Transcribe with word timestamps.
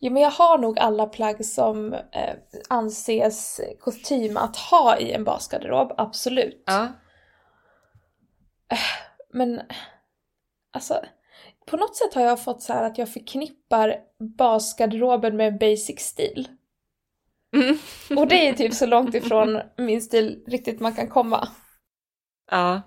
Jo 0.00 0.12
men 0.12 0.22
jag 0.22 0.30
har 0.30 0.58
nog 0.58 0.78
alla 0.78 1.06
plagg 1.06 1.44
som 1.44 1.92
eh, 1.92 2.34
anses 2.68 3.60
kostym 3.80 4.36
att 4.36 4.56
ha 4.56 4.98
i 4.98 5.12
en 5.12 5.24
basgarderob, 5.24 5.94
absolut. 5.96 6.62
Ja. 6.66 6.88
Men 9.32 9.60
alltså, 10.72 11.04
på 11.66 11.76
något 11.76 11.96
sätt 11.96 12.14
har 12.14 12.22
jag 12.22 12.44
fått 12.44 12.62
så 12.62 12.72
här 12.72 12.84
att 12.84 12.98
jag 12.98 13.12
förknippar 13.12 13.96
basgarderoben 14.38 15.36
med 15.36 15.58
basic 15.58 16.00
stil. 16.00 16.48
Mm. 17.56 17.78
Och 18.18 18.28
det 18.28 18.48
är 18.48 18.52
typ 18.52 18.74
så 18.74 18.86
långt 18.96 19.14
ifrån 19.14 19.60
min 19.76 20.02
stil 20.02 20.44
riktigt 20.46 20.80
man 20.80 20.94
kan 20.94 21.08
komma. 21.08 21.48
Ja, 22.50 22.82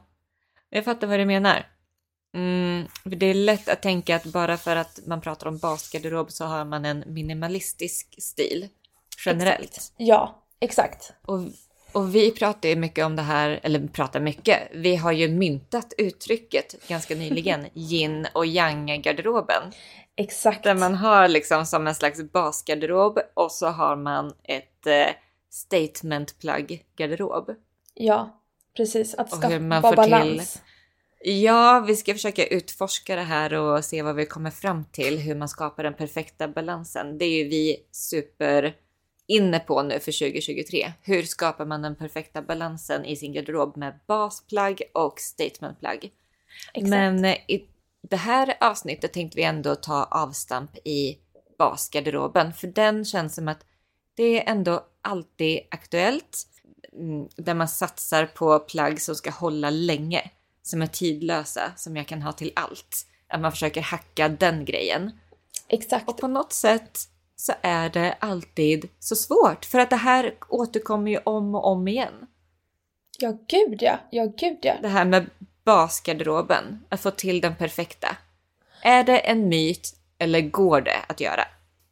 jag 0.70 0.86
fattar 0.86 1.08
vad 1.08 1.20
du 1.20 1.26
menar. 1.26 1.68
Mm, 2.34 2.88
det 3.04 3.26
är 3.26 3.34
lätt 3.34 3.70
att 3.70 3.82
tänka 3.82 4.16
att 4.16 4.26
bara 4.26 4.58
för 4.58 4.76
att 4.76 5.00
man 5.06 5.22
pratar 5.22 5.48
om 5.48 5.58
basgarderob 5.58 6.32
så 6.32 6.46
har 6.46 6.66
man 6.66 6.86
en 6.86 7.04
minimalistisk 7.08 8.16
stil 8.18 8.68
generellt. 9.26 9.64
Exakt. 9.64 9.94
Ja, 9.98 10.44
exakt. 10.60 11.14
Och, 11.26 11.40
och 11.92 12.16
vi 12.16 12.32
pratar 12.32 12.70
ju 12.70 12.76
mycket 12.76 13.06
om 13.06 13.16
det 13.16 13.22
här, 13.22 13.60
eller 13.64 13.88
pratar 13.88 14.20
mycket, 14.20 14.60
vi 14.74 14.96
har 14.96 15.12
ju 15.12 15.28
myntat 15.28 15.94
uttrycket 15.98 16.88
ganska 16.88 17.16
nyligen, 17.16 17.68
yin 17.74 18.28
och 18.34 18.46
yang-garderoben. 18.46 19.72
Exakt. 20.16 20.64
Där 20.64 20.76
man 20.76 20.96
har 20.96 21.28
liksom 21.28 21.66
som 21.66 21.88
en 21.88 21.96
slags 21.96 22.32
basgarderob 22.32 23.20
och 23.34 23.52
så 23.52 23.68
har 23.68 23.96
man 23.96 24.34
ett 24.44 24.88
eh, 24.88 25.08
statement-plagg-garderob. 25.50 27.56
Ja, 27.94 28.42
precis. 28.78 29.16
Att 29.16 29.32
skapa 29.32 29.96
balans. 29.96 30.62
Ja, 31.24 31.84
vi 31.88 31.96
ska 31.96 32.14
försöka 32.14 32.48
utforska 32.48 33.16
det 33.16 33.22
här 33.22 33.54
och 33.54 33.86
se 33.86 34.02
vad 34.02 34.16
vi 34.16 34.26
kommer 34.26 34.52
fram 34.52 34.86
till, 34.86 35.18
hur 35.18 35.36
man 35.36 35.50
skapar 35.50 35.84
den 35.84 35.94
perfekta 35.94 36.48
balansen. 36.48 37.18
Det 37.18 37.26
är 37.26 37.44
ju 37.44 37.50
vi 37.50 37.78
super 37.92 38.76
inne 39.28 39.60
på 39.60 39.84
nu 39.84 40.00
för 40.00 40.32
2023. 40.32 40.94
Hur 41.02 41.24
skapar 41.24 41.66
man 41.66 41.82
den 41.82 41.96
perfekta 41.96 42.42
balansen 42.42 43.06
i 43.06 43.16
sin 43.16 43.34
garderob 43.34 43.78
med 43.78 44.00
basplagg 44.08 44.82
och 44.94 45.20
statementplagg? 45.20 46.12
Exakt. 46.74 46.90
Men 46.90 47.26
eh, 47.26 47.38
i 47.48 47.68
det 48.10 48.16
här 48.16 48.58
avsnittet 48.60 49.14
tänkte 49.14 49.36
vi 49.36 49.44
ändå 49.44 49.76
ta 49.76 50.04
avstamp 50.04 50.78
i 50.86 51.18
basgarderoben, 51.58 52.54
för 52.54 52.68
den 52.68 53.06
känns 53.06 53.36
som 53.36 53.48
att 53.48 53.66
det 54.16 54.40
är 54.40 54.52
ändå 54.52 54.86
alltid 55.02 55.60
aktuellt. 55.72 56.38
Mm, 56.94 57.28
Där 57.36 57.54
man 57.54 57.68
satsar 57.68 58.26
på 58.26 58.60
plagg 58.60 59.02
som 59.02 59.16
ska 59.16 59.30
hålla 59.30 59.70
länge, 59.70 60.32
som 60.64 60.82
är 60.82 60.88
tidlösa, 60.88 61.72
som 61.76 61.98
jag 61.98 62.08
kan 62.08 62.22
ha 62.22 62.32
till 62.32 62.52
allt. 62.56 63.06
Att 63.28 63.42
man 63.42 63.52
försöker 63.52 63.82
hacka 63.82 64.30
den 64.30 64.66
grejen. 64.66 65.12
Exakt. 65.68 66.10
Och 66.10 66.18
på 66.18 66.28
något 66.28 66.54
sätt 66.54 67.00
så 67.36 67.54
är 67.62 67.90
det 67.90 68.16
alltid 68.20 68.90
så 69.00 69.16
svårt, 69.16 69.66
för 69.66 69.80
att 69.80 69.90
det 69.90 69.96
här 69.96 70.34
återkommer 70.50 71.12
ju 71.12 71.18
om 71.18 71.56
och 71.56 71.68
om 71.68 71.88
igen. 71.88 72.28
Ja, 73.20 73.38
gud 73.48 73.78
ja. 73.82 74.00
Ja, 74.12 74.26
gud 74.38 74.58
ja. 74.62 74.74
det 74.82 74.88
här 74.88 75.06
med 75.06 75.30
basgarderoben, 75.64 76.86
att 76.90 77.02
få 77.02 77.12
till 77.12 77.42
den 77.42 77.56
perfekta. 77.56 78.18
Är 78.84 79.04
det 79.04 79.18
en 79.18 79.50
myt 79.50 79.96
eller 80.18 80.42
går 80.42 80.82
det 80.82 81.00
att 81.08 81.20
göra? 81.20 81.44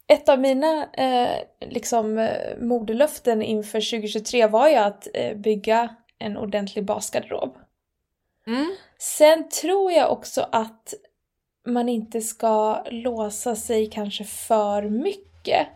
Ett 0.08 0.30
av 0.30 0.40
mina 0.40 0.88
eh, 0.94 1.44
liksom, 1.70 2.18
eh, 2.18 2.58
modelöften 2.62 3.42
inför 3.42 3.92
2023 3.92 4.48
var 4.48 4.70
ju 4.70 4.76
att 4.76 5.08
eh, 5.14 5.38
bygga 5.38 5.96
en 6.20 6.38
ordentlig 6.38 6.86
basgarderob. 6.86 7.58
Mm. 8.50 8.76
Sen 9.00 9.50
tror 9.50 9.92
jag 9.92 10.12
också 10.12 10.48
att 10.52 10.94
man 11.68 11.90
inte 11.90 12.22
ska 12.22 12.84
låsa 12.92 13.56
sig 13.56 13.90
kanske 13.90 14.24
för 14.24 14.82
mycket 14.82 15.68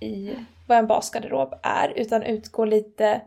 i 0.00 0.30
vad 0.68 0.78
en 0.78 0.86
basgarderob 0.86 1.54
är, 1.62 1.92
utan 1.96 2.22
utgå 2.22 2.64
lite 2.64 3.22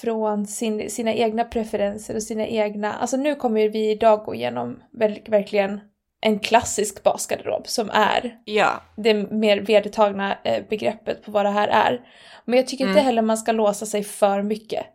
från 0.00 0.46
sin, 0.46 0.90
sina 0.90 1.14
egna 1.14 1.44
preferenser 1.44 2.14
och 2.14 2.22
sina 2.22 2.46
egna... 2.46 2.92
Alltså 2.92 3.16
nu 3.16 3.34
kommer 3.34 3.68
vi 3.68 3.90
idag 3.90 4.24
gå 4.24 4.34
igenom 4.34 4.82
verk- 4.92 5.28
verkligen 5.28 5.80
en 6.20 6.38
klassisk 6.38 7.02
basgarderob 7.02 7.66
som 7.66 7.90
är 7.90 8.38
Ja, 8.44 8.82
det 8.96 9.14
mer 9.14 9.60
vedertagna 9.60 10.38
eh, 10.44 10.64
begreppet 10.68 11.22
på 11.24 11.30
vad 11.30 11.44
det 11.44 11.50
här 11.50 11.68
är. 11.68 12.08
Men 12.44 12.56
jag 12.56 12.66
tycker 12.66 12.84
inte 12.84 12.92
Mm. 12.92 13.04
heller 13.04 13.22
man 13.22 13.36
ska 13.38 13.52
låsa 13.52 13.86
sig 13.86 14.04
för 14.04 14.42
mycket 14.42 14.86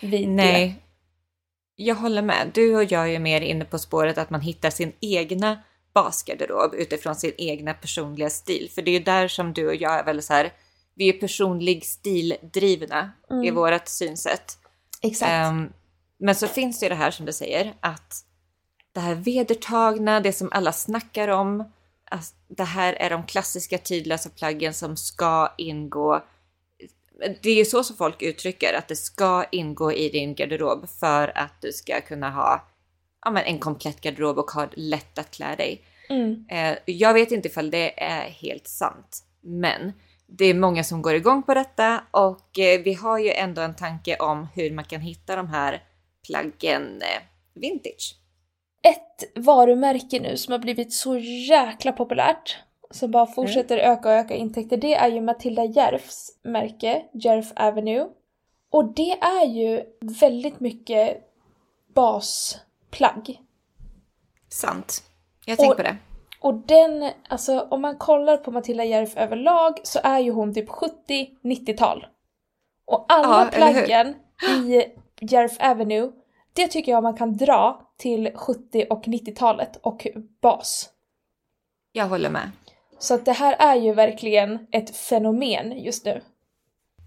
vid 0.00 0.28
det. 0.28 0.74
Jag 1.82 1.94
håller 1.94 2.22
med. 2.22 2.50
Du 2.54 2.76
och 2.76 2.84
jag 2.84 3.14
är 3.14 3.18
mer 3.18 3.40
inne 3.40 3.64
på 3.64 3.78
spåret 3.78 4.18
att 4.18 4.30
man 4.30 4.40
hittar 4.40 4.70
sin 4.70 4.92
egna 5.00 5.62
basgarderob 5.94 6.74
utifrån 6.74 7.14
sin 7.14 7.32
egna 7.38 7.74
personliga 7.74 8.30
stil. 8.30 8.70
För 8.74 8.82
det 8.82 8.90
är 8.90 8.98
ju 8.98 9.04
där 9.04 9.28
som 9.28 9.52
du 9.52 9.68
och 9.68 9.74
jag 9.74 9.98
är 9.98 10.04
väldigt 10.04 10.24
så 10.24 10.32
här, 10.32 10.52
vi 10.94 11.08
är 11.08 11.12
personlig 11.12 11.84
stildrivna 11.86 13.12
i 13.30 13.34
Mm. 13.34 13.54
vårt 13.54 13.88
synsätt. 13.88 14.58
Exakt. 15.02 15.30
Ehm, 15.30 15.72
men 16.18 16.34
så 16.34 16.46
finns 16.48 16.80
det 16.80 16.86
ju 16.86 16.90
det 16.90 16.94
här 16.94 17.10
som 17.10 17.26
du 17.26 17.32
säger, 17.32 17.74
att 17.80 18.24
det 18.92 19.00
här 19.00 19.14
vedertagna, 19.14 20.20
det 20.20 20.32
som 20.32 20.48
alla 20.52 20.72
snackar 20.72 21.28
om, 21.28 21.72
det 22.48 22.64
här 22.64 22.92
är 22.92 23.10
de 23.10 23.22
klassiska 23.26 23.78
tidlösa 23.78 24.30
plaggen 24.30 24.74
som 24.74 24.96
ska 24.96 25.54
ingå. 25.58 26.22
Det 27.42 27.50
är 27.50 27.54
ju 27.54 27.64
så 27.64 27.84
som 27.84 27.96
folk 27.96 28.22
uttrycker 28.22 28.74
att 28.74 28.88
det 28.88 28.96
ska 28.96 29.44
ingå 29.52 29.92
i 29.92 30.08
din 30.08 30.34
garderob 30.34 30.88
för 30.88 31.38
att 31.38 31.54
du 31.60 31.72
ska 31.72 32.00
kunna 32.00 32.30
ha 32.30 32.68
ja, 33.24 33.30
men 33.30 33.44
en 33.44 33.58
komplett 33.58 34.00
garderob 34.00 34.38
och 34.38 34.50
ha 34.50 34.68
lätt 34.74 35.18
att 35.18 35.30
klä 35.30 35.56
dig. 35.56 35.82
Mm. 36.08 36.44
Eh, 36.50 36.78
jag 36.86 37.14
vet 37.14 37.32
inte 37.32 37.48
ifall 37.48 37.70
det 37.70 38.02
är 38.02 38.22
helt 38.22 38.68
sant, 38.68 39.22
men 39.40 39.92
det 40.26 40.44
är 40.44 40.54
många 40.54 40.84
som 40.84 41.02
går 41.02 41.14
igång 41.14 41.42
på 41.42 41.54
detta 41.54 42.04
och 42.10 42.58
eh, 42.58 42.80
vi 42.80 42.94
har 42.94 43.18
ju 43.18 43.30
ändå 43.30 43.62
en 43.62 43.76
tanke 43.76 44.16
om 44.16 44.48
hur 44.54 44.70
man 44.70 44.84
kan 44.84 45.00
hitta 45.00 45.36
de 45.36 45.48
här 45.48 45.82
plaggen 46.26 47.02
eh, 47.02 47.22
vintage. 47.54 48.16
Ett 48.82 49.44
varumärke 49.44 50.20
nu 50.20 50.36
som 50.36 50.52
har 50.52 50.58
blivit 50.58 50.92
så 50.92 51.18
jäkla 51.48 51.92
populärt, 51.92 52.58
som 52.90 53.10
bara 53.10 53.26
fortsätter 53.26 53.78
öka 53.78 54.08
och 54.08 54.14
öka 54.14 54.34
intäkter, 54.34 54.76
det 54.76 54.94
är 54.94 55.08
ju 55.08 55.20
Matilda 55.20 55.64
Järfs 55.64 56.28
märke, 56.42 57.04
Järf 57.12 57.52
Avenue. 57.56 58.08
Och 58.70 58.94
det 58.94 59.12
är 59.20 59.46
ju 59.46 59.82
väldigt 60.20 60.60
mycket 60.60 61.18
basplagg. 61.94 63.40
Sant. 64.48 65.02
Jag 65.44 65.58
tänker 65.58 65.76
på 65.76 65.82
det. 65.82 65.96
Och 66.40 66.54
den, 66.54 67.10
alltså 67.28 67.60
om 67.60 67.82
man 67.82 67.96
kollar 67.96 68.36
på 68.36 68.50
Matilda 68.50 68.84
Järf 68.84 69.16
överlag 69.16 69.80
så 69.82 70.00
är 70.02 70.18
ju 70.18 70.30
hon 70.30 70.54
typ 70.54 70.68
70-90-tal. 70.68 72.06
Och 72.84 73.06
alla 73.08 73.44
Ja, 73.44 73.48
plaggen 73.52 74.14
i 74.62 74.84
Järf 75.20 75.56
Avenue, 75.60 76.12
det 76.52 76.66
tycker 76.66 76.92
jag 76.92 77.02
man 77.02 77.16
kan 77.16 77.36
dra 77.36 77.82
till 77.96 78.30
70 78.34 78.86
och 78.90 79.04
90-talet 79.04 79.76
och 79.76 80.06
bas. 80.40 80.90
Jag 81.92 82.06
håller 82.06 82.30
med. 82.30 82.50
Så 83.00 83.14
att 83.14 83.24
det 83.24 83.32
här 83.32 83.56
är 83.58 83.76
ju 83.76 83.92
verkligen 83.92 84.58
ett 84.72 84.96
fenomen 84.96 85.82
just 85.82 86.04
nu. 86.04 86.20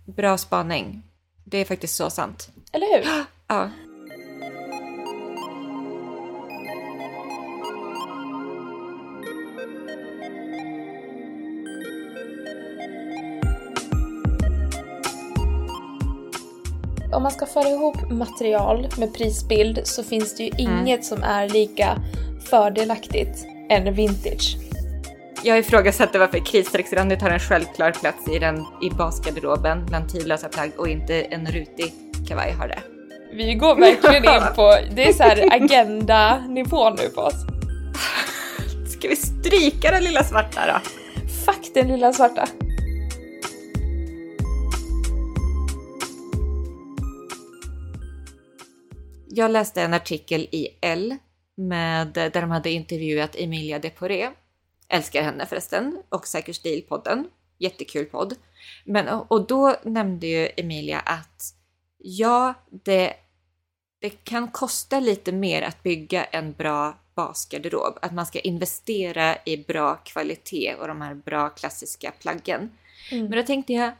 Bra 0.06 0.38
spaning. 0.38 1.04
Det 1.46 1.58
är 1.58 1.66
faktiskt 1.66 1.96
så 1.96 2.10
sant. 2.10 2.50
Eller 2.72 2.88
hur? 2.88 3.26
Ja. 3.48 3.70
Om 17.14 17.24
man 17.24 17.32
ska 17.32 17.46
föra 17.46 17.70
ihop 17.70 18.12
material 18.12 18.88
med 19.00 19.14
prisbild 19.14 19.82
så 19.84 20.04
finns 20.04 20.36
det 20.36 20.44
ju 20.44 20.52
inget 20.58 21.06
som 21.06 21.24
är 21.24 21.50
lika 21.50 21.98
fördelaktigt 22.50 23.46
än 23.70 23.94
vintage. 23.94 24.58
Jag 25.46 25.60
ifrågasätter 25.60 26.20
varför 26.20 26.46
kritstrecksrandigt 26.46 27.22
har 27.22 27.30
en 27.30 27.40
självklar 27.40 27.92
plats 27.92 28.28
i, 28.28 28.40
den, 28.40 28.66
i 28.82 28.90
basgarderoben 28.90 29.86
bland 29.86 30.10
tidlösa 30.10 30.50
plagg 30.50 30.72
och 30.78 30.88
inte 30.88 31.22
en 31.22 31.48
rutig 31.48 31.94
kavaj 32.28 32.52
har 32.52 32.68
det. 32.68 32.80
Vi 33.34 33.56
går 33.56 33.76
verkligen 33.76 34.36
in 34.36 34.56
på, 34.56 34.78
det 34.96 35.10
är 35.10 35.14
så 35.14 35.24
här 35.24 35.48
agenda-nivå 35.52 36.90
nu 36.90 37.10
på 37.10 37.22
oss. 37.22 37.46
Ska 38.90 39.08
vi 39.08 39.16
stryka 39.16 39.92
den 39.92 40.04
lilla 40.04 40.24
svarta 40.24 40.62
då? 40.68 40.80
Fuck 41.46 41.74
den 41.74 41.88
lilla 41.88 42.14
svarta. 42.14 42.48
Jag 49.30 49.52
läste 49.52 49.82
en 49.82 49.94
artikel 49.94 50.42
i 50.52 50.68
L 50.82 51.18
med, 51.58 52.08
där 52.08 52.42
de 52.42 52.52
hade 52.52 52.70
intervjuat 52.70 53.36
Emilia 53.36 53.80
Deporé. 53.80 54.30
Älskar 54.90 55.24
henne 55.24 55.46
förresten. 55.46 56.02
Och 56.10 56.28
Säker 56.28 56.54
Stil-podden. 56.54 57.26
Jättekul 57.58 58.06
podd. 58.06 58.36
Men, 58.86 59.08
och 59.08 59.48
då 59.48 59.76
nämnde 59.84 60.28
ju 60.28 60.50
Emilia 60.58 61.00
att 61.00 61.54
ja, 61.98 62.54
det, 62.70 63.14
det 64.02 64.10
kan 64.10 64.48
kosta 64.48 65.00
lite 65.00 65.32
mer 65.32 65.62
att 65.62 65.84
bygga 65.84 66.24
en 66.24 66.54
bra 66.54 66.98
basgarderob. 67.16 68.00
Att 68.02 68.14
man 68.14 68.26
ska 68.26 68.40
investera 68.40 69.38
i 69.46 69.58
bra 69.58 69.96
kvalitet 69.96 70.76
och 70.76 70.88
de 70.88 71.02
här 71.02 71.14
bra 71.14 71.50
klassiska 71.50 72.12
plaggen. 72.20 72.72
Mm. 73.12 73.26
Men 73.26 73.40
då 73.40 73.44
tänkte 73.44 73.74
jag, 73.74 73.92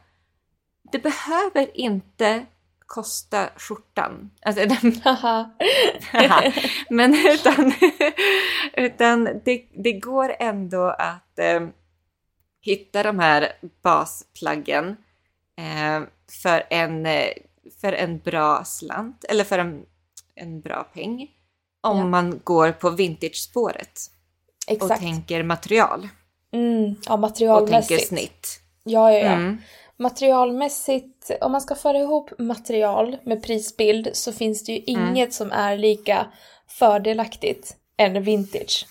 det 0.92 0.98
behöver 0.98 1.76
inte 1.76 2.46
kosta 2.86 3.48
skjortan. 3.56 4.30
Alltså, 4.42 4.66
den, 4.66 4.92
men 6.90 7.14
utan, 7.14 7.72
utan 8.76 9.24
det, 9.44 9.64
det 9.84 9.92
går 9.92 10.36
ändå 10.38 10.82
att 10.98 11.38
eh, 11.38 11.60
hitta 12.60 13.02
de 13.02 13.18
här 13.18 13.52
basplaggen 13.82 14.96
eh, 15.58 16.02
för, 16.42 16.62
en, 16.70 17.06
eh, 17.06 17.28
för 17.80 17.92
en 17.92 18.18
bra 18.18 18.64
slant 18.64 19.24
eller 19.24 19.44
för 19.44 19.58
en, 19.58 19.86
en 20.34 20.60
bra 20.60 20.84
peng. 20.94 21.28
Om 21.80 21.98
Ja. 21.98 22.04
man 22.04 22.40
går 22.44 22.72
på 22.72 22.90
vintage-spåret 22.90 24.00
och 24.80 24.88
tänker 24.96 25.42
material 25.42 26.08
Mm. 26.52 26.84
Ja, 26.84 27.14
och 27.14 27.34
tänker 27.36 27.46
materialmässigt. 27.56 28.08
snitt. 28.08 28.60
Ja, 28.84 29.12
ja, 29.12 29.18
ja. 29.18 29.32
Mm. 29.32 29.58
Materialmässigt, 29.96 31.30
om 31.40 31.52
man 31.52 31.60
ska 31.60 31.74
föra 31.74 31.98
ihop 31.98 32.38
material 32.38 33.16
med 33.24 33.42
prisbild 33.42 34.08
så 34.12 34.32
finns 34.32 34.64
det 34.64 34.72
ju 34.72 34.94
Mm. 34.94 35.08
inget 35.08 35.34
som 35.34 35.52
är 35.52 35.76
lika 35.76 36.26
fördelaktigt 36.68 37.76
än 37.96 38.22
vintage. 38.22 38.86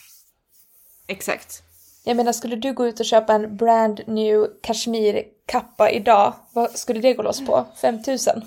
Exakt. 1.08 1.64
Jag 2.06 2.18
menar, 2.18 2.32
skulle 2.32 2.56
du 2.56 2.74
gå 2.74 2.88
ut 2.88 3.00
och 3.00 3.06
köpa 3.06 3.34
en 3.34 3.58
brand 3.58 4.02
new 4.08 4.48
kashmirkappa 4.62 5.90
idag, 5.92 6.34
vad 6.54 6.72
skulle 6.72 7.00
det 7.00 7.14
gå 7.14 7.24
loss 7.24 7.46
på? 7.46 7.66
5000? 7.82 8.42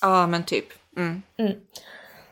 Ja, 0.00 0.26
men 0.26 0.44
typ. 0.44 0.66
Mm. 0.96 1.22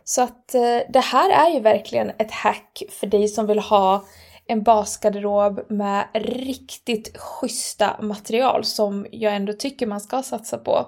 Så 0.04 0.22
att 0.22 0.54
eh, 0.54 0.78
det 0.88 1.00
här 1.00 1.30
är 1.30 1.50
ju 1.54 1.60
verkligen 1.60 2.10
ett 2.10 2.30
hack 2.30 2.82
för 2.90 3.06
dig 3.06 3.28
som 3.28 3.46
vill 3.46 3.58
ha 3.58 4.04
en 4.52 4.62
basgarderob 4.62 5.70
med 5.70 6.08
riktigt 6.14 7.18
schyssta 7.18 7.96
material 8.02 8.64
som 8.64 9.06
jag 9.10 9.36
ändå 9.36 9.52
tycker 9.52 9.86
man 9.86 10.00
ska 10.00 10.22
satsa 10.22 10.58
på. 10.58 10.86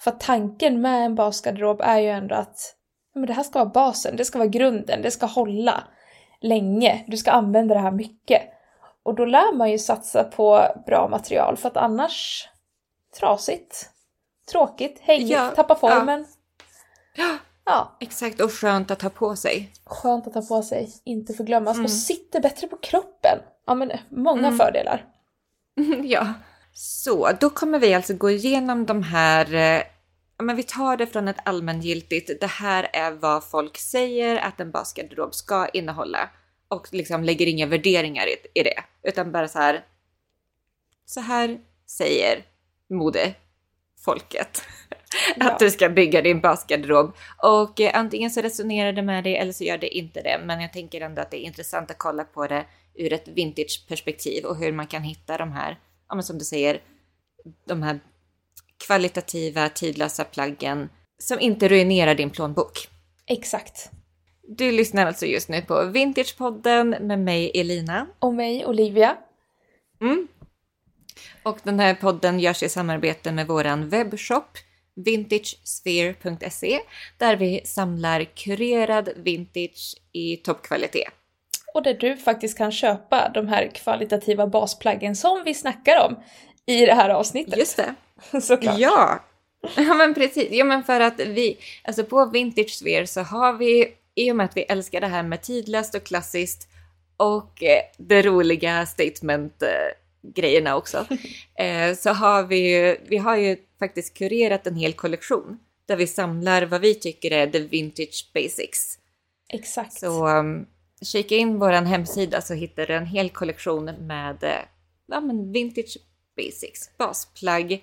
För 0.00 0.10
tanken 0.10 0.80
med 0.80 1.04
en 1.04 1.14
basgarderob 1.14 1.80
är 1.80 1.98
ju 1.98 2.08
ändå 2.08 2.34
att 2.34 2.76
men 3.14 3.26
det 3.26 3.32
här 3.32 3.42
ska 3.42 3.58
vara 3.58 3.70
basen, 3.70 4.16
det 4.16 4.24
ska 4.24 4.38
vara 4.38 4.48
grunden, 4.48 5.02
det 5.02 5.10
ska 5.10 5.26
hålla 5.26 5.84
länge, 6.40 7.04
du 7.06 7.16
ska 7.16 7.30
använda 7.30 7.74
det 7.74 7.80
här 7.80 7.90
mycket. 7.90 8.42
Och 9.02 9.14
då 9.14 9.24
lär 9.24 9.56
man 9.56 9.70
ju 9.70 9.78
satsa 9.78 10.24
på 10.24 10.64
bra 10.86 11.08
material 11.08 11.56
för 11.56 11.68
att 11.68 11.76
annars 11.76 12.48
trasigt, 13.18 13.90
tråkigt, 14.52 15.00
hängigt, 15.00 15.30
Ja, 15.30 15.50
tappa 15.56 15.74
formen. 15.74 16.26
Ja, 17.16 17.36
ja. 17.64 17.96
exakt. 18.00 18.40
Och 18.40 18.52
skönt 18.52 18.90
att 18.90 19.02
ha 19.02 19.10
på 19.10 19.36
sig. 19.36 19.72
Skönt 19.84 20.26
att 20.26 20.34
ha 20.34 20.42
på 20.42 20.62
sig, 20.62 20.92
inte 21.04 21.34
förglömmas. 21.34 21.74
Mm. 21.74 21.84
Och 21.84 21.90
sitter 21.90 22.40
bättre 22.40 22.66
på 22.66 22.76
kroppen. 22.76 23.38
Ja 23.66 23.74
men 23.74 23.92
många 24.08 24.46
Mm. 24.46 24.58
fördelar. 24.58 25.04
ja. 26.04 26.34
Så, 26.72 27.30
då 27.40 27.50
kommer 27.50 27.78
vi 27.78 27.94
alltså 27.94 28.14
gå 28.14 28.30
igenom 28.30 28.86
de 28.86 29.02
här... 29.02 29.54
eh, 29.54 29.82
Ja, 30.36 30.44
men 30.44 30.56
vi 30.56 30.62
tar 30.62 30.96
det 30.96 31.06
från 31.06 31.28
ett 31.28 31.36
allmängiltigt. 31.44 32.40
Det 32.40 32.46
här 32.46 32.88
är 32.92 33.10
vad 33.10 33.44
folk 33.44 33.78
säger 33.78 34.36
att 34.36 34.60
en 34.60 34.70
basgarderob 34.70 35.34
ska 35.34 35.68
innehålla. 35.68 36.30
Och 36.68 36.88
liksom 36.92 37.24
lägger 37.24 37.46
inga 37.46 37.66
värderingar 37.66 38.26
i, 38.26 38.60
i 38.60 38.62
det. 38.62 38.84
Utan 39.02 39.32
bara 39.32 39.48
så 39.48 39.58
här... 39.58 39.84
Så 41.06 41.20
här 41.20 41.58
säger 41.86 42.44
modefolket. 42.90 44.62
Ja. 45.36 45.50
Att 45.50 45.58
du 45.58 45.70
ska 45.70 45.88
bygga 45.88 46.22
din 46.22 46.40
basgarderob. 46.40 47.16
Och 47.42 47.80
eh, 47.80 47.98
antingen 47.98 48.30
så 48.30 48.40
resonerar 48.40 48.92
det 48.92 49.02
med 49.02 49.24
dig 49.24 49.36
eller 49.36 49.52
så 49.52 49.64
gör 49.64 49.78
det 49.78 49.96
inte 49.96 50.22
det. 50.22 50.40
Men 50.44 50.60
jag 50.60 50.72
tänker 50.72 51.00
ändå 51.00 51.22
att 51.22 51.30
det 51.30 51.44
är 51.44 51.46
intressant 51.46 51.90
att 51.90 51.98
kolla 51.98 52.24
på 52.24 52.46
det 52.46 52.64
ur 52.94 53.12
ett 53.12 53.28
vintage-perspektiv 53.28 54.44
och 54.44 54.56
hur 54.56 54.72
man 54.72 54.86
kan 54.86 55.02
hitta 55.02 55.36
de 55.36 55.52
här, 55.52 55.78
ja 56.08 56.14
men 56.14 56.24
som 56.24 56.38
du 56.38 56.44
säger, 56.44 56.80
de 57.64 57.82
här 57.82 58.00
kvalitativa, 58.86 59.68
tidlösa 59.68 60.24
plaggen 60.24 60.88
som 61.18 61.40
inte 61.40 61.68
ruinerar 61.68 62.14
din 62.14 62.30
plånbok. 62.30 62.88
Exakt. 63.26 63.90
Du 64.48 64.72
lyssnar 64.72 65.06
alltså 65.06 65.26
just 65.26 65.48
nu 65.48 65.62
på 65.62 65.84
Vintagepodden 65.84 66.90
med 66.90 67.18
mig 67.18 67.50
Elina. 67.54 68.06
Och 68.18 68.34
mig, 68.34 68.66
Olivia. 68.66 69.16
Mm. 70.00 70.28
Och 71.42 71.58
den 71.62 71.80
här 71.80 71.94
podden 71.94 72.40
görs 72.40 72.62
i 72.62 72.68
samarbete 72.68 73.32
med 73.32 73.46
våran 73.46 73.88
webbshop 73.88 74.58
vintagesphere.se 74.96 76.80
där 77.18 77.36
vi 77.36 77.60
samlar 77.64 78.24
kurerad 78.24 79.08
vintage 79.16 79.94
i 80.12 80.36
toppkvalitet. 80.36 81.08
Och 81.74 81.82
där 81.82 81.94
du 81.94 82.16
faktiskt 82.16 82.58
kan 82.58 82.72
köpa 82.72 83.30
de 83.34 83.48
här 83.48 83.70
kvalitativa 83.74 84.46
basplaggen 84.46 85.16
som 85.16 85.42
vi 85.44 85.54
snackar 85.54 86.06
om 86.06 86.16
i 86.66 86.86
det 86.86 86.94
här 86.94 87.10
avsnittet. 87.10 87.58
Just 87.58 87.76
det! 87.76 87.94
Såklart. 88.40 88.78
Ja! 88.78 89.24
Ja 89.76 89.94
men 89.94 90.14
precis, 90.14 90.48
ja 90.50 90.64
men 90.64 90.84
för 90.84 91.00
att 91.00 91.20
vi, 91.20 91.58
alltså 91.84 92.04
på 92.04 92.26
Vintage 92.26 92.70
Sphere 92.70 93.06
så 93.06 93.20
har 93.20 93.52
vi, 93.52 93.88
i 94.14 94.32
och 94.32 94.36
med 94.36 94.44
att 94.44 94.56
vi 94.56 94.62
älskar 94.62 95.00
det 95.00 95.06
här 95.06 95.22
med 95.22 95.42
tidlöst 95.42 95.94
och 95.94 96.04
klassiskt 96.04 96.68
och 97.16 97.62
eh, 97.62 97.80
det 97.98 98.22
roliga 98.22 98.86
statement-grejerna 100.24 100.76
också, 100.76 101.06
eh, 101.58 101.94
så 101.94 102.10
har 102.10 102.42
vi 102.42 102.56
ju, 102.56 102.96
vi 103.08 103.16
har 103.16 103.36
ju 103.36 103.56
faktiskt 103.78 104.18
kurerat 104.18 104.66
en 104.66 104.76
hel 104.76 104.92
kollektion 104.92 105.58
där 105.86 105.96
vi 105.96 106.06
samlar 106.06 106.62
vad 106.62 106.80
vi 106.80 106.94
tycker 106.94 107.30
är 107.30 107.46
the 107.46 107.58
vintage 107.58 108.30
basics. 108.34 108.98
Exakt. 109.48 109.92
Så 109.92 110.28
um, 110.28 110.66
kika 111.02 111.36
in 111.36 111.58
vår 111.58 111.72
hemsida 111.72 112.40
så 112.40 112.54
hittar 112.54 112.86
du 112.86 112.94
en 112.94 113.06
hel 113.06 113.30
kollektion 113.30 113.84
med 113.84 114.44
eh, 114.44 114.64
ja, 115.06 115.20
men 115.20 115.52
vintage 115.52 115.96
basics, 116.36 116.90
basplagg 116.98 117.82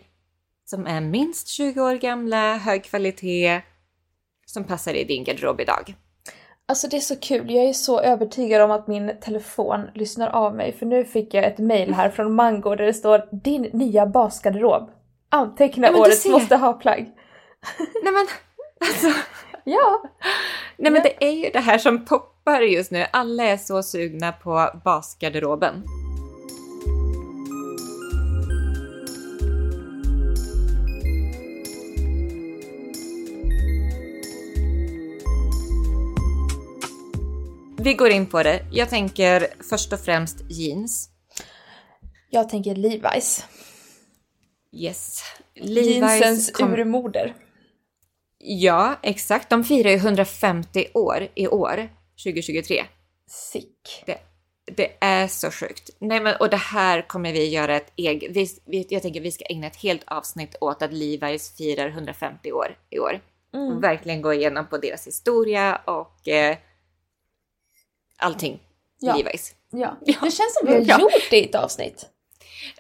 som 0.66 0.88
är 0.88 1.02
minst 1.02 1.48
20 1.48 1.82
år 1.82 1.96
gamla, 1.96 2.58
hög 2.58 2.84
kvalitet, 2.84 3.62
som 4.46 4.64
passar 4.64 4.94
i 4.94 5.04
din 5.04 5.24
garderob 5.24 5.62
idag. 5.62 5.96
Alltså 6.71 6.88
det 6.88 6.97
är 6.97 7.01
så 7.01 7.15
kul, 7.15 7.51
jag 7.51 7.65
är 7.65 7.73
så 7.73 8.01
övertygad 8.01 8.62
om 8.62 8.71
att 8.71 8.88
min 8.88 9.12
telefon 9.21 9.89
lyssnar 9.94 10.29
av 10.29 10.56
mig 10.56 10.73
för 10.79 10.85
nu 10.85 11.06
fick 11.06 11.33
jag 11.33 11.44
ett 11.45 11.57
mail 11.57 11.94
här 11.94 12.09
från 12.09 12.35
Mango 12.35 12.75
där 12.75 12.85
det 12.85 12.94
står 12.94 13.27
din 13.31 13.62
nya 13.62 14.06
basgarderob. 14.06 14.89
Anteckna 15.29 15.88
Ja, 15.88 16.00
årets 16.00 16.25
måste 16.25 16.56
ha-plagg. 16.56 17.06
Nej 18.03 18.13
men, 18.13 18.27
alltså, 18.89 19.07
Ja, 19.63 20.03
nej, 20.77 20.91
men 20.91 21.03
det 21.03 21.25
är 21.25 21.31
ju 21.31 21.50
det 21.50 21.59
här 21.59 21.77
som 21.77 22.06
poppar 22.06 22.62
just 22.62 22.91
nu. 22.91 23.06
Alla 23.12 23.44
är 23.44 23.57
så 23.57 23.83
sugna 23.83 24.31
på 24.31 24.69
basgarderoben. 24.83 25.83
Vi 37.83 37.94
går 37.94 38.09
in 38.09 38.26
på 38.26 38.44
det. 38.44 38.66
Jag 38.71 38.90
tänker 38.90 39.47
först 39.69 39.94
och 39.94 40.00
främst 40.00 40.38
jeans. 40.50 41.09
jag 42.30 42.50
tänker 42.50 42.76
Levi's. 42.76 43.44
Yes. 44.71 45.23
Jeansens 45.54 46.52
kom- 46.52 46.73
urmoder. 46.73 47.35
Ja, 48.38 48.95
exakt. 49.04 49.50
De 49.50 49.64
firar 49.64 49.90
ju 49.90 49.95
150 49.95 50.88
år 50.94 51.28
i 51.35 51.47
år, 51.47 51.90
2023. 52.23 52.85
Sick. 53.28 54.04
Det, 54.06 54.18
det 54.76 54.94
är 55.00 55.28
så 55.28 55.52
sjukt. 55.52 55.90
Nej, 56.00 56.19
men, 56.19 56.35
och 56.40 56.50
det 56.50 56.57
här 56.57 57.07
kommer 57.07 57.33
vi 57.33 57.50
göra 57.50 57.76
ett 57.76 57.94
eget... 57.95 58.31
Vi, 58.35 58.47
vi, 58.66 58.88
jag 58.90 59.02
tänker 59.02 59.21
vi 59.21 59.31
ska 59.31 59.45
ägna 59.45 59.68
ett 59.68 59.76
helt 59.76 60.04
avsnitt 60.07 60.56
åt 60.61 60.81
att 60.81 60.92
Levi's 60.92 61.57
firar 61.57 61.88
150 61.88 62.52
år 62.52 62.78
i 62.90 63.00
år. 63.00 63.19
Mm. 63.54 63.68
Och 63.68 63.83
verkligen 63.83 64.21
gå 64.21 64.33
igenom 64.33 64.68
på 64.68 64.78
deras 64.78 65.07
historia 65.07 65.81
och 65.85 66.28
eh, 66.28 66.57
allting. 68.21 68.59
Ja. 68.99 69.13
Levi's. 69.13 69.54
Ja. 69.71 69.97
Ja. 70.06 70.16
Det 70.21 70.31
känns 70.31 70.54
som 70.59 70.68
vi 70.68 70.73
har 70.73 70.81
Ja. 70.81 70.99
gjort 71.01 71.30
det 71.30 71.37
i 71.40 71.45
ett 71.45 71.56
avsnitt. 71.56 72.06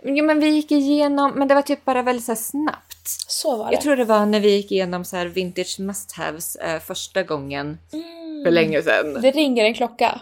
Jo, 0.03 0.25
men 0.25 0.39
vi 0.39 0.47
gick 0.49 0.71
igenom, 0.71 1.31
men 1.31 1.47
det 1.47 1.55
var 1.55 1.61
typ 1.61 1.85
bara 1.85 2.01
väldigt 2.01 2.25
så 2.25 2.35
snabbt. 2.35 3.07
Så 3.27 3.57
var 3.57 3.65
det. 3.67 3.73
Jag 3.73 3.81
tror 3.81 3.95
det 3.95 4.05
var 4.05 4.25
när 4.25 4.39
vi 4.39 4.49
gick 4.55 4.71
igenom 4.71 5.05
så 5.05 5.17
här 5.17 5.25
vintage 5.25 5.79
must-haves 5.79 6.55
eh, 6.61 6.79
första 6.79 7.23
gången 7.23 7.77
Mm. 7.93 8.43
för 8.45 8.51
länge 8.51 8.81
sedan. 8.81 9.21
Det 9.21 9.31
ringer 9.31 9.65
en 9.65 9.73
klocka. 9.73 10.21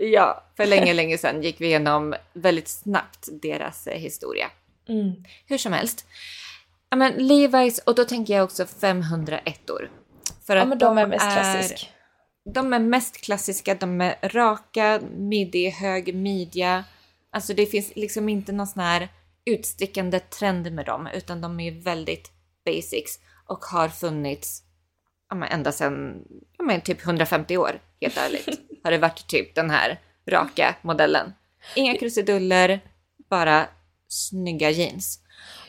Ja, 0.00 0.44
för 0.56 0.66
länge, 0.66 0.94
länge 0.94 1.18
sedan 1.18 1.42
gick 1.42 1.60
vi 1.60 1.66
igenom 1.66 2.14
väldigt 2.32 2.68
snabbt 2.68 3.28
deras 3.42 3.86
eh, 3.86 3.98
historia. 3.98 4.50
Mm. 4.88 5.12
Hur 5.46 5.58
som 5.58 5.72
helst. 5.72 6.06
Ja, 6.90 6.96
men 6.96 7.12
Levi's, 7.14 7.80
och 7.86 7.94
då 7.94 8.04
tänker 8.04 8.34
jag 8.34 8.44
också 8.44 8.66
501 8.66 9.70
år. 9.70 9.90
För 10.46 10.56
Ja 10.56 10.62
att 10.62 10.68
men 10.68 10.78
de 10.78 10.98
är 10.98 11.06
mest 11.06 11.22
klassiska. 11.32 11.86
De 12.52 12.72
är 12.72 12.78
mest 12.78 13.16
klassiska, 13.20 13.74
de 13.74 14.00
är 14.00 14.14
raka, 14.22 15.00
middig, 15.16 15.70
hög 15.70 16.14
midja. 16.14 16.84
Alltså 17.32 17.54
det 17.54 17.66
finns 17.66 17.92
liksom 17.96 18.28
inte 18.28 18.52
någon 18.52 18.66
sån 18.66 18.82
här 18.82 19.08
utstickande 19.44 20.20
trend 20.20 20.72
med 20.72 20.86
dem, 20.86 21.08
utan 21.14 21.40
de 21.40 21.60
är 21.60 21.72
väldigt 21.72 22.30
basics 22.64 23.18
och 23.46 23.64
har 23.64 23.88
funnits 23.88 24.62
ja, 25.30 25.46
ända 25.46 25.72
sedan 25.72 26.22
ja, 26.58 26.64
men 26.64 26.80
typ 26.80 27.04
150 27.04 27.56
år, 27.56 27.80
helt 28.00 28.16
ärligt. 28.16 28.48
har 28.84 28.90
det 28.90 28.98
varit 28.98 29.26
typ 29.28 29.54
den 29.54 29.70
här 29.70 30.00
raka 30.28 30.74
modellen. 30.82 31.32
Inga 31.76 31.94
krusiduller, 31.94 32.80
bara 33.30 33.66
snygga 34.08 34.70
jeans. 34.70 35.20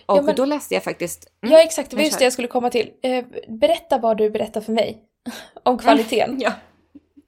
Och 0.06 0.18
Ja, 0.18 0.22
men- 0.22 0.36
då 0.36 0.46
läste 0.46 0.74
jag 0.74 0.84
faktiskt... 0.84 1.28
Mm, 1.44 1.54
Ja 1.56 1.64
exakt, 1.64 1.90
det 1.90 1.96
var 1.96 2.04
just 2.04 2.20
det 2.20 2.24
jag 2.24 2.34
skulle 2.34 2.48
komma 2.48 2.70
till. 2.70 2.92
Eh, 3.04 3.26
berätta 3.48 3.98
vad 3.98 4.18
du 4.18 4.30
berättar 4.30 4.62
för 4.62 4.72
mig 4.74 5.02
om 5.64 5.78
kvaliteten. 5.78 6.40
Ja. 6.42 6.54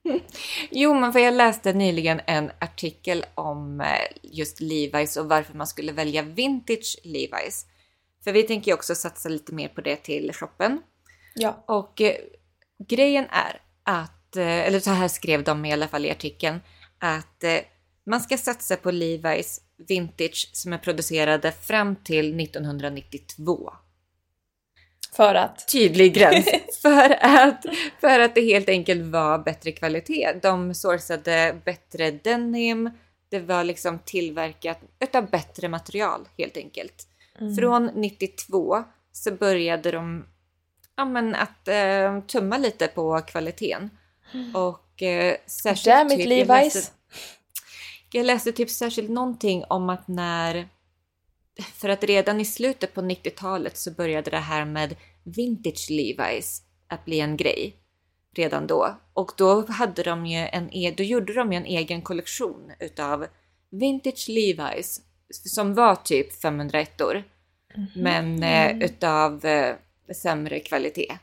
Jo, 0.72 0.94
men 0.94 1.14
för 1.14 1.20
jag 1.20 1.34
läste 1.34 1.74
nyligen 1.74 2.22
en 2.28 2.52
artikel 2.60 3.26
om 3.36 3.82
eh, 3.82 3.88
just 4.22 4.60
Levi's 4.60 5.20
och 5.20 5.30
varför 5.30 5.54
man 5.54 5.68
skulle 5.68 5.92
välja 5.92 6.22
vintage 6.22 7.00
Levi's. 7.04 7.66
För 8.24 8.32
vi 8.32 8.44
tänker 8.44 8.72
ju 8.72 8.76
också 8.76 8.96
satsa 8.96 9.30
lite 9.30 9.54
mer 9.54 9.68
på 9.68 9.82
det 9.82 9.96
till 9.96 10.34
shoppen. 10.34 10.82
Ja. 11.36 11.64
Och 11.68 12.02
eh, 12.02 12.16
grejen 12.88 13.26
är 13.30 13.62
att, 13.84 14.36
eh, 14.36 14.68
eller 14.68 14.80
så 14.80 14.90
här 14.90 15.08
skrev 15.08 15.44
de 15.44 15.66
i 15.66 15.74
alla 15.74 15.88
fall 15.88 16.06
i 16.06 16.12
artikeln, 16.12 16.60
att 17.00 17.44
eh, 17.44 17.60
man 18.06 18.22
ska 18.22 18.38
satsa 18.38 18.76
på 18.76 18.92
Levi's 18.92 19.60
vintage 19.88 20.50
som 20.54 20.74
är 20.74 20.78
producerade 20.78 21.52
fram 21.52 21.96
till 21.96 22.40
1992 22.40 23.74
För 25.16 25.36
att. 25.36 25.68
tydlig 25.68 26.14
gräns 26.14 26.46
för 26.82 27.18
att, 27.26 27.66
för 28.02 28.20
att 28.20 28.36
det 28.36 28.42
helt 28.42 28.70
enkelt 28.70 29.06
var 29.06 29.40
bättre 29.40 29.72
kvalitet. 29.72 30.34
De 30.42 30.74
sourcade 30.74 31.56
bättre 31.66 32.12
denim. 32.12 32.90
Det 33.30 33.40
var 33.40 33.64
liksom 33.64 34.00
tillverkat 34.00 34.80
utav 35.00 35.30
bättre 35.30 35.70
material 35.70 36.28
helt 36.38 36.58
enkelt. 36.58 37.08
Mm. 37.40 37.56
Från 37.56 37.86
92 37.86 38.84
så 39.12 39.32
började 39.32 39.92
de 39.92 40.26
ja, 40.96 41.06
men 41.06 41.36
att 41.36 41.68
eh, 41.68 42.20
tumma 42.22 42.58
lite 42.58 42.88
på 42.88 43.22
kvaliteten. 43.22 43.90
Och 44.54 45.02
eh, 45.02 45.36
särskilt... 45.46 45.86
Damn 45.86 46.12
it 46.12 46.18
typ- 46.18 46.28
Levi's. 46.28 46.48
Jag 46.48 46.64
läste, 46.64 46.92
jag 48.12 48.26
läste 48.26 48.52
typ 48.52 48.70
särskilt 48.70 49.10
någonting 49.10 49.64
om 49.70 49.90
att 49.90 50.08
när... 50.08 50.68
För 51.62 51.90
att 51.90 52.04
redan 52.04 52.40
i 52.40 52.46
slutet 52.46 52.94
på 52.94 53.02
90-talet 53.02 53.78
så 53.78 53.92
började 53.92 54.32
det 54.32 54.38
här 54.38 54.66
med 54.66 54.96
vintage 55.24 55.88
Levi's 55.90 56.62
att 56.88 57.06
bli 57.06 57.20
en 57.20 57.38
grej. 57.38 57.76
Redan 58.36 58.68
då. 58.68 58.98
Och 59.14 59.32
då 59.38 59.66
hade 59.66 60.04
de 60.04 60.26
ju 60.26 60.38
en, 60.38 60.70
e- 60.74 60.94
då 60.98 61.04
gjorde 61.04 61.34
de 61.34 61.52
ju 61.54 61.58
en 61.58 61.66
egen 61.66 62.02
kollektion 62.02 62.72
utav 62.80 63.26
vintage 63.70 64.26
Levi's 64.30 65.02
som 65.30 65.74
var 65.74 65.96
typ 65.96 66.42
501 66.42 67.02
år 67.02 67.24
men 67.96 68.44
eh, 68.44 68.78
utav 68.78 69.46
eh, 69.46 69.76
sämre 70.16 70.60
kvalitet. 70.60 71.18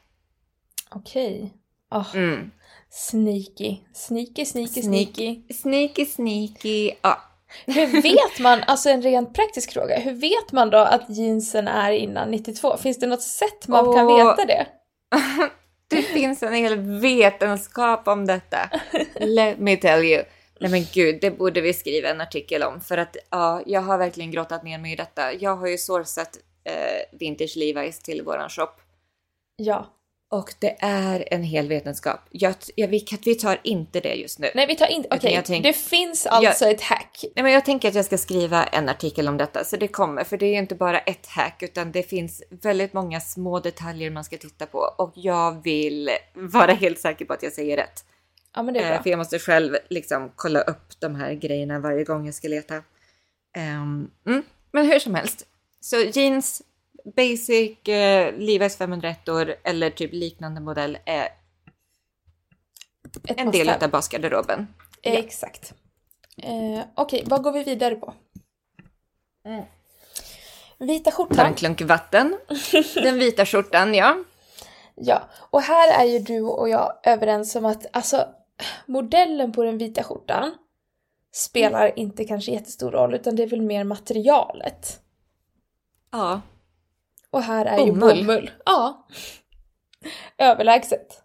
Okej. 0.90 1.52
Ah, 1.88 2.04
Mm. 2.14 2.50
Sneaky. 2.90 3.76
Sneaky, 3.94 4.44
sneaky, 4.44 4.80
Sneak- 4.80 4.82
sneaky. 4.82 5.54
Sneaky, 5.54 6.06
sneaky. 6.06 6.92
Ja. 7.02 7.20
Hur 7.66 8.02
vet 8.02 8.40
man, 8.40 8.62
alltså 8.66 8.90
en 8.90 9.02
rent 9.02 9.34
praktisk 9.34 9.72
fråga, 9.72 9.98
hur 9.98 10.12
vet 10.12 10.52
man 10.52 10.70
då 10.70 10.78
att 10.78 11.04
jeansen 11.08 11.68
är 11.68 11.92
innan 11.92 12.30
92? 12.30 12.76
Finns 12.76 12.98
det 12.98 13.06
något 13.06 13.22
sätt 13.22 13.68
man 13.68 13.92
kan 13.94 14.06
Åh. 14.06 14.16
veta 14.16 14.46
det? 14.46 14.66
Det 15.90 16.02
finns 16.02 16.42
en 16.42 16.52
hel 16.52 16.76
vetenskap 17.00 18.08
om 18.08 18.26
detta. 18.26 18.70
Let 19.14 19.58
me 19.58 19.76
tell 19.76 20.04
you. 20.04 20.22
Nej 20.60 20.70
men 20.70 20.84
gud, 20.92 21.18
det 21.20 21.30
borde 21.30 21.60
vi 21.60 21.72
skriva 21.72 22.08
en 22.08 22.20
artikel 22.20 22.62
om. 22.62 22.80
För 22.80 22.98
att 22.98 23.16
ja, 23.30 23.62
jag 23.66 23.80
har 23.80 23.98
verkligen 23.98 24.30
grottat 24.30 24.62
ner 24.62 24.78
mig 24.78 24.92
i 24.92 24.96
detta. 24.96 25.32
Jag 25.32 25.56
har 25.56 25.66
ju 25.66 25.78
sourcat 25.78 26.38
eh, 26.64 27.18
vintage 27.18 27.56
Levi's 27.56 28.02
till 28.02 28.22
våran 28.22 28.48
shop. 28.48 28.70
Ja. 29.56 29.86
Och 30.32 30.54
det 30.58 30.76
är 30.80 31.24
en 31.30 31.42
hel 31.42 31.68
vetenskap. 31.68 32.20
Jag, 32.30 32.54
jag, 32.74 32.88
vi, 32.88 33.06
vi 33.24 33.34
tar 33.34 33.60
inte 33.62 34.00
det 34.00 34.14
just 34.14 34.38
nu. 34.38 34.50
Nej 34.54 34.66
vi 34.66 34.76
tar 34.76 34.86
inte, 34.86 35.08
okej, 35.12 35.34
jag 35.34 35.44
tänk- 35.44 35.62
det 35.64 35.72
finns 35.72 36.26
alltså 36.26 36.64
ett 36.66 36.80
hack. 36.82 37.24
Nej, 37.36 37.42
men 37.42 37.52
jag 37.52 37.64
tänker 37.64 37.88
att 37.88 37.94
jag 37.94 38.04
ska 38.04 38.18
skriva 38.18 38.64
en 38.64 38.88
artikel 38.88 39.28
om 39.28 39.36
detta, 39.36 39.64
så 39.64 39.76
det 39.76 39.88
kommer. 39.88 40.24
För 40.24 40.36
det 40.36 40.46
är 40.46 40.58
inte 40.58 40.74
bara 40.74 40.98
ett 40.98 41.26
hack, 41.26 41.62
utan 41.62 41.92
det 41.92 42.02
finns 42.02 42.42
väldigt 42.50 42.92
många 42.92 43.20
små 43.20 43.60
detaljer 43.60 44.10
man 44.10 44.24
ska 44.24 44.36
titta 44.36 44.66
på. 44.66 44.78
Och 44.78 45.12
jag 45.14 45.62
vill 45.62 46.10
vara 46.34 46.72
helt 46.72 46.98
säker 46.98 47.24
på 47.24 47.32
att 47.32 47.42
jag 47.42 47.52
säger 47.52 47.76
rätt. 47.76 48.04
Ja 48.54 48.62
men 48.62 48.74
det 48.74 48.80
är 48.80 48.84
Eh, 48.84 48.90
bra. 48.94 49.02
för 49.02 49.10
jag 49.10 49.18
måste 49.18 49.38
själv 49.38 49.76
liksom 49.88 50.32
kolla 50.36 50.60
upp 50.60 51.00
de 51.00 51.14
här 51.14 51.32
grejerna 51.34 51.78
varje 51.78 52.04
gång 52.04 52.26
jag 52.26 52.34
ska 52.34 52.48
leta. 52.48 52.74
Ehm, 53.56 54.10
mm. 54.26 54.42
Men 54.72 54.86
hur 54.86 54.98
som 54.98 55.14
helst. 55.14 55.46
Så 55.80 55.96
jeans, 55.96 56.62
basic, 57.16 57.88
eh, 57.88 58.34
Levi's 58.34 58.76
501 58.78 59.28
år 59.28 59.54
eller 59.64 59.90
typ 59.90 60.12
liknande 60.12 60.60
modell 60.60 60.98
är 61.06 61.28
Ett 63.28 63.40
en 63.40 63.50
del 63.50 63.68
av 63.68 63.90
basgarderoben. 63.90 64.66
Eh, 65.02 65.14
Exakt. 65.14 65.74
Eh, 66.36 66.84
okej, 66.94 67.24
vad 67.26 67.42
går 67.42 67.52
vi 67.52 67.64
vidare 67.64 67.94
på? 67.94 68.14
Mm. 69.44 69.64
Vita 70.78 71.10
Tar 71.10 71.22
en 71.22 71.28
skjortan. 71.28 71.54
klunk 71.54 71.80
vatten. 71.80 72.38
Den 72.94 73.18
vita 73.18 73.46
skjortan, 73.46 73.94
ja. 73.94 74.16
Ja, 74.94 75.22
och 75.50 75.62
här 75.62 76.00
är 76.00 76.04
ju 76.04 76.18
du 76.18 76.42
och 76.42 76.68
jag 76.68 76.92
överens 77.04 77.56
om 77.56 77.64
att 77.64 77.86
alltså 77.92 78.26
modellen 78.86 79.52
på 79.52 79.64
den 79.64 79.78
vita 79.78 80.02
skjortan 80.02 80.54
spelar 81.32 81.98
inte 81.98 82.24
kanske 82.24 82.52
jättestor 82.52 82.90
roll 82.90 83.14
utan 83.14 83.36
det 83.36 83.42
är 83.42 83.46
väl 83.46 83.62
mer 83.62 83.84
materialet. 83.84 85.00
Ja, 86.10 86.40
Och 87.30 87.42
här 87.42 87.66
är 87.66 87.76
Bomull. 87.78 88.16
ju 88.18 88.24
bomull. 88.24 88.50
Ja. 88.64 89.06
Överlägset. 90.38 91.22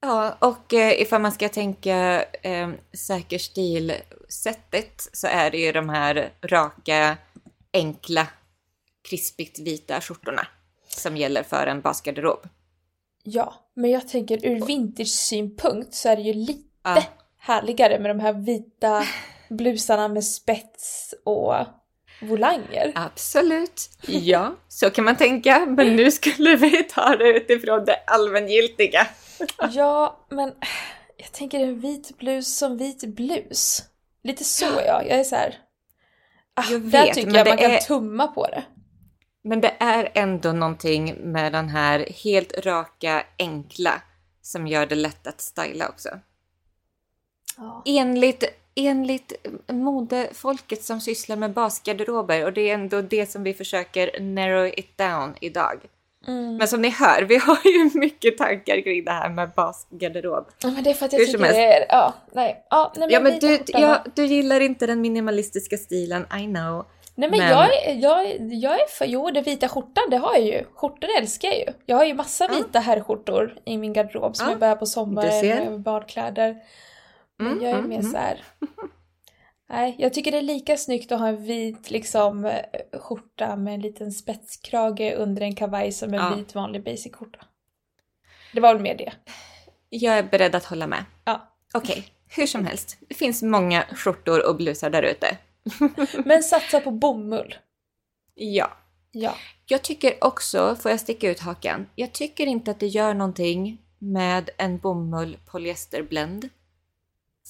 Ja, 0.00 0.36
och 0.40 0.74
eh, 0.74 1.00
ifall 1.02 1.20
man 1.22 1.32
ska 1.32 1.48
tänka 1.48 2.24
eh, 2.42 2.68
säker 3.06 3.38
stil-sättet 3.38 5.08
så 5.12 5.26
är 5.26 5.50
det 5.50 5.58
ju 5.58 5.72
de 5.72 5.88
här 5.88 6.32
raka, 6.42 7.16
enkla, 7.72 8.26
krispigt 9.10 9.58
vita 9.58 10.00
skjortorna 10.00 10.46
som 10.88 11.16
gäller 11.16 11.42
för 11.42 11.66
en 11.66 11.80
basgarderob. 11.80 12.48
Ja, 13.22 13.54
men 13.74 13.90
jag 13.90 14.08
tänker 14.08 14.46
ur 14.46 14.60
vintage-synpunkt 14.66 15.94
så 15.94 16.08
är 16.08 16.16
det 16.16 16.22
ju 16.22 16.32
lite 16.34 16.62
Ja. 16.82 17.02
härligare 17.38 17.98
med 17.98 18.10
de 18.10 18.20
här 18.20 18.32
vita 18.32 19.02
blusarna 19.48 20.08
med 20.08 20.24
spets 20.24 21.14
och 21.24 21.54
volanger. 22.20 22.92
Absolut, 22.94 23.90
ja, 24.06 24.54
så 24.68 24.90
kan 24.90 25.04
man 25.04 25.16
tänka. 25.16 25.66
Men 25.66 25.96
nu 25.96 26.10
skulle 26.10 26.56
vi 26.56 26.84
ta 26.84 27.16
det 27.16 27.28
utifrån 27.28 27.84
det 27.84 27.96
allmängiltiga. 28.06 29.06
Ja, 29.70 30.26
men 30.30 30.52
jag 31.16 31.32
tänker 31.32 31.60
en 31.60 31.80
vit 31.80 32.18
blus 32.18 32.58
som 32.58 32.76
vit 32.78 33.04
blus. 33.04 33.82
Lite 34.22 34.44
så 34.44 34.78
är 34.78 34.86
jag. 34.86 35.06
Jag 35.08 35.18
är 35.20 35.24
så 35.24 35.36
här. 35.36 35.58
Ah, 36.54 36.64
Jag 36.70 36.80
där 36.80 37.04
vet, 37.04 37.14
tycker 37.14 37.26
men 37.26 37.36
jag 37.36 37.48
man 37.48 37.56
kan 37.58 37.70
är- 37.70 37.78
tumma 37.78 38.26
på 38.26 38.46
det. 38.46 38.64
Men 39.44 39.60
det 39.60 39.74
är 39.80 40.10
ändå 40.14 40.52
någonting 40.52 41.14
med 41.32 41.52
den 41.52 41.68
här 41.68 42.08
helt 42.24 42.66
raka, 42.66 43.22
enkla 43.38 44.02
som 44.42 44.66
gör 44.66 44.86
det 44.86 44.94
lätt 44.94 45.26
att 45.26 45.40
styla 45.40 45.88
också. 45.88 46.08
Ja. 47.56 47.82
Enligt, 47.86 48.44
enligt 48.86 49.32
modefolket 49.72 50.84
som 50.84 51.00
sysslar 51.00 51.36
med 51.36 51.52
basgarderober 51.52 52.44
och 52.44 52.52
det 52.52 52.70
är 52.70 52.74
ändå 52.74 53.00
det 53.00 53.30
som 53.30 53.42
vi 53.42 53.54
försöker 53.54 54.20
narrow 54.20 54.66
it 54.66 54.98
down 54.98 55.34
idag. 55.40 55.80
Mm. 56.26 56.56
Men 56.56 56.68
som 56.68 56.82
ni 56.82 56.90
hör, 56.90 57.22
vi 57.22 57.36
har 57.36 57.58
ju 57.64 57.90
mycket 57.98 58.38
tankar 58.38 58.82
kring 58.82 59.04
det 59.04 59.10
här 59.10 59.28
med 59.28 59.50
basgarderob. 59.50 60.48
Ja, 60.62 60.70
men 60.70 60.84
det 60.84 60.90
är 60.90 60.94
för 60.94 61.06
att 61.06 61.12
jag 61.12 61.20
Hur 61.20 61.26
tycker 61.26 61.38
det 61.38 61.74
är... 61.74 61.86
Ja, 61.88 62.14
nej. 62.32 62.64
Ja, 62.70 62.92
nej 62.96 63.06
men, 63.06 63.10
Ja 63.10 63.20
men 63.20 63.38
du, 63.38 63.58
ja, 63.66 64.04
du 64.14 64.24
gillar 64.26 64.60
inte 64.60 64.86
den 64.86 65.00
minimalistiska 65.00 65.76
stilen, 65.76 66.22
I 66.22 66.44
know. 66.44 66.86
Nej 67.14 67.30
men, 67.30 67.38
men- 67.38 67.48
Jag, 67.48 67.86
är, 67.86 67.94
jag, 67.94 68.26
jag 68.52 68.80
är 68.80 68.86
för... 68.86 69.04
Jo, 69.04 69.30
det 69.30 69.40
vita 69.40 69.68
skjortan, 69.68 70.04
det 70.10 70.16
har 70.16 70.34
jag 70.34 70.44
ju. 70.44 70.64
Skjortor 70.74 71.10
älskar 71.18 71.48
jag 71.48 71.58
ju. 71.58 71.66
Jag 71.86 71.96
har 71.96 72.04
ju 72.04 72.14
massa 72.14 72.48
vita 72.48 72.78
herrskjortor 72.78 73.54
i 73.64 73.78
min 73.78 73.92
garderob 73.92 74.36
som 74.36 74.46
Ja, 74.46 74.52
jag 74.52 74.60
bär 74.60 74.74
på 74.74 74.86
sommaren 74.86 75.82
badkläder. 75.82 76.56
Men 77.38 77.46
Mm, 77.52 77.64
jag 77.64 77.70
är 77.72 77.78
mm, 77.78 77.88
mer 77.88 77.98
mm. 77.98 78.12
så 78.12 78.18
här. 78.18 78.44
Nej, 79.70 79.96
jag 79.98 80.14
tycker 80.14 80.32
det 80.32 80.38
är 80.38 80.42
lika 80.42 80.76
snyggt 80.76 81.12
att 81.12 81.20
ha 81.20 81.28
en 81.28 81.44
vit 81.44 81.90
liksom 81.90 82.44
eh, 82.44 82.60
skjorta 83.00 83.56
med 83.56 83.74
en 83.74 83.80
liten 83.80 84.12
spetskrage 84.12 85.14
under 85.16 85.42
en 85.42 85.54
kavaj 85.54 85.92
som 85.92 86.14
en 86.14 86.20
Ja. 86.20 86.34
vit 86.36 86.54
vanlig 86.54 86.84
basic 86.84 87.14
skjorta. 87.14 87.38
Det 88.52 88.60
var 88.60 88.74
väl 88.74 88.82
mer 88.82 88.94
det. 88.94 89.12
Jag 89.88 90.18
är 90.18 90.22
beredd 90.22 90.54
att 90.54 90.64
hålla 90.64 90.86
med. 90.86 91.04
Ja. 91.24 91.48
Okej, 91.74 92.04
hur 92.28 92.46
som 92.46 92.64
helst. 92.66 92.98
Det 93.08 93.14
finns 93.14 93.42
många 93.42 93.82
skjortor 93.82 94.48
och 94.48 94.56
blusar 94.56 94.90
där 94.90 95.02
ute. 95.02 95.36
Men 96.24 96.42
satsa 96.42 96.80
på 96.80 96.90
bomull. 96.90 97.54
Ja. 98.34 98.70
Ja. 99.12 99.34
Jag 99.66 99.82
tycker 99.82 100.24
också, 100.24 100.76
får 100.76 100.90
jag 100.90 101.00
sticka 101.00 101.30
ut 101.30 101.40
hakan, 101.40 101.86
jag 101.94 102.12
tycker 102.12 102.46
inte 102.46 102.70
att 102.70 102.80
det 102.80 102.86
gör 102.86 103.14
någonting 103.14 103.78
med 103.98 104.50
en 104.56 104.78
bomull 104.78 105.36
polyesterblend. 105.46 106.48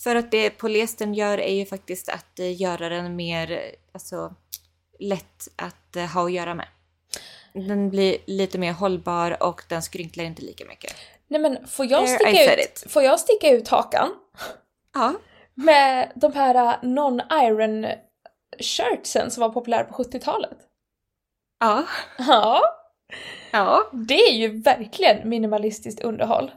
För 0.02 0.16
att 0.16 0.30
det 0.30 0.50
polyestern 0.50 1.14
gör 1.14 1.38
är 1.38 1.54
ju 1.54 1.66
faktiskt 1.66 2.08
att 2.08 2.38
eh, 2.38 2.60
göra 2.60 2.88
den 2.88 3.16
mer 3.16 3.50
eh, 3.50 3.58
alltså, 3.92 4.34
lätt 4.98 5.48
att 5.56 5.96
eh, 5.96 6.04
ha 6.04 6.24
att 6.24 6.32
göra 6.32 6.54
med. 6.54 6.68
Den 7.52 7.90
blir 7.90 8.16
lite 8.26 8.58
mer 8.58 8.72
hållbar 8.72 9.42
och 9.42 9.62
den 9.68 9.82
skrynklar 9.82 10.24
inte 10.24 10.42
lika 10.42 10.64
mycket. 10.64 10.94
Nej 11.28 11.40
men 11.40 11.66
får 11.66 11.86
jag 11.86 12.08
sticka 12.08 12.54
ut, 12.54 12.84
får 12.88 13.02
jag 13.02 13.20
sticka 13.20 13.50
ut 13.50 13.68
hakan? 13.68 14.10
Ja. 14.94 15.14
Med 15.54 16.12
de 16.14 16.32
här 16.32 16.54
uh, 16.54 16.90
non-iron 16.90 17.94
shirtsen 18.58 19.30
som 19.30 19.40
var 19.40 19.48
populära 19.48 19.84
på 19.84 20.02
70-talet. 20.02 20.58
Ja. 21.60 21.84
Ja, 22.18 22.60
Ja, 23.50 23.90
det 23.92 24.14
är 24.14 24.32
ju 24.32 24.60
verkligen 24.60 25.28
minimalistiskt 25.28 26.00
underhåll. 26.00 26.50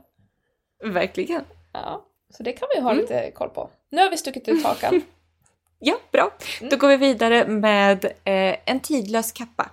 verkligen. 0.84 1.44
Ja, 1.74 2.06
så 2.32 2.44
det 2.44 2.52
kan 2.54 2.68
vi 2.76 2.82
ha 2.82 2.92
Mm. 2.92 3.02
lite 3.02 3.32
koll 3.32 3.50
på. 3.50 3.70
Nu 3.90 4.02
har 4.02 4.10
vi 4.10 4.18
stuckit 4.18 4.48
ut 4.48 4.64
hakan. 4.64 5.02
Ja, 5.84 5.96
bra. 6.12 6.32
Då 6.70 6.78
går 6.78 6.88
vi 6.88 6.98
vidare 6.98 7.48
med 7.48 8.06
eh, 8.06 8.56
en 8.66 8.80
tidlös 8.80 9.32
kappa. 9.32 9.70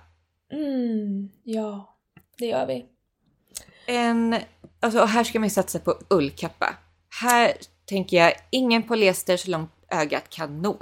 Mm, 0.51 1.29
ja, 1.43 1.95
det 2.37 2.45
gör 2.45 2.65
vi. 2.65 2.85
En, 3.85 4.35
alltså, 4.79 5.05
här 5.05 5.23
ska 5.23 5.39
man 5.39 5.49
satsa 5.49 5.79
på 5.79 5.95
ullkappa. 6.09 6.75
Här 7.21 7.53
tänker 7.85 8.17
jag 8.17 8.33
ingen 8.49 8.83
polyester 8.83 9.37
så 9.37 9.51
långt 9.51 9.71
ögat 9.91 10.29
kan 10.29 10.61
nå. 10.61 10.77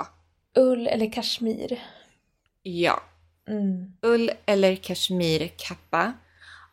Ull 0.56 0.88
eller 0.88 1.12
kashmir. 1.12 1.84
Ja, 2.64 3.00
Mm. 3.48 3.94
ull 4.02 4.32
eller 4.46 4.76
kashmirkappa. 4.76 6.14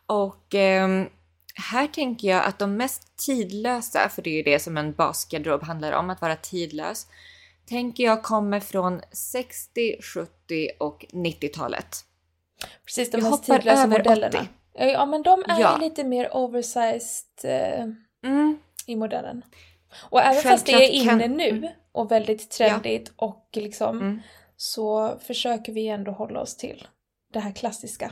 Och 0.05 0.55
ehm, 0.55 1.09
här 1.55 1.87
tänker 1.87 2.27
jag 2.27 2.45
att 2.45 2.59
de 2.59 2.77
mest 2.77 3.17
tidlösa, 3.17 4.09
för 4.09 4.21
det 4.21 4.29
är 4.29 4.33
ju 4.33 4.43
det 4.43 4.59
som 4.59 4.77
en 4.77 4.93
basgarderob 4.93 5.63
handlar 5.63 5.91
om, 5.91 6.09
att 6.09 6.21
vara 6.21 6.35
tidlös, 6.35 7.07
tänker 7.65 8.03
jag 8.03 8.23
kommer 8.23 8.59
från 8.59 9.01
60, 9.11 9.95
70 10.01 10.69
och 10.79 11.05
90-talet. 11.11 11.95
Precis, 12.85 13.11
de 13.11 13.17
Jag 13.21 13.29
mest 13.31 13.43
tidlösa 13.43 13.87
modellerna. 13.87 14.39
80. 14.73 14.83
Ja, 14.85 15.05
men 15.05 15.23
de 15.23 15.43
är 15.47 15.59
Ja. 15.59 15.77
lite 15.77 16.03
mer 16.03 16.35
oversized 16.35 17.25
eh, 17.43 17.85
Mm, 18.25 18.59
i 18.85 18.95
modellen. 18.95 19.41
Och 20.09 20.21
även 20.21 20.41
fast 20.43 20.65
det 20.65 20.71
är 20.71 20.77
Självklart 20.79 21.07
kan- 21.07 21.21
inne 21.21 21.35
nu 21.59 21.69
och 21.91 22.11
väldigt 22.11 22.49
trendigt 22.51 23.11
och 23.15 23.49
liksom 23.53 23.97
Mm. 24.01 24.21
så 24.57 25.17
försöker 25.21 25.73
vi 25.73 25.87
ändå 25.87 26.11
hålla 26.11 26.41
oss 26.41 26.57
till 26.57 26.87
det 27.33 27.39
här 27.39 27.51
klassiska. 27.51 28.11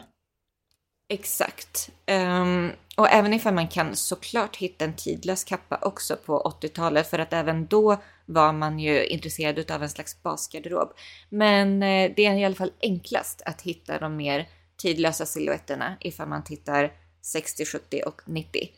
Exakt. 1.10 1.90
Um, 2.08 2.72
och 2.98 3.10
även 3.10 3.34
ifall 3.34 3.54
man 3.54 3.68
kan 3.68 3.96
såklart 3.96 4.56
hitta 4.56 4.86
en 4.86 4.96
tidlös 4.96 5.44
kappa 5.44 5.80
också 5.82 6.16
på 6.16 6.58
80-talet 6.62 7.08
för 7.08 7.20
att 7.20 7.34
även 7.34 7.68
då 7.68 7.98
var 8.26 8.54
man 8.54 8.80
ju 8.80 9.06
intresserad 9.06 9.72
av 9.72 9.84
en 9.84 9.90
slags 9.90 10.24
basgarderob. 10.24 10.94
Men 11.30 11.84
eh, 11.84 12.12
det 12.16 12.26
är 12.26 12.38
i 12.38 12.46
alla 12.46 12.56
fall 12.56 12.72
enklast 12.82 13.42
att 13.46 13.62
hitta 13.62 14.00
de 14.00 14.16
mer 14.16 14.50
tidlösa 14.78 15.26
silhuetterna 15.26 15.98
ifall 16.00 16.28
man 16.28 16.44
tittar 16.44 16.92
60, 17.22 17.66
70 17.66 18.02
och 18.06 18.22
90. 18.26 18.70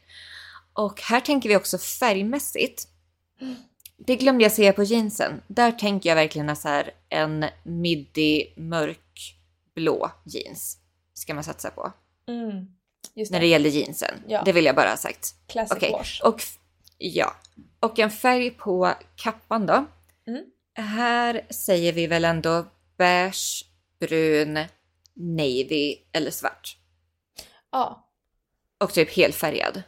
Och 0.74 1.02
här 1.02 1.20
tänker 1.20 1.50
vi 1.50 1.56
också 1.56 1.78
färgmässigt. 1.78 2.88
Det 3.98 4.16
glömde 4.16 4.44
jag 4.44 4.52
säga 4.52 4.74
på 4.74 4.84
jeansen. 4.84 5.42
Där 5.48 5.72
tänker 5.72 6.10
jag 6.10 6.16
verkligen 6.16 6.56
så 6.56 6.68
här 6.68 6.92
en 7.10 7.46
midi 7.64 8.54
mörkblå 8.58 10.12
jeans 10.26 10.78
ska 11.14 11.34
man 11.34 11.44
satsa 11.44 11.70
på 11.70 11.94
Mm. 12.28 12.66
Just 13.14 13.32
när 13.32 13.40
det, 13.40 13.46
det 13.46 13.50
gäller 13.50 13.70
jeansen. 13.70 14.24
Ja. 14.28 14.42
Det 14.46 14.52
vill 14.52 14.66
jag 14.66 14.76
bara 14.76 14.90
ha 14.90 14.98
sagt. 14.98 15.36
classic 15.48 15.78
Okej, 15.78 15.92
wash. 15.92 16.22
och 16.24 16.42
ja. 16.98 17.36
Och 17.80 18.00
en 18.00 18.12
färg 18.12 18.52
på 18.52 18.94
kappan 19.16 19.66
då. 19.66 19.86
Mm. 20.28 20.44
Här 20.74 21.42
säger 21.50 21.94
vi 21.94 22.08
väl 22.08 22.26
ändå 22.26 22.66
beige, 22.98 23.66
brun, 24.00 24.54
navy 25.14 25.96
eller 26.12 26.32
svart. 26.32 26.78
Ja, 27.72 28.10
Och 28.78 28.94
typ 28.94 29.12
helfärgad. 29.16 29.84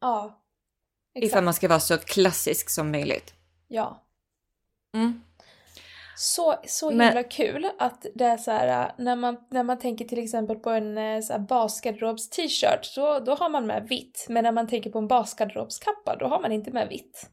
ja. 0.00 0.42
Ifall 1.14 1.26
Exakt. 1.26 1.44
man 1.44 1.54
ska 1.54 1.68
vara 1.68 1.80
så 1.80 1.98
klassisk 1.98 2.70
som 2.70 2.90
möjligt. 2.90 3.34
Ja. 3.68 4.02
Mm. 4.94 5.22
Så, 6.18 6.54
så 6.66 6.90
Men- 6.90 7.06
himla 7.06 7.22
kul 7.22 7.70
att 7.78 8.06
det 8.14 8.24
är 8.24 8.36
så 8.36 8.50
här 8.50 8.92
när 8.98 9.16
man, 9.16 9.36
när 9.50 9.62
man 9.62 9.78
tänker 9.78 10.04
till 10.04 10.24
exempel 10.24 10.56
på 10.56 10.70
en 10.70 11.22
så 11.22 11.32
här 11.32 11.40
basgarderobs 11.40 12.30
t-shirt 12.30 12.84
så 12.84 13.20
då 13.20 13.34
har 13.34 13.48
man 13.48 13.66
med 13.66 13.88
vitt. 13.88 14.26
Men 14.28 14.44
när 14.44 14.52
man 14.52 14.68
tänker 14.68 14.90
på 14.90 14.98
en 14.98 15.08
basgarderobskappa 15.08 16.16
då 16.16 16.26
har 16.26 16.40
man 16.40 16.52
inte 16.52 16.70
med 16.70 16.88
vitt. 16.88 17.30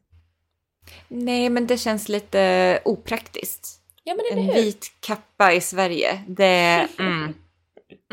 Nej, 1.08 1.50
men 1.50 1.67
det 1.67 1.78
känns 1.78 2.10
lite 2.10 2.80
opraktiskt. 2.86 3.67
Ja 4.04 4.15
men 4.15 4.39
En 4.39 4.54
vit 4.54 4.86
kappa 5.00 5.54
i 5.54 5.62
Sverige. 5.62 6.24
Det... 6.28 6.88
Mm. 7.00 7.34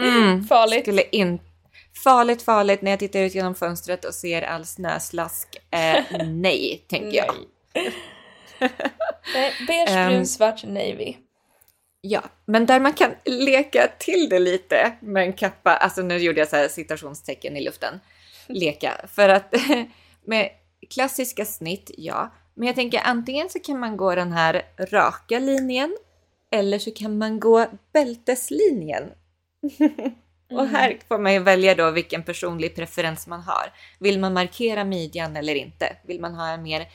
Mm. 0.01 0.45
Farligt. 0.45 0.83
Skulle 0.85 1.03
in... 1.03 1.41
Farligt, 2.05 2.43
farligt 2.43 2.83
när 2.83 2.91
jag 2.91 3.01
tittar 3.01 3.21
ut 3.21 3.35
genom 3.35 3.55
fönstret 3.55 4.05
och 4.05 4.15
ser 4.15 4.43
all 4.43 4.67
snöslask. 4.67 5.49
Eh, 5.71 6.27
nej, 6.27 6.85
tänker 6.89 7.17
jag. 7.17 7.35
Nej. 9.35 9.53
Beige, 9.67 9.91
Ehm. 9.91 10.09
brun, 10.13 10.27
svart, 10.27 10.65
navy. 10.65 11.15
Ja, 12.01 12.23
men 12.47 12.67
där 12.67 12.81
man 12.81 12.93
kan 12.93 13.15
leka 13.25 13.89
till 13.99 14.29
det 14.29 14.39
lite 14.39 14.93
med 15.01 15.23
en 15.23 15.33
kappa, 15.33 15.77
alltså 15.77 16.03
nu 16.03 16.19
gjorde 16.19 16.39
jag 16.39 16.49
så 16.49 16.57
här 16.57 16.69
citationstecken 16.69 17.57
i 17.57 17.61
luften, 17.65 18.01
leka, 18.49 19.07
för 19.09 19.29
att 19.29 19.55
med 20.25 20.49
klassiska 20.91 21.45
snitt, 21.45 21.91
ja, 21.97 22.35
men 22.55 22.67
jag 22.67 22.77
tänker 22.77 23.01
antingen 23.05 23.49
så 23.51 23.59
kan 23.59 23.79
man 23.79 23.97
gå 23.97 24.15
den 24.15 24.33
här 24.33 24.63
raka 24.79 25.39
linjen 25.39 25.97
eller 26.53 26.79
så 26.79 26.91
kan 26.91 27.19
man 27.19 27.41
gå 27.41 27.67
bälteslinjen. 27.93 29.11
Och 30.53 30.67
här 30.67 30.99
får 31.09 31.19
man 31.19 31.33
ju 31.33 31.39
välja 31.39 31.75
då 31.75 31.91
vilken 31.91 32.23
personlig 32.23 32.77
preferens 32.77 33.27
man 33.27 33.41
har. 33.41 33.73
Vill 33.99 34.19
man 34.21 34.33
markera 34.33 34.85
midjan 34.85 35.37
eller 35.37 35.55
inte? 35.55 35.97
Vill 36.07 36.21
man 36.21 36.35
ha 36.35 36.49
en 36.49 36.63
mer 36.63 36.89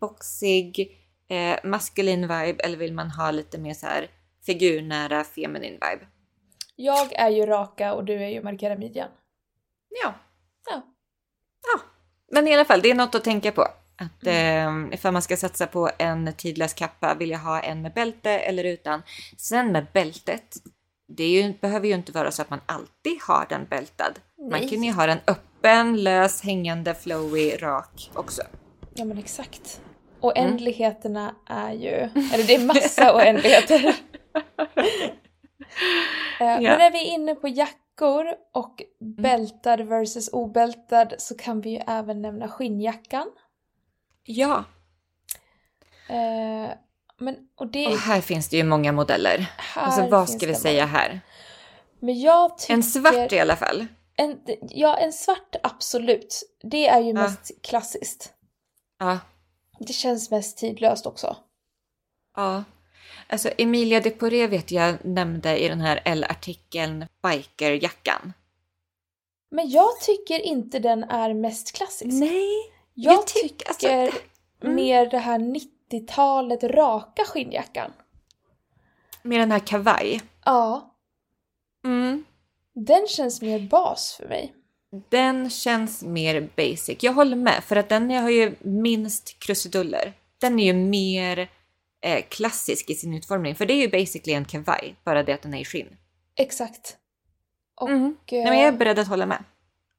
boxig, 0.00 0.98
eh, 1.30 1.58
maskulin 1.64 2.20
vibe 2.22 2.64
eller 2.64 2.76
vill 2.76 2.92
man 2.92 3.10
ha 3.10 3.30
lite 3.30 3.58
mer 3.58 3.74
så 3.74 3.86
här 3.86 4.10
figurnära 4.46 5.24
feminin 5.24 5.72
vibe? 5.72 6.06
Jag 6.76 7.12
är 7.12 7.28
ju 7.28 7.46
raka 7.46 7.94
och 7.94 8.04
du 8.04 8.14
är 8.14 8.28
ju 8.28 8.42
markera 8.42 8.76
midjan. 8.76 9.08
Ja. 10.02 10.14
Ja. 10.70 10.82
Ja. 11.62 11.80
Men 12.32 12.48
i 12.48 12.54
alla 12.54 12.64
fall, 12.64 12.80
det 12.80 12.90
är 12.90 12.94
något 12.94 13.14
att 13.14 13.24
tänka 13.24 13.52
på. 13.52 13.62
Att 13.96 14.26
eh, 14.26 14.70
ifall 14.92 15.12
man 15.12 15.22
ska 15.22 15.36
satsa 15.36 15.66
på 15.66 15.90
en 15.98 16.32
tidlös 16.32 16.74
kappa, 16.74 17.14
vill 17.14 17.30
jag 17.30 17.38
ha 17.38 17.60
en 17.60 17.82
med 17.82 17.92
bälte 17.92 18.30
eller 18.30 18.64
utan? 18.64 19.02
Sen 19.36 19.72
med 19.72 19.86
bältet, 19.92 20.56
det 21.08 21.26
ju, 21.26 21.52
behöver 21.52 21.88
ju 21.88 21.94
inte 21.94 22.12
vara 22.12 22.30
så 22.30 22.42
att 22.42 22.50
man 22.50 22.60
alltid 22.66 23.18
har 23.26 23.46
den 23.48 23.64
bältad. 23.64 24.18
Man 24.38 24.60
Nej. 24.60 24.68
kan 24.68 24.82
ju 24.82 24.92
ha 24.92 25.06
den 25.06 25.18
öppen, 25.26 26.02
lös, 26.02 26.42
hängande, 26.42 26.94
flowy, 26.94 27.56
rak 27.56 28.10
också. 28.14 28.42
Ja 28.94 29.04
men 29.04 29.18
exakt. 29.18 29.80
Mm. 30.22 30.46
Oändligheterna 30.46 31.34
är 31.46 31.72
ju, 31.72 31.88
eller 31.88 32.46
det 32.46 32.54
är 32.54 32.64
massa 32.64 33.14
oändligheter. 33.16 33.94
Eh, 36.40 36.46
Men 36.46 36.62
när 36.62 36.90
vi 36.90 36.98
är 36.98 37.14
inne 37.14 37.34
på 37.34 37.48
jackor 37.48 38.26
och 38.54 38.82
bältad 39.00 39.80
versus 39.80 40.28
obältad 40.32 41.14
så 41.18 41.36
kan 41.36 41.60
vi 41.60 41.70
ju 41.70 41.80
även 41.86 42.22
nämna 42.22 42.48
skinnjackan. 42.48 43.26
Ja, 44.24 44.64
Eh, 46.08 46.70
Men, 47.18 47.36
och 47.56 47.66
det, 47.66 47.86
och 47.86 47.98
här 47.98 48.20
finns 48.20 48.48
det 48.48 48.56
ju 48.56 48.64
många 48.64 48.92
modeller. 48.92 49.38
här 49.58 49.82
Alltså 49.82 50.08
vad 50.08 50.28
ska 50.30 50.46
vi 50.46 50.54
säga 50.54 50.86
många. 50.86 50.98
här? 50.98 51.20
Men 52.00 52.20
jag 52.20 52.58
tycker... 52.58 52.74
En 52.74 52.82
svart 52.82 53.32
i 53.32 53.40
alla 53.40 53.56
fall. 53.56 53.86
En, 54.16 54.40
ja, 54.68 54.96
en 54.96 55.12
svart 55.12 55.56
absolut. 55.62 56.42
Det 56.62 56.88
är 56.88 57.00
ju 57.00 57.06
Ja. 57.08 57.12
mest 57.14 57.50
klassiskt. 57.62 58.32
Ja. 58.98 59.18
Det 59.86 59.92
känns 59.92 60.30
mest 60.30 60.58
tidlöst 60.58 61.06
också. 61.06 61.36
Ja. 62.36 62.64
Alltså 63.26 63.50
Emilia 63.58 64.00
de 64.00 64.10
Poré 64.10 64.46
vet 64.46 64.70
jag 64.70 65.04
nämnde 65.04 65.58
i 65.58 65.68
den 65.68 65.80
här 65.80 66.00
L-artikeln 66.04 67.06
bikerjackan. 67.22 68.32
Men 69.50 69.70
jag 69.70 70.00
tycker 70.00 70.38
inte 70.40 70.78
den 70.78 71.04
är 71.04 71.34
mest 71.34 71.72
klassisk. 71.72 72.06
Nej, 72.20 72.48
jag, 72.94 73.14
jag 73.14 73.26
tyck- 73.26 73.42
tycker 73.42 73.68
alltså, 73.68 73.88
mm. 73.88 74.74
mer 74.74 75.06
det 75.06 75.18
här 75.18 75.38
90-talet 75.38 76.64
raka 76.64 77.24
skinnjackan. 77.24 77.92
med 79.22 79.40
den 79.40 79.50
här 79.52 79.58
kavaj. 79.58 80.20
Ja, 80.44 80.94
Mm. 81.84 82.24
den 82.74 83.06
känns 83.08 83.42
mer 83.42 83.60
bas 83.68 84.12
för 84.12 84.28
mig. 84.28 84.54
Den 85.10 85.50
känns 85.50 86.02
mer 86.02 86.48
basic. 86.56 86.96
Jag 87.02 87.12
håller 87.12 87.36
med, 87.36 87.64
för 87.64 87.76
att 87.76 87.88
den 87.88 88.10
har 88.10 88.30
ju 88.30 88.54
minst 88.60 89.38
krusiduller. 89.38 90.12
Den 90.38 90.58
är 90.60 90.64
ju 90.64 90.72
mer 90.72 91.50
eh, 92.00 92.24
klassisk 92.28 92.90
i 92.90 92.94
sin 92.94 93.14
utformning, 93.14 93.54
för 93.54 93.66
det 93.66 93.72
är 93.74 93.80
ju 93.80 93.88
basically 93.88 94.34
en 94.36 94.44
kavaj, 94.44 94.94
bara 95.04 95.22
det 95.22 95.32
att 95.34 95.42
den 95.42 95.54
är 95.54 95.60
i 95.60 95.64
skinn. 95.64 95.96
Exakt. 96.36 96.96
Och 97.74 97.88
Mm. 97.88 98.16
Nej, 98.30 98.44
men 98.44 98.58
jag 98.58 98.68
är 98.68 98.72
beredd 98.72 98.98
att 98.98 99.08
hålla 99.08 99.26
med. 99.26 99.44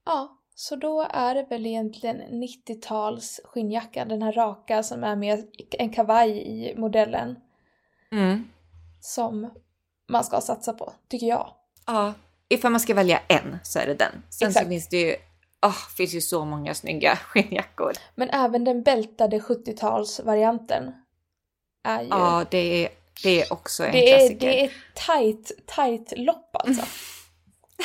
ja, 0.05 0.37
så 0.55 0.75
då 0.75 1.01
är 1.09 1.35
det 1.35 1.43
väl 1.49 1.65
egentligen 1.65 2.21
90-tals 2.43 3.39
skinnjacka, 3.43 4.05
den 4.05 4.21
här 4.21 4.31
raka 4.31 4.83
som 4.83 5.03
är 5.03 5.15
med 5.15 5.47
en 5.71 5.89
kavaj 5.93 6.31
i 6.31 6.75
modellen 6.77 7.35
Mm. 8.11 8.43
som 9.01 9.49
man 10.09 10.23
ska 10.23 10.41
satsa 10.41 10.73
på, 10.73 10.93
tycker 11.09 11.27
jag. 11.27 11.53
Ja, 11.85 12.13
ifall 12.53 12.71
man 12.71 12.79
ska 12.79 12.93
välja 12.93 13.21
en 13.27 13.59
så 13.63 13.79
är 13.79 13.87
det 13.87 13.93
den. 13.93 14.11
Sen 14.29 14.53
så 14.53 14.59
Exakt. 14.59 14.67
finns 14.67 14.87
det 14.87 14.97
ju 14.97 15.15
Åh, 15.65 15.89
finns 15.97 16.13
ju 16.13 16.21
så 16.21 16.45
många 16.45 16.73
snygga 16.73 17.15
skinnjackor. 17.23 17.93
Men 18.15 18.29
även 18.29 18.63
den 18.63 18.83
bältade 18.83 19.39
70-talsvarianten 19.39 20.91
är 21.83 22.01
ju... 22.01 22.07
Ja, 22.07 22.45
det 22.51 22.85
är, 22.85 22.89
det 23.23 23.41
är 23.41 23.53
också 23.53 23.85
en 23.85 23.91
det, 23.91 24.11
är, 24.11 24.17
klassiker. 24.17 24.47
det 24.47 24.63
är 24.63 24.71
tight, 24.93 25.51
tight 25.65 26.13
lopp 26.17 26.49
alltså. 26.53 26.81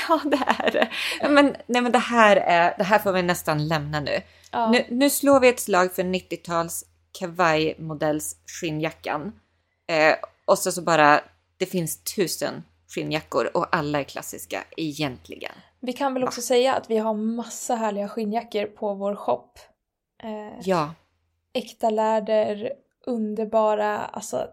Ja, 0.09 0.21
det 0.25 0.39
är 0.59 0.71
det. 0.71 0.89
Men, 1.29 1.57
nej, 1.67 1.83
men 1.83 1.93
det 1.93 1.99
här, 1.99 2.37
är, 2.37 2.75
det 2.79 2.85
här 2.85 2.99
får 2.99 3.13
vi 3.13 3.23
nästan 3.23 3.69
lämna 3.69 4.01
nu. 4.01 4.23
Ja. 4.51 4.71
Nu, 4.71 4.85
nu 4.89 5.11
slår 5.11 5.41
vi 5.41 5.49
ett 5.49 5.61
slag 5.61 5.95
för 5.95 6.03
90-tals 6.03 6.85
kawaii-modells 7.19 8.37
skinnjackan. 8.47 9.33
Eh, 9.89 10.15
och 10.45 10.59
så, 10.59 10.73
så 10.73 10.83
bara, 10.83 11.21
det 11.57 11.67
finns 11.67 12.05
tusen 12.17 12.65
skinnjackor 12.88 13.51
och 13.57 13.77
alla 13.77 14.01
är 14.01 14.05
klassiska 14.05 14.64
egentligen. 14.77 15.53
Vi 15.81 15.92
kan 15.92 16.14
väl 16.14 16.25
också 16.25 16.40
säga 16.42 16.75
att 16.75 16.90
vi 16.90 16.99
har 16.99 17.14
massa 17.14 17.75
härliga 17.75 18.09
skinnjackor 18.09 18.66
på 18.66 18.94
vår 18.94 19.14
shop. 19.16 19.51
Eh, 20.22 20.59
Ja, 20.62 20.94
äkta 21.53 21.90
läder, 21.90 22.72
underbara, 23.07 23.99
alltså. 23.99 24.49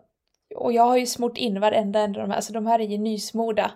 Och 0.56 0.74
jag 0.74 0.84
har 0.84 0.98
ju 0.98 1.06
smort 1.06 1.38
in 1.38 1.60
varenda 1.60 2.00
en 2.00 2.10
av 2.16 2.22
de 2.22 2.30
här, 2.30 2.36
alltså 2.36 2.54
de 2.54 2.66
här 2.68 2.80
är 2.80 2.84
ju 2.88 2.98
nysmorda. 2.98 3.72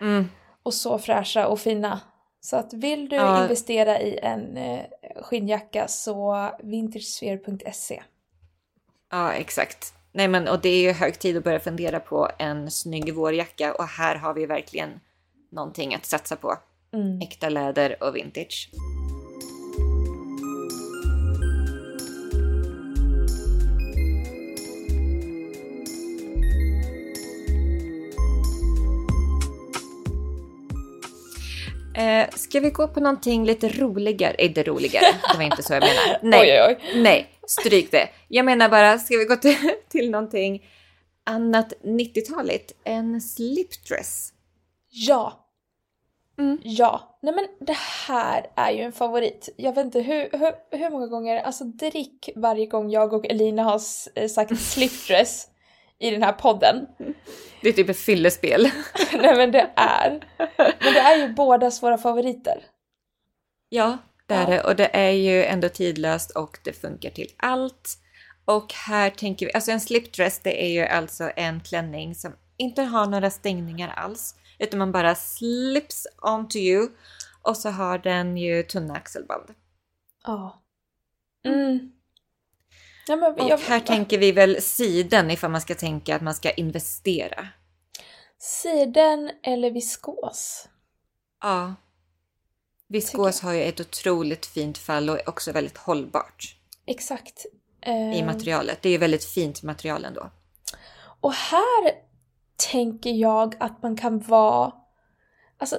mm, 0.00 0.28
Och 0.62 0.74
så 0.74 0.98
fräscha 0.98 1.46
och 1.46 1.60
fina. 1.60 2.00
Så 2.40 2.56
att 2.56 2.72
vill 2.72 3.08
du 3.08 3.16
Ja. 3.16 3.42
investera 3.42 4.00
i 4.00 4.18
en 4.22 4.56
eh, 4.56 4.84
skinnjacka 5.22 5.88
så 5.88 6.50
vintagesphere.se. 6.62 8.02
ja 9.10 9.32
exakt. 9.32 9.94
Nej 10.12 10.28
men 10.28 10.48
och 10.48 10.60
det 10.60 10.68
är 10.68 10.80
ju 10.80 10.92
hög 10.92 11.18
tid 11.18 11.36
att 11.36 11.44
börja 11.44 11.60
fundera 11.60 12.00
på 12.00 12.30
en 12.38 12.70
snygg 12.70 13.14
vårjacka 13.14 13.74
och 13.74 13.84
här 13.84 14.14
har 14.14 14.34
vi 14.34 14.46
verkligen 14.46 15.00
någonting 15.52 15.94
att 15.94 16.06
satsa 16.06 16.36
på. 16.36 16.56
Mm. 16.92 17.20
Äkta 17.20 17.48
läder 17.48 18.02
och 18.02 18.16
vintage. 18.16 18.70
Eh, 31.98 32.28
ska 32.34 32.60
vi 32.60 32.70
gå 32.70 32.88
på 32.88 33.00
någonting 33.00 33.44
lite 33.44 33.68
roligare? 33.68 34.34
Inte 34.38 34.62
roligare, 34.62 35.04
det 35.32 35.36
var 35.36 35.44
inte 35.44 35.62
så 35.62 35.72
jag 35.72 35.82
menar. 35.82 36.18
Nej, 36.22 36.62
oj, 36.62 36.76
oj. 36.92 37.02
nej, 37.02 37.37
stryk 37.50 37.90
det. 37.90 38.08
Jag 38.28 38.44
menar 38.44 38.68
bara, 38.68 38.98
ska 38.98 39.16
vi 39.16 39.24
gå 39.24 39.36
till, 39.36 39.56
till 39.88 40.10
någonting 40.10 40.66
annat 41.24 41.72
90-taligt? 41.82 42.72
En 42.84 43.20
slipdress. 43.20 44.32
Ja. 44.90 45.44
Mm. 46.38 46.58
Ja. 46.62 47.18
Nej 47.22 47.34
men 47.34 47.46
det 47.66 47.76
här 48.06 48.46
är 48.56 48.70
ju 48.72 48.82
en 48.82 48.92
favorit. 48.92 49.48
Jag 49.56 49.74
vet 49.74 49.84
inte 49.84 50.00
hur, 50.00 50.28
hur, 50.32 50.78
hur 50.78 50.90
många 50.90 51.06
gånger, 51.06 51.40
alltså 51.40 51.64
drick 51.64 52.30
varje 52.36 52.66
gång 52.66 52.90
jag 52.90 53.12
och 53.12 53.26
Elina 53.26 53.62
har 53.62 53.80
eh, 54.14 54.28
sagt 54.28 54.60
slipdress 54.60 55.48
i 55.98 56.10
den 56.10 56.22
här 56.22 56.32
podden. 56.32 56.86
Det 57.62 57.68
är 57.68 57.72
typ 57.72 57.88
ett 57.88 57.98
fyllespel. 57.98 58.62
Nej 59.12 59.36
men 59.36 59.52
det 59.52 59.70
är. 59.76 60.24
Men 60.56 60.94
det 60.94 61.00
är 61.00 61.16
ju 61.16 61.34
bådas 61.34 61.82
våra 61.82 61.98
favoriter. 61.98 62.64
Ja, 63.68 63.98
det 64.28 64.34
är 64.34 64.46
det. 64.46 64.60
Och 64.64 64.76
det 64.76 64.96
är 64.96 65.10
ju 65.10 65.44
ändå 65.44 65.68
tidlöst 65.68 66.30
och 66.30 66.58
det 66.64 66.72
funkar 66.72 67.10
till 67.10 67.32
allt. 67.36 67.98
Och 68.44 68.74
här 68.74 69.10
tänker 69.10 69.46
vi, 69.46 69.52
alltså 69.52 69.70
en 69.70 69.80
slipdress 69.80 70.40
det 70.42 70.64
är 70.64 70.68
ju 70.68 70.82
alltså 70.82 71.30
en 71.36 71.60
klänning 71.60 72.14
som 72.14 72.32
inte 72.56 72.82
har 72.82 73.06
några 73.06 73.30
stängningar 73.30 73.88
alls. 73.96 74.34
Utan 74.58 74.78
man 74.78 74.92
bara 74.92 75.14
slips 75.14 76.06
onto 76.22 76.58
you. 76.58 76.88
Och 77.42 77.56
så 77.56 77.70
har 77.70 77.98
den 77.98 78.36
ju 78.36 78.62
tunna 78.62 78.94
axelband. 78.94 79.54
Ja. 80.24 80.62
Mm. 81.44 81.92
Ja, 83.08 83.16
men 83.16 83.32
Och 83.32 83.50
jag, 83.50 83.58
här 83.58 83.80
tänker 83.80 84.18
vi 84.18 84.32
väl 84.32 84.62
siden 84.62 85.30
ifall 85.30 85.50
man 85.50 85.60
ska 85.60 85.74
tänka 85.74 86.16
att 86.16 86.22
man 86.22 86.34
ska 86.34 86.50
investera. 86.50 87.48
Siden 88.38 89.30
eller 89.42 89.70
viskos? 89.70 90.68
Ja. 91.42 91.74
Viskos 92.88 93.40
har 93.40 93.52
ju 93.52 93.62
ett 93.62 93.80
otroligt 93.80 94.46
fint 94.46 94.78
fall 94.78 95.10
och 95.10 95.18
är 95.18 95.28
också 95.28 95.52
väldigt 95.52 95.78
hållbart 95.78 96.56
Exakt. 96.86 97.46
i 97.86 98.18
Eh, 98.18 98.26
materialet. 98.26 98.82
Det 98.82 98.88
är 98.88 98.92
ju 98.92 98.98
väldigt 98.98 99.24
fint 99.24 99.62
material 99.62 100.04
ändå. 100.04 100.30
Och 101.20 101.32
här 101.32 101.92
tänker 102.72 103.10
jag 103.10 103.54
att 103.60 103.82
man 103.82 103.96
kan 103.96 104.18
vara 104.18 104.72
alltså, 105.58 105.78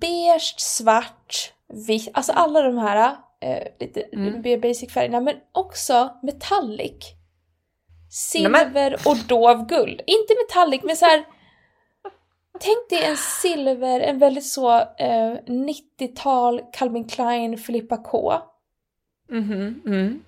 beige, 0.00 0.54
svart, 0.58 1.52
vitt, 1.86 2.08
alltså 2.14 2.32
alla 2.32 2.62
de 2.62 2.78
här 2.78 3.16
eh, 3.40 3.66
lite 3.80 4.00
Mm. 4.02 4.40
mer 4.40 4.58
basic 4.58 4.92
färgerna 4.92 5.20
men 5.20 5.34
också 5.52 6.18
metallic. 6.22 7.12
Silver 8.10 8.96
och 9.04 9.16
dovguld. 9.16 10.00
Inte 10.06 10.34
metallic 10.46 10.82
men 10.84 10.96
så 10.96 11.04
här. 11.04 11.24
Tänk 12.60 12.88
dig 12.90 13.04
en 13.10 13.16
silver, 13.16 14.00
en 14.00 14.18
väldigt 14.18 14.46
så 14.46 14.78
eh, 14.80 15.34
90-tal 15.46 16.60
Calvin 16.72 17.08
Klein 17.08 17.58
Filippa 17.58 17.96
K. 17.96 18.34
Mhm, 19.30 19.82
mm. 19.86 20.22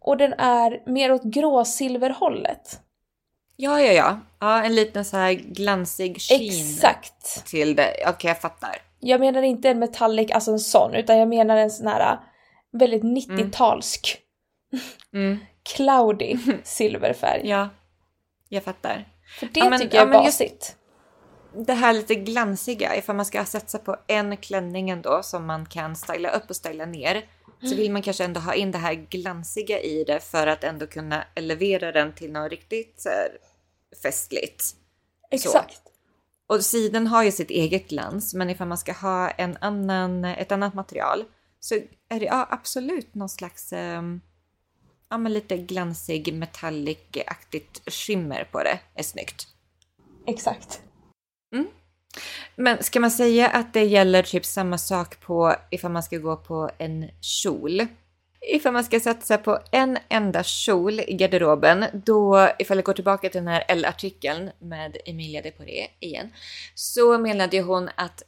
Och 0.00 0.16
den 0.16 0.32
är 0.32 0.82
mer 0.86 1.12
åt 1.12 1.22
gråsilverhållet. 1.24 2.80
Ja, 3.56 3.80
ja, 3.80 3.92
ja. 3.92 4.20
Ja, 4.40 4.62
en 4.64 4.74
liten 4.74 5.04
så 5.04 5.16
här 5.16 5.32
glansig 5.32 6.20
sheen 6.20 6.40
Exakt! 6.50 7.46
till 7.46 7.76
det. 7.76 7.94
Okej, 8.08 8.28
jag 8.28 8.40
fattar. 8.40 8.76
Jag 9.00 9.20
menar 9.20 9.42
inte 9.42 9.68
en 9.70 9.78
metallic, 9.78 10.30
alltså 10.30 10.50
en 10.52 10.58
sån, 10.58 10.94
utan 10.94 11.18
jag 11.18 11.28
menar 11.28 11.56
en 11.56 11.70
sån 11.70 11.86
här 11.86 12.12
äh, 12.12 12.18
väldigt 12.72 13.02
90-talsk, 13.02 14.16
Mm. 15.12 15.38
cloudy 15.76 16.36
silverfärg. 16.64 17.48
Ja, 17.48 17.68
jag 18.48 18.62
fattar. 18.64 19.04
För 19.40 19.46
det 19.46 19.60
Ja, 19.60 19.70
men- 19.70 19.80
tycker 19.80 19.96
jag 19.98 20.08
ja, 20.14 20.20
är 20.20 20.24
just- 20.24 20.38
basigt. 20.38 20.76
Det 21.56 21.72
här 21.72 21.92
lite 21.92 22.14
glansiga, 22.14 22.96
ifall 22.96 23.16
man 23.16 23.24
ska 23.24 23.44
satsa 23.44 23.78
på 23.78 23.96
en 24.06 24.36
klänning 24.36 24.90
ändå 24.90 25.22
som 25.22 25.46
man 25.46 25.66
kan 25.66 25.96
styla 25.96 26.30
upp 26.30 26.50
och 26.50 26.56
styla 26.56 26.86
ner. 26.86 27.24
Så 27.60 27.74
vill 27.74 27.92
man 27.92 28.02
kanske 28.02 28.24
ändå 28.24 28.40
ha 28.40 28.54
in 28.54 28.70
det 28.70 28.78
här 28.78 28.94
glansiga 28.94 29.80
i 29.80 30.04
det 30.04 30.20
för 30.20 30.46
att 30.46 30.64
ändå 30.64 30.86
kunna 30.86 31.24
elevera 31.34 31.92
den 31.92 32.12
till 32.12 32.32
något 32.32 32.50
riktigt 32.50 33.00
så 33.00 33.08
här, 33.08 33.28
festligt. 34.02 34.64
Exakt. 35.30 35.82
Och 36.46 36.64
sidan 36.64 37.06
har 37.06 37.22
ju 37.22 37.32
sitt 37.32 37.50
eget 37.50 37.88
glans, 37.88 38.34
men 38.34 38.50
ifall 38.50 38.68
man 38.68 38.78
ska 38.78 38.92
ha 38.92 39.30
en 39.30 39.56
annan, 39.60 40.24
ett 40.24 40.52
annat 40.52 40.74
material 40.74 41.24
så 41.60 41.74
är 42.08 42.20
det 42.20 42.26
ja, 42.26 42.48
absolut 42.50 43.14
någon 43.14 43.28
slags 43.28 43.72
ehm, 43.72 44.20
ja, 45.08 45.18
men 45.18 45.32
lite 45.32 45.56
glansig 45.56 46.34
metallic-aktigt 46.34 47.90
skimmer 47.90 48.48
på 48.52 48.62
det. 48.62 48.78
är 48.94 49.02
snyggt. 49.02 49.46
Exakt. 50.26 50.80
Men 52.56 52.82
ska 52.82 53.00
man 53.00 53.10
säga 53.10 53.48
att 53.48 53.72
det 53.72 53.84
gäller 53.84 54.22
typ 54.22 54.44
samma 54.44 54.78
sak 54.78 55.20
på 55.20 55.54
ifall 55.70 55.90
man 55.90 56.02
ska 56.02 56.18
gå 56.18 56.36
på 56.36 56.70
en 56.78 57.10
kjol? 57.20 57.86
Ifall 58.40 58.72
man 58.72 58.84
ska 58.84 59.00
satsa 59.00 59.38
på 59.38 59.58
en 59.70 59.98
enda 60.08 60.42
kjol 60.42 61.00
i 61.00 61.12
garderoben, 61.12 61.84
då 61.92 62.48
ifall 62.58 62.76
jag 62.76 62.84
går 62.84 62.92
tillbaka 62.92 63.28
till 63.28 63.38
den 63.38 63.48
här 63.48 63.64
L-artikeln 63.68 64.50
med 64.58 64.96
Emilia 65.04 65.42
de 65.42 65.50
Poré 65.50 65.88
igen, 66.00 66.32
så 66.74 67.18
menade 67.18 67.56
ju 67.56 67.62
hon 67.62 67.90
att 67.94 68.22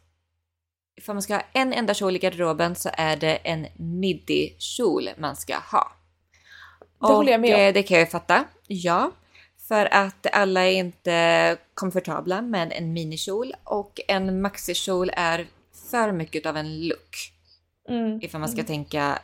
ifall 0.96 1.14
man 1.14 1.22
ska 1.22 1.34
ha 1.34 1.42
en 1.52 1.72
enda 1.72 1.94
kjol 1.94 2.16
i 2.16 2.18
garderoben 2.18 2.74
så 2.74 2.90
är 2.92 3.16
det 3.16 3.36
en 3.36 3.66
midi-kjol 3.76 5.08
man 5.18 5.36
ska 5.36 5.56
ha. 5.56 5.92
Det 7.00 7.06
håller 7.06 7.32
jag 7.32 7.40
med 7.40 7.68
om. 7.68 7.72
Det 7.74 7.82
kan 7.82 7.98
jag 7.98 8.06
ju 8.06 8.10
fatta, 8.10 8.44
ja. 8.66 9.10
För 9.68 9.94
att 9.94 10.26
alla 10.32 10.64
är 10.66 10.72
inte 10.72 11.56
komfortabla 11.74 12.42
med 12.42 12.72
en 12.72 12.92
minikjol 12.92 13.54
och 13.64 14.00
en 14.08 14.40
maxikjol 14.42 15.10
är 15.16 15.46
för 15.90 16.12
mycket 16.12 16.46
av 16.46 16.56
en 16.56 16.86
look 16.88 17.32
Mm. 17.88 18.22
ifall 18.22 18.40
man 18.40 18.48
ska 18.48 18.64
tänka 18.64 19.18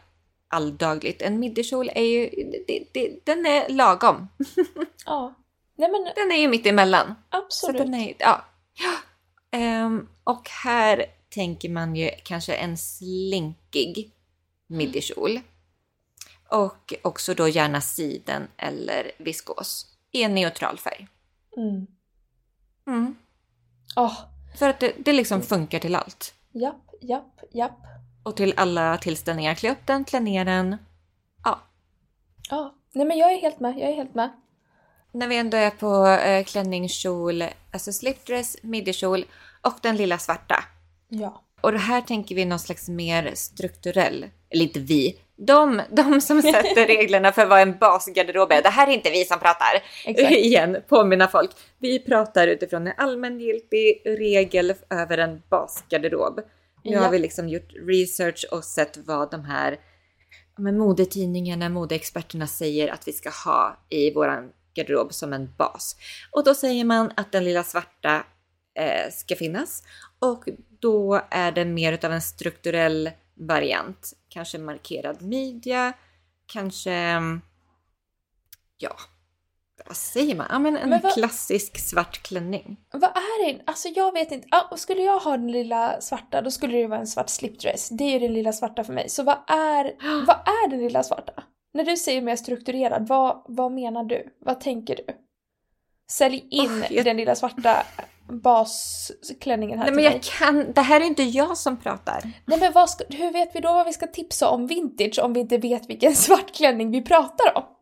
alldagligt. 0.49 1.23
En 1.23 1.39
midjekjol 1.41 1.91
är 1.95 2.03
ju, 2.03 2.31
det, 2.67 2.85
det, 2.93 3.19
den 3.25 3.47
är 3.47 3.69
lagom. 3.69 4.29
Ja. 5.07 5.35
Nej 5.77 5.91
men 5.91 6.05
Den 6.17 6.33
är 6.33 6.41
ju 6.41 6.49
mitt 6.49 6.67
emellan. 6.67 7.07
Så 7.31 7.39
absolut. 7.39 7.77
den 7.77 7.95
är, 7.95 8.15
ja. 8.19 8.45
Ehm, 9.51 10.09
och 10.25 10.49
här 10.49 11.07
tänker 11.29 11.69
man 11.69 11.97
ju 11.97 12.11
kanske 12.23 12.55
en 12.55 12.79
slinkig 12.79 14.11
midjekjol. 14.67 15.41
Och 16.49 16.95
också 17.03 17.35
då 17.35 17.49
gärna 17.49 17.81
siden 17.81 18.49
eller 18.57 19.11
viskos 19.19 19.87
i 20.15 20.23
en 20.23 20.35
neutral 20.35 20.79
färg. 20.79 21.09
Mm. 21.57 21.87
Mm. 22.87 23.17
Åh, 23.97 24.19
För 24.59 24.69
att 24.69 24.81
det, 24.81 24.93
det 24.99 25.13
liksom 25.13 25.43
funkar 25.43 25.79
till 25.79 25.95
allt. 25.95 26.35
japp, 26.53 26.91
japp, 27.01 27.41
japp. 27.53 27.79
Och 28.23 28.37
till 28.37 28.55
alla 28.57 28.99
tillställningar. 28.99 29.55
Klä 29.55 29.71
upp 29.73 29.87
den, 29.87 30.05
klä 30.05 30.21
ner 30.21 30.45
den. 30.45 30.77
Ja. 31.45 31.61
Ja. 32.51 32.75
Nej 32.93 33.07
men 33.07 33.19
jag 33.19 33.33
är 33.33 33.41
helt 33.41 33.61
med, 33.61 33.79
jag 33.79 33.91
är 33.91 33.95
helt 33.95 34.15
med. 34.15 34.31
När 35.13 35.29
vi 35.29 35.37
ändå 35.39 35.57
är 35.57 35.71
på 35.71 36.07
eh, 36.07 36.45
klänning, 36.45 36.89
kjol, 36.89 37.45
alltså 37.73 37.93
slipdress, 37.93 38.57
midjekjol 38.63 39.25
och 39.61 39.75
den 39.83 39.97
lilla 39.97 40.19
svarta. 40.19 40.65
Ja. 41.09 41.43
och 41.61 41.73
det 41.73 41.79
här 41.79 42.01
tänker 42.01 42.35
vi 42.35 42.45
någon 42.45 42.59
slags 42.59 42.89
mer 42.89 43.33
strukturell, 43.35 44.27
eller 44.51 44.63
inte 44.65 44.81
vi, 44.81 45.19
de, 45.37 45.83
de 45.91 46.21
som 46.21 46.43
sätter 46.43 46.87
reglerna 46.87 47.33
för 47.33 47.47
vad 47.47 47.61
en 47.61 47.79
basgarderob 47.79 48.53
är. 48.53 48.63
Det 48.63 48.69
här 48.69 48.87
är 48.89 48.93
inte 48.93 49.11
vi 49.11 49.25
som 49.25 49.39
pratar. 49.39 49.83
Exakt. 50.05 50.31
Igen, 50.37 50.77
påminna 50.89 51.29
folk. 51.29 51.51
Vi 51.79 51.99
pratar 51.99 52.49
utifrån 52.49 52.87
en 52.87 52.93
allmängiltig 52.97 54.03
regel 54.05 54.75
över 54.91 55.19
en 55.19 55.43
basgarderob. 55.51 56.41
Nu 56.85 56.93
Ja. 56.93 57.01
har 57.01 57.11
vi 57.11 57.19
liksom 57.19 57.49
gjort 57.49 57.73
research 57.89 58.45
och 58.53 58.65
sett 58.65 58.97
vad 59.07 59.31
de 59.31 59.45
här 59.45 59.77
men 60.59 60.79
modetidningarna, 60.79 61.69
modeexperterna 61.69 62.47
säger 62.47 62.89
att 62.93 63.09
vi 63.09 63.13
ska 63.13 63.31
ha 63.31 63.79
i 63.91 64.15
våran 64.15 64.51
garderob 64.75 65.15
som 65.15 65.33
en 65.33 65.55
bas. 65.59 65.97
Och 66.31 66.45
då 66.45 66.55
säger 66.55 66.85
man 66.85 67.13
att 67.17 67.33
den 67.33 67.45
lilla 67.45 67.63
svarta 67.65 68.25
eh, 68.79 69.11
ska 69.13 69.37
finnas 69.37 69.83
och 70.19 70.45
då 70.81 71.21
är 71.31 71.53
det 71.53 71.65
mer 71.65 71.93
utav 71.93 72.13
en 72.13 72.21
strukturell 72.23 73.11
variant. 73.35 74.13
Kanske 74.29 74.59
markerad 74.59 75.23
midja, 75.23 75.93
kanske 76.47 76.93
ja, 78.79 78.97
vad 79.87 79.97
säger 79.97 80.35
man? 80.35 80.47
Ja, 80.51 80.59
men 80.59 80.77
en 80.77 80.89
Men 80.91 81.01
vad- 81.01 81.13
klassisk 81.15 81.79
svart 81.79 82.23
klänning. 82.23 82.77
Vad 82.93 83.05
är 83.11 83.47
det? 83.53 83.63
Alltså 83.67 83.89
jag 83.89 84.13
vet 84.13 84.33
inte. 84.33 84.49
Ah, 84.51 84.77
skulle 84.77 85.03
jag 85.03 85.19
ha 85.21 85.37
den 85.37 85.53
lilla 85.53 86.01
svarta 86.01 86.43
då 86.43 86.51
skulle 86.51 86.77
det 86.79 86.87
vara 86.87 87.01
en 87.01 87.07
svart 87.07 87.29
slipdress. 87.29 87.89
Det 87.89 88.05
är 88.05 88.11
ju 88.13 88.19
den 88.19 88.33
lilla 88.33 88.53
svarta 88.53 88.85
för 88.85 88.93
mig. 88.93 89.09
Så 89.09 89.23
vad 89.23 89.37
är, 89.49 89.85
vad 90.27 90.37
är 90.37 90.69
den 90.71 90.81
lilla 90.81 91.03
svarta? 91.03 91.45
När 91.75 91.85
du 91.85 91.97
säger 91.97 92.23
mer 92.23 92.37
strukturerad, 92.37 93.09
vad, 93.09 93.45
vad 93.49 93.73
menar 93.73 94.05
du? 94.05 94.37
Vad 94.41 94.61
tänker 94.61 94.97
du? 94.97 95.05
Sälj 96.11 96.47
in 96.51 96.71
Åh, 96.71 96.93
jag- 96.93 97.05
den 97.05 97.17
lilla 97.17 97.35
svarta 97.35 97.87
basklänningen 98.29 99.79
här 99.79 99.87
Nej, 99.87 99.95
men 99.95 100.05
mig. 100.05 100.13
jag 100.13 100.23
kan, 100.23 100.73
det 100.73 100.81
här 100.81 101.01
är 101.01 101.05
inte 101.05 101.23
jag 101.23 101.59
som 101.59 101.77
pratar. 101.81 102.23
Nej 102.45 102.59
men 102.61 102.73
vad 102.73 102.91
ska, 102.91 103.05
hur 103.09 103.33
vet 103.33 103.57
vi 103.57 103.61
då 103.61 103.73
vad 103.73 103.87
vi 103.87 103.93
ska 103.93 104.07
tipsa 104.07 104.49
om 104.49 104.67
vintage 104.67 105.19
om 105.23 105.33
vi 105.33 105.41
inte 105.41 105.59
vet 105.59 105.91
vilken 105.91 106.15
svart 106.17 106.55
klänning 106.55 106.91
vi 106.91 107.03
pratar 107.03 107.57
om? 107.59 107.65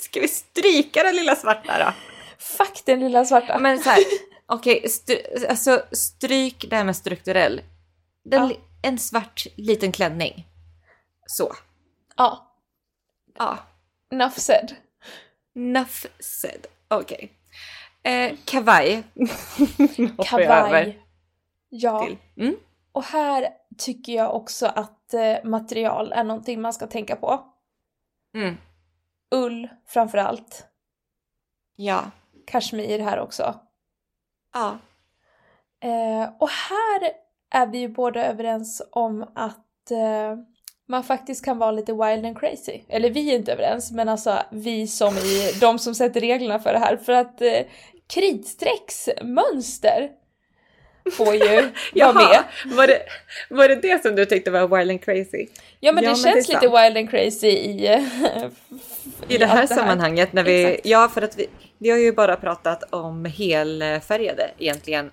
Ska 0.00 0.20
vi 0.20 0.28
stryka 0.28 1.02
den 1.02 1.16
lilla 1.16 1.36
svarta 1.36 1.78
då? 1.84 1.92
Fuck 2.38 2.82
den 2.84 3.00
lilla 3.00 3.24
svarta. 3.24 3.58
Men 3.58 3.78
så 3.78 3.90
här, 3.90 4.02
okej, 4.46 4.88
stry, 4.88 5.16
alltså 5.48 5.82
stryk 5.92 6.64
det 6.70 6.76
här 6.76 6.84
med 6.84 6.96
strukturell. 6.96 7.60
Den, 8.24 8.48
Ja. 8.48 8.56
En 8.82 8.98
svart 8.98 9.46
liten 9.56 9.92
klänning. 9.92 10.46
Så. 11.26 11.52
Ja, 12.16 12.46
Ja, 13.38 13.58
enough 14.12 14.38
said. 14.38 14.74
enough 15.56 16.06
said. 16.20 16.66
Okej. 16.88 17.32
Eh, 18.02 18.36
kavaj. 18.44 19.02
Kavaj. 20.24 21.02
Ja. 21.68 22.08
Mm. 22.36 22.56
Och 22.92 23.04
här 23.04 23.48
tycker 23.78 24.12
jag 24.12 24.34
också 24.34 24.66
att 24.66 25.14
eh, 25.14 25.44
material 25.44 26.12
är 26.12 26.24
någonting 26.24 26.60
man 26.60 26.72
ska 26.72 26.86
tänka 26.86 27.16
på. 27.16 27.44
Mm. 28.34 28.56
Ull 29.30 29.68
framför 29.86 30.18
allt. 30.18 30.66
Ja. 31.76 32.10
Kashmir 32.46 32.98
här 32.98 33.20
också. 33.20 33.54
Ja. 34.52 34.78
Eh, 35.80 36.30
och 36.38 36.48
här 36.48 37.12
är 37.50 37.66
vi 37.66 37.78
ju 37.78 37.88
båda 37.88 38.26
överens 38.26 38.82
om 38.92 39.30
att 39.34 39.90
eh, 39.90 40.36
man 40.90 41.04
faktiskt 41.04 41.44
kan 41.44 41.58
vara 41.58 41.70
lite 41.72 41.92
wild 41.92 42.26
and 42.26 42.38
crazy. 42.40 42.80
Eller 42.88 43.10
vi 43.10 43.30
är 43.30 43.36
inte 43.36 43.52
överens, 43.52 43.92
men 43.92 44.08
alltså 44.08 44.38
vi 44.50 44.86
som 44.86 45.16
i 45.16 45.52
de 45.60 45.78
som 45.78 45.94
sätter 45.94 46.20
reglerna 46.20 46.58
för 46.58 46.72
det 46.72 46.78
här. 46.78 46.96
För 46.96 47.12
att 47.12 47.42
eh, 47.42 47.60
kritstrecksmönster 48.14 50.08
får 51.12 51.34
ju 51.34 51.70
vara 51.94 52.12
med. 52.12 52.42
Var 52.66 52.86
det, 52.86 53.02
var 53.50 53.68
det 53.68 53.74
det 53.74 54.02
som 54.02 54.14
du 54.16 54.24
tyckte 54.26 54.50
var 54.50 54.78
wild 54.78 54.90
and 54.90 55.02
crazy? 55.04 55.46
Ja 55.80 55.92
men 55.92 56.04
det 56.04 56.10
Ja, 56.10 56.16
men 56.16 56.16
känns 56.16 56.46
det 56.46 56.52
är 56.52 56.54
lite 56.60 56.70
sant. 56.70 56.84
wild 56.86 56.96
and 56.96 57.10
crazy 57.10 57.48
i... 57.48 57.86
eh, 57.86 58.04
I 59.28 59.38
det 59.38 59.46
här 59.46 59.66
sammanhanget 59.66 60.32
när 60.32 60.42
vi, 60.44 60.64
Exakt. 60.64 60.86
ja 60.86 61.08
för 61.14 61.22
att 61.22 61.38
vi, 61.38 61.46
vi 61.78 61.90
har 61.90 61.98
ju 61.98 62.12
bara 62.12 62.36
pratat 62.36 62.94
om 62.94 63.24
helfärgade 63.24 64.50
egentligen, 64.58 65.06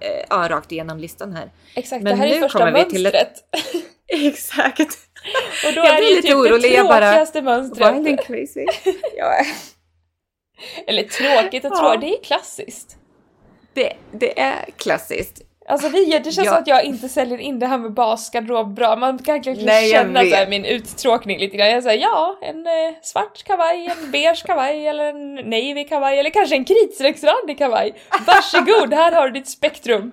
eh, 0.00 0.24
ja 0.30 0.46
rakt 0.50 0.72
igenom 0.72 0.98
listan 0.98 1.32
här. 1.32 1.50
Exakt, 1.74 2.02
Men 2.02 2.12
det 2.12 2.18
här 2.24 2.26
är 2.30 2.34
nu 2.34 2.40
första 2.40 2.58
kommer 2.58 2.84
vi 2.84 2.90
till 2.90 3.06
ett- 3.06 3.12
mönstret. 3.14 3.44
Exakt! 4.08 4.98
Och 5.66 5.72
då 5.74 5.80
Jag 5.80 5.86
är 5.86 6.00
det 6.00 6.08
ju 6.08 6.16
lite 6.16 6.28
typ 6.28 6.36
orolig, 6.36 6.70
det 6.70 6.76
jag 6.76 6.86
bara, 6.86 7.00
tråkigaste 7.00 7.42
mönstret. 7.42 7.94
Wild 7.94 8.08
and 8.08 8.20
crazy. 8.20 8.66
Eller 10.86 11.02
tråkigt 11.02 11.64
och 11.64 11.76
tråkigt, 11.76 12.00
det 12.00 12.08
är 12.18 12.22
klassiskt. 12.22 12.96
det, 13.74 13.92
det 14.12 14.40
är 14.40 14.64
klassiskt. 14.76 15.42
Alltså 15.68 15.88
vi, 15.88 16.04
det 16.04 16.24
känns 16.32 16.36
Ja. 16.36 16.44
som 16.44 16.54
att 16.62 16.66
jag 16.66 16.84
inte 16.84 17.08
säljer 17.08 17.38
in 17.38 17.58
det 17.58 17.66
här 17.66 17.78
med 17.78 17.92
basgarderob 17.94 18.74
bra. 18.74 18.96
Man 18.96 19.18
kan 19.18 19.34
verkligen 19.34 19.64
Nej, 19.66 19.90
känna 19.90 20.20
så 20.20 20.36
här, 20.36 20.46
min 20.46 20.64
uttråkning 20.64 21.38
lite 21.38 21.56
grann. 21.56 21.68
Jag 21.70 21.82
säger 21.82 22.02
ja, 22.02 22.38
en 22.42 22.66
eh, 22.66 22.72
svart 23.02 23.44
kavaj, 23.44 23.86
en 23.98 24.10
beige 24.10 24.42
kavaj 24.46 24.86
eller 24.86 25.04
en 25.04 25.34
navy 25.34 25.84
kavaj 25.88 26.18
eller 26.18 26.30
kanske 26.30 26.56
en 26.56 26.64
kritstrecksrandig 26.64 27.58
kavaj. 27.58 27.94
Varsågod, 28.26 28.94
här 28.94 29.12
har 29.12 29.28
du 29.28 29.32
ditt 29.32 29.48
spektrum. 29.48 30.12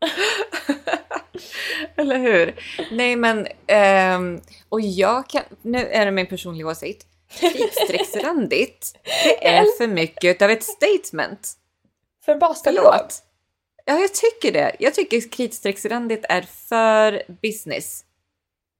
Eller 1.96 2.18
hur? 2.18 2.54
Nej 2.90 3.16
men, 3.16 3.46
ehm, 3.66 4.40
och 4.68 4.80
jag 4.80 5.28
kan, 5.28 5.42
nu 5.62 5.86
är 5.86 6.04
det 6.04 6.12
min 6.12 6.26
personliga 6.26 6.66
åsikt. 6.66 7.06
Kritstrecksrandigt, 7.40 8.98
det 9.24 9.46
är 9.46 9.78
för 9.78 9.86
mycket 9.86 10.42
av 10.42 10.50
ett 10.50 10.64
statement. 10.64 11.52
För. 12.24 12.38
Förlåt. 12.64 13.22
Ja, 13.84 13.98
jag 13.98 14.14
tycker 14.14 14.52
det. 14.52 14.76
Jag 14.78 14.94
tycker 14.94 15.30
kritstrecksrandigt 15.30 16.24
är 16.28 16.42
för 16.42 17.22
business. 17.42 18.04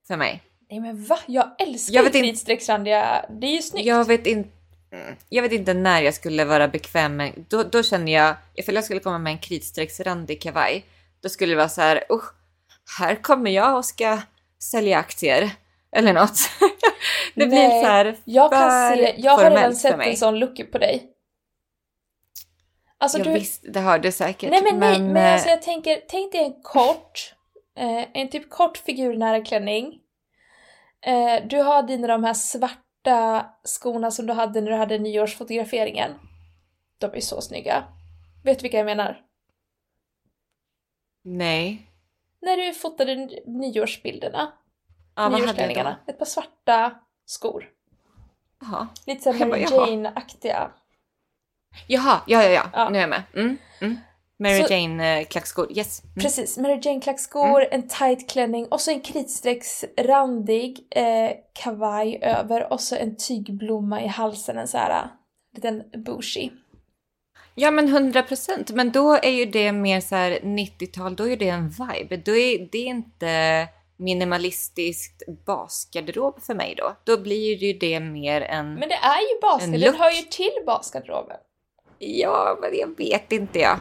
För 0.06 0.16
mig. 0.16 0.42
Nej 0.70 0.80
men 0.80 1.04
va? 1.04 1.18
Jag 1.26 1.50
älskar 1.58 1.94
Jag 1.94 2.12
kritstrecksrandiga, 2.12 3.24
det 3.30 3.46
är 3.46 3.52
ju 3.52 3.62
snyggt. 3.62 3.86
Jag 3.86 4.04
vet 4.04 4.26
inte. 4.26 4.50
Jag 5.28 5.42
vet 5.42 5.52
inte 5.52 5.74
när 5.74 6.02
jag 6.02 6.14
skulle 6.14 6.44
vara 6.44 6.68
bekväm 6.68 7.16
med... 7.16 7.32
Då, 7.48 7.62
då 7.62 7.82
känner 7.82 8.12
jag, 8.12 8.34
ifall 8.54 8.74
jag 8.74 8.84
skulle 8.84 9.00
komma 9.00 9.18
med 9.18 9.30
en 9.32 9.38
kritstrecksrandig 9.38 10.40
kavaj, 10.42 10.84
då 11.22 11.28
skulle 11.28 11.52
det 11.52 11.56
vara 11.56 11.68
så 11.68 11.80
här, 11.80 12.04
usch, 12.10 12.34
här 12.98 13.22
kommer 13.22 13.50
jag 13.50 13.76
och 13.76 13.84
ska 13.84 14.18
sälja 14.62 14.98
aktier. 14.98 15.50
Eller 15.92 16.12
något. 16.12 16.38
det 17.34 17.46
blir 17.46 17.68
Nej, 17.68 17.84
så 17.84 17.88
här 17.88 18.16
Jag 18.24 18.52
kan 18.52 18.96
se, 18.96 19.14
jag 19.18 19.32
har 19.32 19.50
redan 19.50 19.74
sett 19.74 20.00
en 20.00 20.16
sån 20.16 20.38
look 20.38 20.72
på 20.72 20.78
dig. 20.78 21.14
Alltså 23.00 23.18
ja, 23.18 23.24
du, 23.24 23.30
visst, 23.30 23.64
det 23.72 23.80
har 23.80 23.98
du 23.98 24.12
säkert. 24.12 24.50
nej 24.50 24.62
men, 24.62 24.78
nej, 24.78 25.00
men 25.00 25.16
eh, 25.16 25.32
alltså 25.32 25.48
jag 25.48 25.62
tänker, 25.62 26.00
tänk 26.08 26.32
dig 26.32 26.44
en 26.44 26.62
kort, 26.62 27.34
eh, 27.76 28.06
en 28.14 28.28
typ 28.28 28.50
kort 28.50 28.76
figurnära 28.76 29.40
klänning. 29.40 30.00
Eh, 31.06 31.46
du 31.48 31.58
har 31.58 31.82
dina 31.82 32.06
de 32.06 32.24
här 32.24 32.34
svarta 32.34 33.46
skorna 33.64 34.10
som 34.10 34.26
du 34.26 34.32
hade 34.32 34.60
när 34.60 34.70
du 34.70 34.76
hade 34.76 34.98
nyårsfotograferingen. 34.98 36.10
De 36.98 37.14
är 37.14 37.20
så 37.20 37.40
snygga. 37.40 37.84
Vet 38.44 38.58
du 38.58 38.62
vilka 38.62 38.76
jag 38.76 38.86
menar? 38.86 39.27
Nej. 41.24 41.82
När 42.42 42.56
du 42.56 42.74
fotade 42.74 43.28
nyårsbilderna, 43.46 44.52
Ja, 45.14 45.28
nyårsklänningarna. 45.28 45.96
Ett 46.06 46.18
par 46.18 46.26
svarta 46.26 46.94
skor. 47.24 47.68
Jaha. 48.60 48.88
Lite 49.06 49.22
såhär 49.22 49.46
Mary. 49.46 49.62
Jane-aktiga. 49.62 50.70
Jaha, 51.86 52.20
ja, 52.26 52.42
ja, 52.42 52.48
ja. 52.50 52.70
Ja. 52.72 52.88
Nu 52.90 52.96
är 52.98 53.00
jag 53.00 53.10
med. 53.10 53.22
Mm, 53.34 53.56
mm. 53.80 53.96
Mary 54.38 54.62
Så- 54.62 54.72
Jane 54.74 55.24
klackskor. 55.24 55.78
Yes. 55.78 56.02
Mm. 56.04 56.14
Precis, 56.14 56.58
Mary 56.58 56.80
Jane 56.82 57.00
klackskor, 57.00 57.60
Mm. 57.60 57.68
en 57.72 57.88
tight 57.88 58.30
klänning 58.30 58.66
och 58.66 58.80
så 58.80 58.90
en 58.90 59.00
kritstrecksrandig 59.00 60.86
eh, 60.90 61.30
kavaj 61.52 62.18
över 62.22 62.72
och 62.72 62.80
så 62.80 62.96
en 62.96 63.16
tygblomma 63.16 64.02
i 64.02 64.06
halsen, 64.06 64.58
en 64.58 64.68
så 64.68 64.78
här 64.78 64.90
eh, 65.02 65.08
liten 65.54 65.82
bougie. 66.04 66.50
Ja, 67.60 67.70
men 67.70 67.88
100 67.88 68.22
procent. 68.22 68.70
Men 68.70 68.92
då 68.92 69.12
är 69.12 69.30
ju 69.30 69.44
det 69.44 69.72
mer 69.72 70.00
så 70.00 70.14
här 70.14 70.30
90-tal, 70.30 71.16
då 71.16 71.28
är 71.28 71.36
det 71.36 71.48
en 71.48 71.68
vibe. 71.68 72.16
Då 72.16 72.36
är 72.36 72.68
det 72.72 72.78
inte 72.78 73.68
minimalistiskt 73.96 75.22
basgarderob 75.46 76.42
för 76.42 76.54
mig 76.54 76.74
då. 76.76 76.96
Då 77.04 77.16
blir 77.16 77.56
ju 77.56 77.72
det 77.72 78.00
mer 78.00 78.40
en... 78.40 78.74
Men 78.74 78.88
det 78.88 78.94
är 78.94 79.20
ju 79.20 79.64
En 79.64 79.80
den 79.80 79.94
hör 79.94 80.10
ju 80.10 80.22
till 80.22 80.62
basgarderoben. 80.66 81.36
Ja, 81.98 82.58
men 82.60 82.78
jag 82.78 82.96
vet 82.96 83.32
inte 83.32 83.58
jag. 83.58 83.78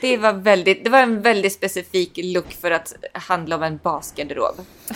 Det 0.00 0.16
var, 0.16 0.32
väldigt, 0.32 0.84
det 0.84 0.90
var 0.90 1.02
en 1.02 1.22
väldigt 1.22 1.52
specifik 1.52 2.18
look 2.22 2.52
för 2.52 2.70
att 2.70 2.94
handla 3.12 3.56
om 3.56 3.62
en 3.62 3.76
basgarderob. 3.76 4.54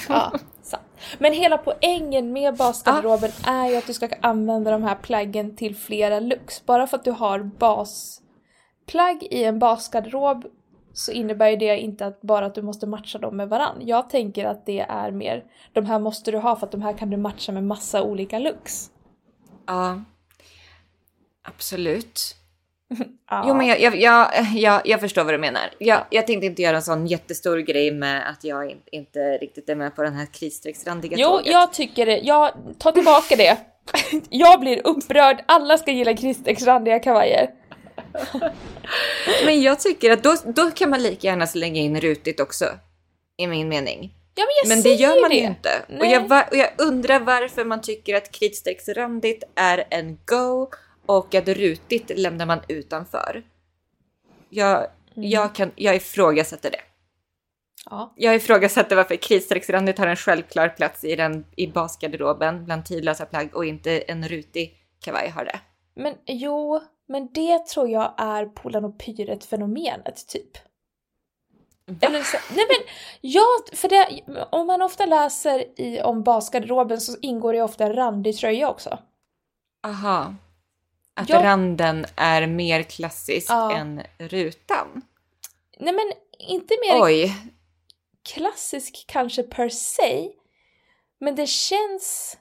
Ja, 0.08 0.32
sant. 0.62 0.82
Men 1.18 1.32
hela 1.32 1.58
poängen 1.58 2.32
med 2.32 2.56
basgarderoben 2.56 3.30
är 3.46 3.66
ju 3.70 3.76
att 3.76 3.86
du 3.86 3.92
ska 3.92 4.08
använda 4.20 4.70
de 4.70 4.82
här 4.82 4.94
plaggen 4.94 5.56
till 5.56 5.76
flera 5.76 6.20
looks. 6.20 6.66
Bara 6.66 6.86
för 6.86 6.96
att 6.96 7.04
du 7.04 7.10
har 7.10 7.38
basplagg 7.38 9.22
i 9.22 9.44
en 9.44 9.58
basgarderob 9.58 10.46
så 10.92 11.12
innebär 11.12 11.48
ju 11.48 11.56
det 11.56 11.78
inte 11.78 12.06
att 12.06 12.20
bara 12.20 12.46
att 12.46 12.54
du 12.54 12.62
måste 12.62 12.86
matcha 12.86 13.18
dem 13.18 13.36
med 13.36 13.48
varann. 13.48 13.76
Jag 13.80 14.10
tänker 14.10 14.44
att 14.44 14.66
det 14.66 14.80
är 14.80 15.10
mer, 15.10 15.44
de 15.72 15.86
här 15.86 15.98
måste 15.98 16.30
du 16.30 16.38
ha 16.38 16.56
för 16.56 16.66
att 16.66 16.72
de 16.72 16.82
här 16.82 16.98
kan 16.98 17.10
du 17.10 17.16
matcha 17.16 17.52
med 17.52 17.64
massa 17.64 18.02
olika 18.02 18.38
looks. 18.38 18.90
Ja, 19.66 20.02
absolut. 21.42 22.39
Ja. 23.30 23.44
Jo 23.48 23.54
men 23.54 23.66
jag, 23.66 23.80
jag, 23.80 23.96
jag, 23.96 24.28
jag, 24.54 24.80
jag 24.84 25.00
förstår 25.00 25.24
vad 25.24 25.34
du 25.34 25.38
menar. 25.38 25.62
Jag, 25.78 26.04
jag 26.10 26.26
tänkte 26.26 26.46
inte 26.46 26.62
göra 26.62 26.76
en 26.76 26.82
sån 26.82 27.06
jättestor 27.06 27.58
grej 27.58 27.90
med 27.92 28.28
att 28.30 28.44
jag 28.44 28.70
in, 28.70 28.78
inte 28.92 29.20
riktigt 29.20 29.68
är 29.68 29.74
med 29.74 29.96
på 29.96 30.02
den 30.02 30.14
här 30.14 30.26
kritstrecksrandiga 30.26 31.16
Jo, 31.18 31.28
tåget. 31.28 31.46
jag 31.46 31.72
tycker 31.72 32.06
det. 32.06 32.18
Jag 32.18 32.50
tar 32.78 32.92
tillbaka 32.92 33.36
det. 33.36 33.56
Jag 34.30 34.60
blir 34.60 34.86
upprörd. 34.86 35.44
Alla 35.46 35.78
ska 35.78 35.90
gilla 35.90 36.16
kritstrecksrandiga 36.16 36.98
kavajer. 36.98 37.50
Men 39.44 39.62
jag 39.62 39.80
tycker 39.80 40.10
att 40.10 40.22
då, 40.22 40.34
då 40.44 40.70
kan 40.70 40.90
man 40.90 41.02
lika 41.02 41.26
gärna 41.26 41.46
slänga 41.46 41.80
in 41.80 42.00
rutigt 42.00 42.40
också. 42.40 42.64
I 43.36 43.46
min 43.46 43.68
mening. 43.68 44.14
Ja, 44.34 44.44
men 44.44 44.54
jag 44.62 44.76
Men 44.76 44.82
det 44.82 44.94
gör 44.94 45.20
man 45.20 45.30
det. 45.30 45.36
inte. 45.36 45.70
Och 46.00 46.06
jag, 46.06 46.22
och 46.50 46.56
jag 46.56 46.68
undrar 46.78 47.20
varför 47.20 47.64
man 47.64 47.80
tycker 47.80 48.14
att 48.16 48.32
kritstrecksrandigt 48.32 49.44
är 49.56 49.84
en 49.90 50.18
go 50.26 50.70
och 51.06 51.34
att 51.34 51.48
rutigt 51.48 52.18
lämnar 52.18 52.46
man 52.46 52.60
utanför. 52.68 53.42
Jag, 54.48 54.86
Mm. 55.16 55.30
jag, 55.30 55.54
kan, 55.54 55.72
jag 55.76 55.96
ifrågasätter 55.96 56.70
det. 56.70 56.80
Ja. 57.90 58.12
Jag 58.16 58.34
ifrågasätter 58.34 58.96
varför 58.96 59.16
kritstrecksrandigt 59.16 59.98
har 59.98 60.06
en 60.06 60.16
självklar 60.16 60.68
plats 60.68 61.04
i, 61.04 61.16
den, 61.16 61.46
i 61.56 61.66
basgarderoben 61.66 62.64
bland 62.64 62.84
tidlösa 62.84 63.26
plagg 63.26 63.56
och 63.56 63.64
inte 63.64 63.98
en 63.98 64.28
rutig 64.28 64.76
kavaj 65.00 65.28
har 65.28 65.44
det. 65.44 65.60
Men 65.94 66.14
jo, 66.26 66.80
men 67.08 67.28
det 67.32 67.66
tror 67.66 67.88
jag 67.88 68.14
är 68.18 68.46
Polan 68.46 68.84
och 68.84 68.98
Pyret-fenomenet 68.98 70.26
typ. 70.28 70.58
Eller 72.00 72.22
så, 72.22 72.36
nej 72.54 72.66
men, 72.68 72.94
ja, 73.20 73.46
för 73.72 73.88
det, 73.88 74.22
om 74.50 74.66
man 74.66 74.82
ofta 74.82 75.06
läser 75.06 75.80
i, 75.80 76.00
om 76.00 76.22
basgarderoben 76.22 77.00
så 77.00 77.16
ingår 77.22 77.52
det 77.52 77.62
ofta 77.62 77.84
en 77.84 77.94
randig 77.94 78.36
tröja 78.36 78.70
också. 78.70 78.98
Aha. 79.86 80.34
Att 81.20 81.28
Jag- 81.28 81.44
randen 81.44 82.06
är 82.16 82.46
mer 82.46 82.82
klassisk 82.82 83.50
Ja. 83.50 83.76
än 83.76 84.02
rutan. 84.18 85.02
Nej 85.78 85.92
men, 85.94 86.12
inte 86.48 86.74
mer 86.88 87.02
Oj. 87.02 87.36
klassisk 88.34 89.04
kanske 89.08 89.42
per 89.42 89.68
se, 89.68 90.28
men 91.20 91.34
det 91.34 91.46
känns... 91.46 92.36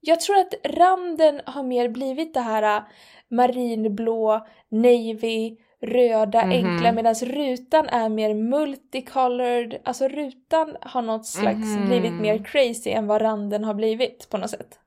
Jag 0.00 0.20
tror 0.20 0.36
att 0.38 0.54
randen 0.64 1.40
har 1.46 1.62
mer 1.62 1.88
blivit 1.88 2.34
det 2.34 2.40
här 2.40 2.76
äh, 2.76 2.82
marinblå, 3.30 4.46
navy, 4.68 5.56
röda, 5.82 6.46
Mhm. 6.46 6.50
enkla 6.52 6.92
medan 6.92 7.14
rutan 7.14 7.88
är 7.88 8.08
mer 8.08 8.34
multicolored. 8.34 9.80
Alltså 9.84 10.08
rutan 10.08 10.76
har 10.80 11.02
något 11.02 11.26
slags 11.26 11.56
Mhm. 11.76 11.86
blivit 11.86 12.12
mer 12.12 12.44
crazy 12.44 12.90
än 12.90 13.06
vad 13.06 13.22
randen 13.22 13.64
har 13.64 13.74
blivit 13.74 14.30
på 14.30 14.36
något 14.38 14.50
sätt. 14.50 14.78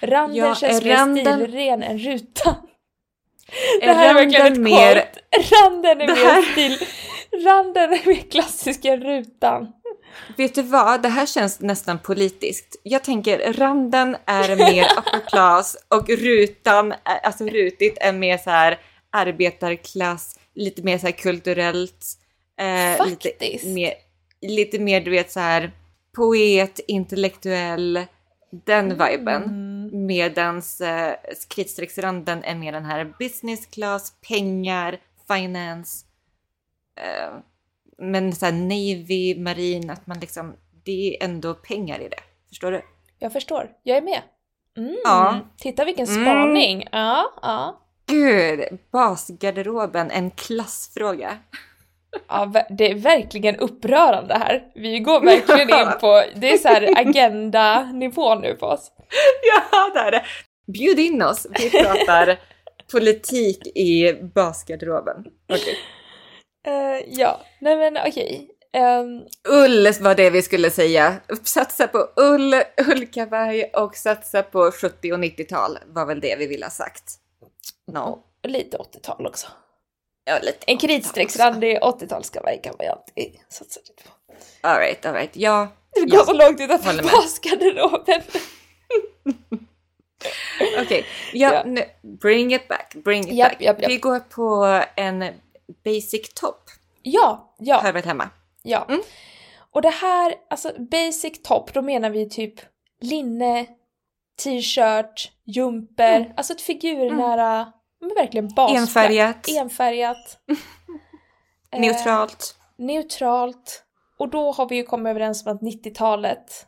Randen 0.00 0.36
Ja, 0.36 0.54
känns 0.54 0.84
mer 0.84 0.90
randen- 0.96 1.36
stilren 1.46 1.82
än 1.82 1.98
rutan. 1.98 2.54
Är 3.82 3.86
Det 3.86 3.92
här 3.92 4.10
är 4.10 4.14
verkligen 4.14 4.52
ett 4.52 4.58
mer... 4.58 4.94
quote. 4.94 5.54
Randen 5.54 6.00
är 6.00 6.06
Det 6.06 6.14
mer 6.14 6.24
här- 6.24 6.42
stil... 6.42 6.78
Randen 7.44 7.92
är 7.92 8.06
mer 8.06 8.30
klassisk 8.30 8.84
än 8.84 9.00
rutan. 9.00 9.72
Vet 10.36 10.54
du 10.54 10.62
vad? 10.62 11.02
Det 11.02 11.08
här 11.08 11.26
känns 11.26 11.60
nästan 11.60 11.98
politiskt. 11.98 12.76
Jag 12.82 13.04
tänker 13.04 13.52
randen 13.52 14.16
är 14.26 14.56
mer 14.56 14.84
upper 14.98 15.28
class 15.30 15.76
och 15.88 16.08
rutan, 16.08 16.94
alltså 17.22 17.44
rutigt 17.44 17.98
är 18.00 18.12
mer 18.12 18.38
så 18.38 18.50
här 18.50 18.78
arbetarklass, 19.10 20.38
lite 20.54 20.82
mer 20.82 20.98
så 20.98 21.06
här 21.06 21.12
kulturellt. 21.12 22.06
Eh, 22.60 23.06
lite 23.06 23.28
Faktiskt. 23.28 23.64
mer, 23.66 23.92
lite 24.42 24.78
mer 24.78 25.00
du 25.00 25.10
vet 25.10 25.32
så 25.32 25.40
här 25.40 25.70
poet, 26.16 26.80
intellektuell, 26.88 28.04
den 28.50 28.88
viben. 28.88 29.42
Mm. 29.44 29.75
Medans 29.92 30.80
eh, 30.80 31.14
kritstrecksranden 31.48 32.44
är 32.44 32.54
mer 32.54 32.72
den 32.72 32.84
här 32.84 33.14
business 33.18 33.66
class, 33.66 34.12
pengar, 34.28 34.98
finance. 35.28 36.06
Eh, 37.00 37.34
men 37.98 38.32
så 38.34 38.46
här 38.46 38.52
navy, 38.52 39.38
marin, 39.40 39.90
att 39.90 40.06
man 40.06 40.18
liksom, 40.20 40.56
det 40.84 41.16
är 41.16 41.24
ändå 41.24 41.54
pengar 41.54 42.00
i 42.00 42.08
det. 42.08 42.20
Förstår 42.48 42.72
du? 42.72 42.82
Jag 43.18 43.32
förstår, 43.32 43.70
jag 43.82 43.96
är 43.96 44.02
med. 44.02 44.22
Mm. 44.76 44.96
Ja. 45.04 45.40
Titta 45.58 45.84
vilken 45.84 46.06
Mm. 46.06 46.24
spaning! 46.24 46.88
Ja, 46.92 47.32
ja. 47.42 47.80
Gud, 48.06 48.78
basgarderoben, 48.92 50.10
en 50.10 50.30
klassfråga. 50.30 51.38
Ja. 52.28 52.66
Det 52.70 52.90
är 52.90 52.94
verkligen 52.94 53.56
upprörande 53.56 54.34
här. 54.34 54.62
Vi 54.74 54.98
går 54.98 55.20
verkligen 55.20 55.80
in 55.80 55.98
på, 56.00 56.22
det 56.34 56.52
är 56.52 56.58
så 56.58 56.68
här 56.68 57.00
agenda-nivå 57.00 58.34
nu 58.34 58.54
på 58.54 58.66
oss. 58.66 58.92
Ja, 59.72 59.90
det 59.94 60.00
är 60.00 60.10
det. 60.10 60.24
Bjud 60.72 60.98
in 60.98 61.22
oss, 61.22 61.46
vi 61.58 61.70
pratar 61.70 62.38
politik 62.92 63.66
i 63.66 64.12
basgarderoben. 64.34 65.24
Okej. 65.52 65.78
Eh, 66.66 67.04
ja, 67.08 67.40
nej 67.60 67.76
men 67.76 67.96
okej. 68.06 68.50
Ehm, 68.72 69.22
Ull 69.48 69.88
var 70.00 70.14
det 70.14 70.30
vi 70.30 70.42
skulle 70.42 70.70
säga. 70.70 71.14
Satsa 71.42 71.88
på 71.88 72.08
ull, 72.16 72.54
ullkavaj 72.90 73.70
och 73.74 73.96
satsa 73.96 74.42
på 74.42 74.70
70 74.70 75.12
och 75.12 75.18
90-tal 75.18 75.78
var 75.86 76.06
väl 76.06 76.20
det 76.20 76.36
vi 76.36 76.46
ville 76.46 76.66
ha 76.66 76.70
sagt. 76.70 77.04
No. 77.92 78.18
lite 78.42 78.76
80-tal 78.76 79.26
också. 79.26 79.46
Ja, 80.28 80.38
lite 80.42 80.58
En 80.66 80.76
80-tal 80.78 80.88
kritstrecksrandig 80.88 81.78
80-talskavaj 81.78 82.62
kan 82.62 82.74
man 82.78 82.86
ju 82.86 82.92
alltid 82.92 83.40
satsa 83.48 83.80
lite 83.88 84.02
på. 84.02 84.10
också. 84.32 84.46
All 84.60 84.78
right, 84.78 85.06
all 85.06 85.14
right. 85.14 85.36
Ja, 85.36 85.68
Det 85.94 86.00
går 86.00 86.18
Ja, 86.18 86.24
så 86.24 86.32
långt 86.32 86.60
utanför 86.60 87.02
basgarderoben. 87.02 88.20
okej. 90.82 91.04
Ja, 91.32 91.52
Ja. 91.54 91.62
Nu, 91.66 91.82
bring 92.20 92.54
it 92.54 92.68
back, 92.68 92.94
bring 93.04 93.20
it 93.28 93.32
Japp, 93.34 93.50
back. 93.52 93.60
japp. 93.62 93.88
Vi 93.88 93.96
går 93.96 94.20
på 94.20 94.80
en 94.96 95.24
basic 95.84 96.34
top. 96.34 96.62
Ja, 97.02 97.54
ja. 97.58 97.80
Hör 97.80 97.92
väl 97.92 98.04
hemma. 98.04 98.28
Ja. 98.62 98.84
Mm. 98.88 99.00
Och 99.70 99.82
det 99.82 99.90
här, 99.90 100.34
alltså 100.50 100.72
basic 100.78 101.42
top, 101.42 101.72
då 101.74 101.82
menar 101.82 102.10
vi 102.10 102.28
typ 102.28 102.54
linne, 103.00 103.66
t-shirt, 104.42 105.32
jumper, 105.44 106.16
Mm. 106.16 106.30
alltså 106.36 106.52
ett 106.52 106.60
figurnära, 106.60 107.72
men 108.06 108.14
verkligen 108.14 108.48
basplagg. 108.48 108.82
Enfärgat. 108.82 109.48
Enfärgat. 109.48 110.38
Eh, 111.70 111.80
Neutralt. 111.80 112.56
neutralt. 112.76 113.84
Och 114.18 114.28
då 114.30 114.52
har 114.52 114.68
vi 114.68 114.76
ju 114.76 114.82
kommit 114.82 115.10
överens 115.10 115.46
om 115.46 115.52
att 115.52 115.60
90-talet 115.60 116.66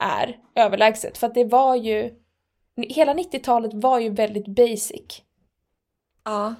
är 0.00 0.38
överlägset, 0.54 1.18
för 1.18 1.26
att 1.26 1.34
det 1.34 1.44
var 1.44 1.74
ju, 1.76 2.14
hela 2.76 3.14
90-talet 3.14 3.74
var 3.74 3.98
ju 3.98 4.10
väldigt 4.10 4.46
basic. 4.46 5.22
Ja, 6.24 6.54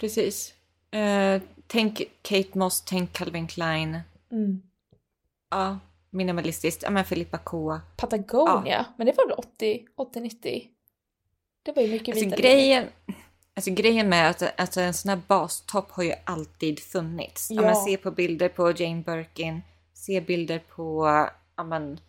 precis. 0.00 0.54
Eh, 0.90 1.42
tänk 1.66 2.02
Kate 2.22 2.58
Moss, 2.58 2.82
tänk 2.86 3.12
Calvin 3.12 3.46
Klein. 3.46 4.00
Mm. 4.32 4.62
Ja, 5.50 5.78
minimalistiskt. 6.10 6.82
Ja, 6.82 6.90
men 6.90 7.04
Filippa 7.04 7.38
K. 7.38 7.80
Patagonia, 7.96 8.86
men 8.96 9.06
det 9.06 9.12
var 9.16 9.26
väl 9.26 9.34
80, 9.38 9.86
80-90? 9.96 10.62
Det 11.62 11.72
var 11.72 11.82
ju 11.82 11.88
mycket 11.90 12.08
Alltså 12.08 12.24
vita 12.24 12.36
grejen, 12.36 12.86
alltså 13.56 13.70
grejen 13.70 14.08
med 14.08 14.30
att 14.30 14.60
alltså 14.60 14.80
en 14.80 14.94
sån 14.94 15.08
här 15.08 15.20
bastopp 15.28 15.90
har 15.90 16.02
ju 16.02 16.12
alltid 16.24 16.80
funnits. 16.80 17.50
Om 17.50 17.56
Ja. 17.56 17.62
man 17.62 17.76
ser 17.84 17.96
på 17.96 18.10
bilder 18.10 18.48
på 18.48 18.70
Jane 18.70 19.02
Birkin, 19.02 19.62
ser 19.94 20.20
bilder 20.20 20.58
på 20.58 21.06
ja, 21.56 21.64
men, 21.64 22.00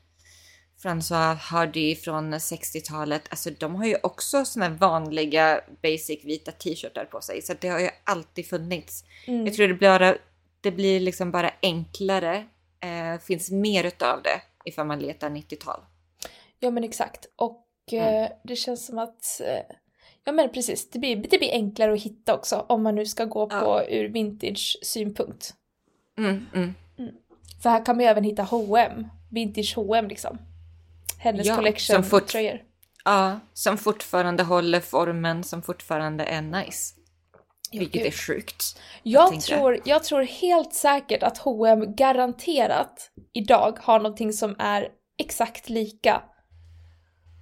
François 0.83 1.35
Hardy 1.35 1.95
från 1.95 2.33
60-talet. 2.33 3.21
Alltså 3.29 3.49
de 3.49 3.75
har 3.75 3.85
ju 3.85 3.97
också 4.03 4.45
såna 4.45 4.65
här 4.65 4.73
vanliga 4.75 5.61
basic 5.81 6.25
vita 6.25 6.51
t-shirtar 6.51 7.05
på 7.05 7.21
sig. 7.21 7.41
Så 7.41 7.51
att 7.51 7.61
det 7.61 7.67
har 7.67 7.79
ju 7.79 7.89
alltid 8.03 8.47
funnits. 8.49 9.03
Mm. 9.27 9.45
Jag 9.45 9.55
tror 9.55 9.67
det, 9.67 9.73
bara, 9.73 10.15
det 10.61 10.71
blir 10.71 10.99
liksom 10.99 11.31
bara 11.31 11.51
enklare. 11.61 12.45
Eh, 12.79 13.19
finns 13.21 13.51
mer 13.51 13.83
utav 13.83 14.21
det 14.23 14.41
ifall 14.65 14.87
man 14.87 14.99
letar 14.99 15.29
90-tal. 15.29 15.79
Ja 16.59 16.71
men 16.71 16.83
exakt. 16.83 17.25
Och 17.35 17.61
Mm. 17.91 18.23
eh, 18.23 18.29
det 18.43 18.55
känns 18.55 18.85
som 18.85 18.97
att, 18.99 19.41
eh, 19.41 19.75
ja 20.25 20.31
men 20.31 20.49
precis, 20.49 20.89
det 20.89 20.99
blir, 20.99 21.15
det 21.15 21.37
blir 21.37 21.51
enklare 21.51 21.93
att 21.93 22.01
hitta 22.01 22.35
också 22.35 22.65
om 22.69 22.83
man 22.83 22.95
nu 22.95 23.05
ska 23.05 23.25
gå 23.25 23.47
Ja. 23.51 23.59
på 23.59 23.83
ur 23.89 24.09
vintage 24.09 24.77
synpunkt. 24.83 25.53
Mm, 26.17 26.45
mm. 26.53 26.73
För 27.63 27.69
här 27.69 27.85
kan 27.85 27.95
man 27.95 28.03
ju 28.05 28.09
även 28.09 28.23
hitta 28.23 28.43
H&M, 28.43 29.07
vintage 29.31 29.73
H&M 29.75 30.07
liksom. 30.07 30.37
Hennes 31.19 31.47
Ja, 31.47 31.55
collection 31.55 31.93
som 31.95 32.03
fort- 32.03 32.27
tröjor. 32.27 32.59
Ja, 33.05 33.39
som 33.53 33.77
fortfarande 33.77 34.43
håller 34.43 34.79
formen, 34.79 35.43
som 35.43 35.61
fortfarande 35.61 36.23
är 36.23 36.41
nice. 36.41 36.95
Vilket 37.71 37.93
gud. 38.01 38.05
är 38.07 38.11
sjukt. 38.11 38.79
Jag 39.03 39.29
tänker. 39.29 39.57
tror, 39.57 39.79
jag 39.85 40.03
tror 40.03 40.21
helt 40.21 40.73
säkert 40.73 41.23
att 41.23 41.37
H&M 41.37 41.95
garanterat 41.95 43.11
idag 43.33 43.77
har 43.81 43.99
någonting 43.99 44.33
som 44.33 44.55
är 44.59 44.89
exakt 45.17 45.69
lika 45.69 46.21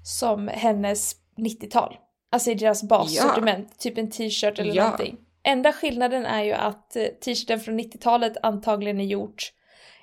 som 0.03 0.47
hennes 0.47 1.15
90-tal. 1.38 1.97
Alltså 2.34 2.51
i 2.51 2.55
deras 2.55 2.84
bassortiment, 2.84 3.79
typ 3.79 3.97
en 3.97 4.11
t-shirt 4.11 4.59
eller 4.59 4.75
Ja. 4.75 4.84
någonting. 4.84 5.17
Enda 5.43 5.73
skillnaden 5.73 6.25
är 6.25 6.43
ju 6.43 6.53
att 6.53 6.95
eh, 6.95 7.05
t-shirten 7.05 7.59
från 7.59 7.79
90-talet 7.79 8.38
antagligen 8.43 8.99
är 8.99 9.05
gjort 9.05 9.53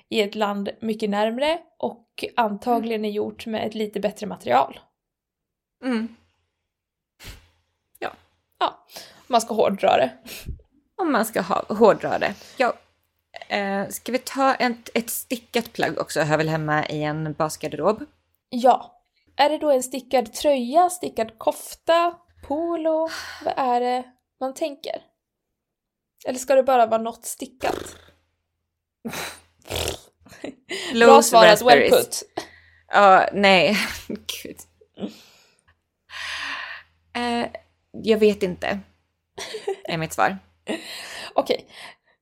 i 0.09 0.21
ett 0.21 0.35
land 0.35 0.69
mycket 0.81 1.09
närmre 1.09 1.59
och 1.77 2.25
antagligen 2.35 3.05
är 3.05 3.09
gjort 3.09 3.45
med 3.45 3.67
ett 3.67 3.75
lite 3.75 3.99
bättre 3.99 4.27
material. 4.27 4.79
Mm. 5.83 6.15
Ja. 7.99 8.11
man 9.27 9.41
ska 9.41 9.53
hårdra 9.53 9.97
det. 9.97 10.11
Om 10.95 11.11
man 11.11 11.25
ska 11.25 11.41
ha, 11.41 11.65
hårdra 11.69 12.19
det. 12.19 12.33
Ja. 12.57 12.73
Eh, 13.47 13.87
ska 13.87 14.11
vi 14.11 14.17
ta 14.17 14.53
ett, 14.53 14.89
ett 14.93 15.09
stickat 15.09 15.73
plagg 15.73 15.99
också, 15.99 16.21
hör 16.21 16.37
väl 16.37 16.49
hemma 16.49 16.85
i 16.85 17.03
en 17.03 17.33
basgarderob? 17.33 18.05
Ja. 18.49 19.00
Är 19.35 19.49
det 19.49 19.57
då 19.57 19.71
en 19.71 19.83
stickad 19.83 20.33
tröja, 20.33 20.89
stickad 20.89 21.37
kofta, 21.37 22.15
polo? 22.47 23.09
Vad 23.45 23.53
är 23.57 23.81
det 23.81 24.03
man 24.39 24.53
tänker? 24.53 25.01
Eller 26.25 26.39
ska 26.39 26.55
det 26.55 26.63
bara 26.63 26.85
vara 26.85 27.01
något 27.01 27.25
stickat? 27.25 27.95
Bra 30.93 31.21
svarat, 31.21 31.61
well 31.61 31.89
put. 31.89 32.23
Ja, 32.87 33.29
nej. 33.33 33.77
Gud. 34.07 34.57
Eh, 37.15 37.47
jag 37.91 38.17
vet 38.17 38.43
inte. 38.43 38.79
Är 39.83 39.97
mitt 39.97 40.13
svar. 40.13 40.37
Okej. 41.33 41.67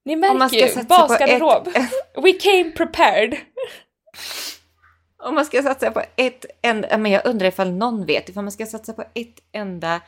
Ni 0.06 0.14
Om 0.14 0.20
man 0.20 0.38
märker 0.38 0.78
ju, 0.78 0.84
basgarderob. 0.84 1.68
We 2.24 2.34
came 2.34 2.72
prepared. 2.72 3.38
Om 5.24 5.36
man 5.36 5.46
ska 5.46 5.64
satsa 5.64 5.92
på 5.92 6.02
ett 6.16 6.46
enda, 6.62 6.98
men 6.98 7.12
jag 7.12 7.26
undrar 7.26 7.48
ifall 7.48 7.72
någon 7.72 8.06
vet, 8.06 8.30
ifall 8.30 8.44
man 8.44 8.52
ska 8.52 8.66
satsa 8.66 8.94
på 8.94 9.04
ett 9.14 9.40
enda, 9.52 10.02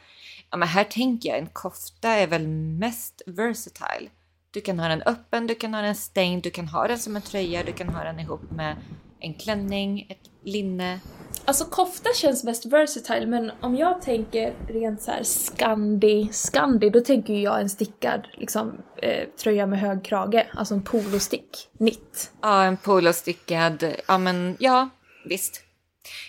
ja 0.51 0.57
men 0.57 0.67
här 0.67 0.83
tänker 0.83 1.29
jag 1.29 1.37
en 1.37 1.47
kofta 1.47 2.09
är 2.09 2.27
väl 2.27 2.47
mest 2.47 3.21
versatile. 3.25 4.09
Du 4.51 4.61
kan 4.61 4.79
ha 4.79 4.87
den 4.87 5.01
öppen, 5.01 5.47
du 5.47 5.55
kan 5.55 5.73
ha 5.73 5.81
den 5.81 5.95
stängd, 5.95 6.43
du 6.43 6.49
kan 6.49 6.67
ha 6.67 6.87
den 6.87 6.99
som 6.99 7.15
en 7.15 7.21
tröja, 7.21 7.63
du 7.63 7.71
kan 7.71 7.89
ha 7.89 8.03
den 8.03 8.19
ihop 8.19 8.51
med 8.51 8.75
en 9.19 9.33
klänning, 9.33 10.05
ett 10.09 10.29
linne. 10.43 10.99
Alltså 11.45 11.65
kofta 11.65 12.09
känns 12.15 12.43
mest 12.43 12.65
versatile 12.65 13.25
men 13.25 13.51
om 13.61 13.75
jag 13.75 14.01
tänker 14.01 14.53
rent 14.67 15.01
så 15.01 15.11
här 15.11 15.23
Scandi, 15.23 16.29
Scandi, 16.31 16.89
då 16.89 17.01
tänker 17.01 17.33
jag 17.33 17.61
en 17.61 17.69
stickad 17.69 18.27
liksom, 18.33 18.77
eh, 18.97 19.27
tröja 19.43 19.65
med 19.65 19.79
hög 19.79 20.03
krage, 20.05 20.47
alltså 20.53 20.73
en 20.73 20.81
polostick, 20.81 21.69
knit. 21.77 22.31
Ja, 22.41 22.63
en 22.63 22.77
polostickad, 22.77 23.93
ja 24.07 24.17
men 24.17 24.57
ja, 24.59 24.89
visst. 25.25 25.61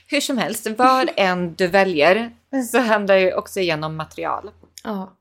Hur 0.07 0.21
som 0.21 0.39
helst, 0.39 0.67
vad 0.79 1.11
än 1.17 1.55
du 1.55 1.67
väljer 1.67 2.37
så 2.73 2.79
handlar 2.79 3.17
ju 3.17 3.35
också 3.35 3.61
igenom 3.61 3.97
material. 3.97 4.51
Ja, 4.85 5.17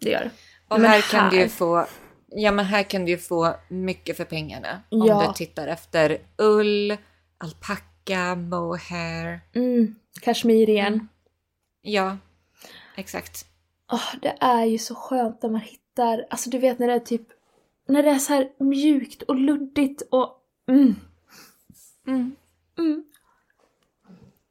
det 0.00 0.10
gör 0.10 0.20
det. 0.20 0.30
Och 0.68 0.80
Men 0.80 0.90
här 0.90 1.00
kan 1.00 1.30
du 1.30 1.36
ju 1.36 1.42
här- 1.42 1.48
få, 1.48 1.86
ja 2.28 2.50
men 2.52 2.64
här 2.64 2.82
kan 2.82 3.04
du 3.04 3.10
ju 3.10 3.18
få 3.18 3.54
mycket 3.68 4.16
för 4.16 4.24
pengarna. 4.24 4.82
Om 4.90 5.06
Ja. 5.06 5.24
du 5.28 5.34
tittar 5.34 5.68
efter 5.68 6.18
ull, 6.38 6.96
alpacka, 7.38 8.34
mohair. 8.34 9.40
Mm, 9.54 9.94
kashmir 10.20 10.68
igen. 10.70 11.08
Ja, 11.82 12.16
exakt. 12.96 13.46
Åh, 13.92 14.14
det 14.22 14.36
är 14.40 14.64
ju 14.64 14.78
så 14.78 14.94
skönt 14.94 15.42
när 15.42 15.50
man 15.50 15.60
hittar, 15.60 16.26
alltså 16.30 16.50
du 16.50 16.58
vet 16.58 16.78
när 16.78 16.86
det 16.86 16.92
är 16.94 16.98
typ, 16.98 17.22
när 17.88 18.02
det 18.02 18.10
är 18.10 18.18
så 18.18 18.32
här 18.32 18.48
mjukt 18.58 19.22
och 19.22 19.36
luddigt 19.36 20.02
och 20.10 20.38
mm, 20.68 20.94
Mm. 22.06 22.36
Mm. 22.78 23.04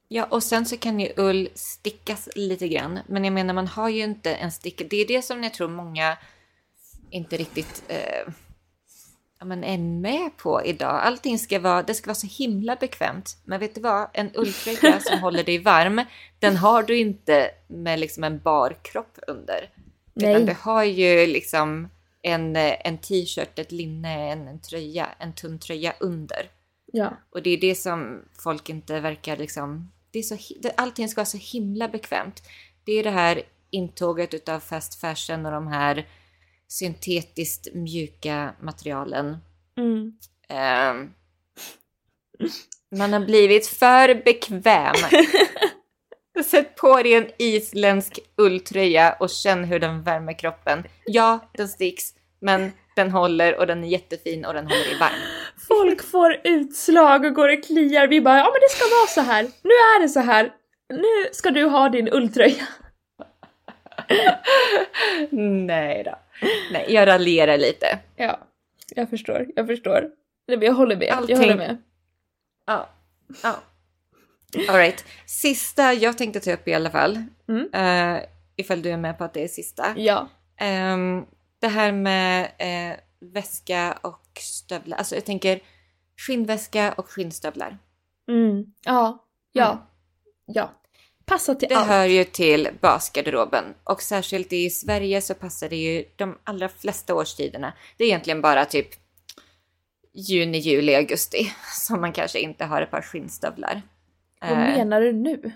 Ja, 0.08 0.24
och 0.24 0.44
sen 0.44 0.66
så 0.66 0.78
kan 0.78 1.00
ju 1.00 1.14
ull 1.18 1.50
stickas 1.56 2.30
lite 2.36 2.68
grann. 2.68 3.00
Men 3.08 3.24
jag 3.24 3.34
menar, 3.34 3.54
man 3.54 3.68
har 3.68 3.90
ju 3.90 4.04
inte 4.04 4.34
en 4.36 4.52
stick. 4.52 4.90
Det 4.90 4.98
är 4.98 5.08
det 5.08 5.22
som 5.22 5.44
jag 5.44 5.54
tror 5.54 5.68
många 5.68 6.18
inte 7.10 7.38
riktigt 7.38 7.84
eh, 7.88 8.34
ja, 9.40 9.46
men 9.46 9.64
är 9.64 9.78
med 9.78 10.38
på 10.38 10.66
idag. 10.66 11.02
Allting 11.04 11.40
ska 11.40 11.60
vara, 11.60 11.84
det 11.84 11.94
ska 11.94 12.08
vara 12.08 12.16
så 12.16 12.28
himla 12.28 12.76
bekvämt. 12.76 13.38
Men 13.44 13.60
vet 13.60 13.76
du 13.76 13.82
vad? 13.82 14.08
En 14.14 14.32
ulltröja 14.36 15.00
som 15.06 15.20
håller 15.20 15.44
dig 15.44 15.58
varm, 15.58 16.02
den 16.40 16.58
har 16.58 16.84
du 16.84 16.98
inte 16.98 17.52
med 17.68 18.00
liksom 18.00 18.24
en 18.24 18.40
bar 18.40 18.78
kropp 18.82 19.20
under. 19.28 19.70
Utan 20.16 20.32
Nej. 20.32 20.46
du 20.46 20.56
har 20.62 20.84
ju 20.84 21.28
liksom 21.28 21.90
en, 22.22 22.56
eh, 22.56 22.76
en 22.88 22.98
t-shirt, 22.98 23.60
ett 23.60 23.72
linne, 23.72 24.32
en, 24.32 24.48
en 24.48 24.60
tröja, 24.60 25.10
en 25.18 25.34
tunn 25.34 25.60
tröja 25.60 25.94
under. 26.00 26.50
Ja. 26.98 27.18
Och 27.30 27.42
det 27.42 27.50
är 27.50 27.58
det 27.58 27.76
som 27.76 28.24
folk 28.44 28.70
inte 28.70 29.00
verkar 29.00 29.38
liksom... 29.38 29.92
Det 30.12 30.20
är 30.20 30.24
så, 30.24 30.38
allting 30.78 31.10
ska 31.10 31.20
vara 31.20 31.26
så 31.26 31.38
himla 31.38 31.88
bekvämt. 31.88 32.44
Det 32.84 32.92
är 32.92 33.04
det 33.04 33.10
här 33.10 33.42
intåget 33.70 34.34
utav 34.34 34.60
fast 34.60 35.02
fashion 35.02 35.46
och 35.46 35.52
de 35.52 35.68
här 35.68 36.08
syntetiskt 36.68 37.74
mjuka 37.74 38.54
materialen. 38.62 39.38
Mm. 39.78 40.18
Ehm, 40.50 41.14
man 42.96 43.14
har 43.14 43.20
blivit 43.20 43.68
för 43.68 44.24
bekväm. 44.26 44.96
Sätt 46.46 46.76
på 46.76 46.96
dig 47.04 47.14
en 47.14 47.32
isländsk 47.38 48.20
ulltröja 48.38 49.14
och 49.20 49.30
känn 49.30 49.64
hur 49.64 49.80
den 49.80 50.04
värmer 50.04 50.40
kroppen. 50.40 50.84
Ja, 51.06 51.50
den 51.54 51.68
sticks, 51.68 52.14
men 52.40 52.72
den 52.96 53.12
håller 53.12 53.60
och 53.60 53.68
den 53.68 53.84
är 53.84 53.88
jättefin 53.88 54.46
och 54.46 54.54
den 54.54 54.68
håller 54.68 54.84
dig 54.84 55.00
varm. 55.00 55.35
Folk 55.68 56.04
får 56.04 56.38
utslag 56.44 57.26
och 57.26 57.34
går 57.34 57.58
och 57.58 57.64
kliar. 57.64 58.08
Vi 58.08 58.22
bara, 58.22 58.38
ja 58.38 58.44
men 58.44 58.60
det 58.62 58.70
ska 58.76 58.86
vara 59.00 59.08
så 59.08 59.22
här. 59.32 59.44
Nu 59.44 59.70
är 59.70 60.02
det 60.02 60.10
så 60.10 60.20
här. 60.20 60.54
Nu 60.90 61.30
ska 61.34 61.52
du 61.52 61.64
ha 61.66 61.90
din 61.90 62.10
ulltröja. 62.14 62.68
Nej 65.32 66.04
då. 66.04 66.20
Nej, 66.72 66.86
jag 66.90 67.08
raljerar 67.08 67.58
lite. 67.58 68.00
Ja, 68.16 68.40
jag 68.96 69.10
förstår. 69.10 69.46
Jag 69.56 69.68
förstår. 69.68 70.10
Jag 70.46 70.74
håller 70.74 70.96
med. 70.96 71.10
Allting- 71.12 71.36
Jag 71.36 71.38
håller 71.42 71.56
med. 71.58 71.78
Ja. 72.68 72.90
ja. 73.44 73.56
All 74.70 74.76
right. 74.78 75.06
Sista 75.26 75.94
jag 75.94 76.18
tänkte 76.18 76.40
ta 76.40 76.52
upp 76.54 76.68
i 76.68 76.74
alla 76.74 76.90
fall. 76.90 77.24
Mm. 77.50 77.70
eh, 77.74 78.24
ifall 78.56 78.82
du 78.82 78.90
är 78.92 78.98
med 78.98 79.18
på 79.18 79.24
att 79.24 79.34
det 79.34 79.44
är 79.44 79.48
sista. 79.48 79.86
Ja. 79.98 80.28
Ehm, 80.60 81.26
det 81.60 81.68
här 81.68 81.92
med 81.92 82.44
eh, 82.58 82.98
väska 83.34 83.98
och 84.02 84.22
stövlar. 84.42 84.98
Alltså 84.98 85.16
jag 85.16 85.26
tänker 85.26 85.60
skinnväska 86.28 86.94
och 86.98 87.10
skinnstövlar. 87.10 87.78
Mm. 88.30 88.66
Ja. 88.86 89.26
Ja. 89.52 89.72
Mm. 89.72 89.84
Ja. 90.46 90.72
Passa 91.26 91.56
till 91.56 91.70
Det 91.70 91.76
allt. 91.76 91.88
hör 91.88 92.06
ju 92.06 92.24
till 92.24 92.70
basgarderoben. 92.82 93.64
Och 93.84 94.02
särskilt 94.02 94.54
i 94.54 94.70
Sverige 94.70 95.22
så 95.22 95.34
passar 95.34 95.70
det 95.70 95.76
ju 95.76 96.06
de 96.16 96.38
allra 96.44 96.70
flesta 96.70 97.16
årstiderna. 97.16 97.74
Det 97.98 98.04
är 98.04 98.08
egentligen 98.08 98.42
bara 98.42 98.66
typ 98.66 98.88
juni, 100.14 100.58
juli, 100.58 100.96
augusti 100.96 101.52
som 101.88 102.02
man 102.02 102.14
kanske 102.14 102.40
inte 102.40 102.66
har 102.66 102.82
ett 102.82 102.92
par 102.92 103.02
skinnstövlar. 103.02 103.82
Vad 104.42 104.52
Eh, 104.52 104.58
menar 104.58 105.02
du 105.02 105.14
nu? 105.14 105.52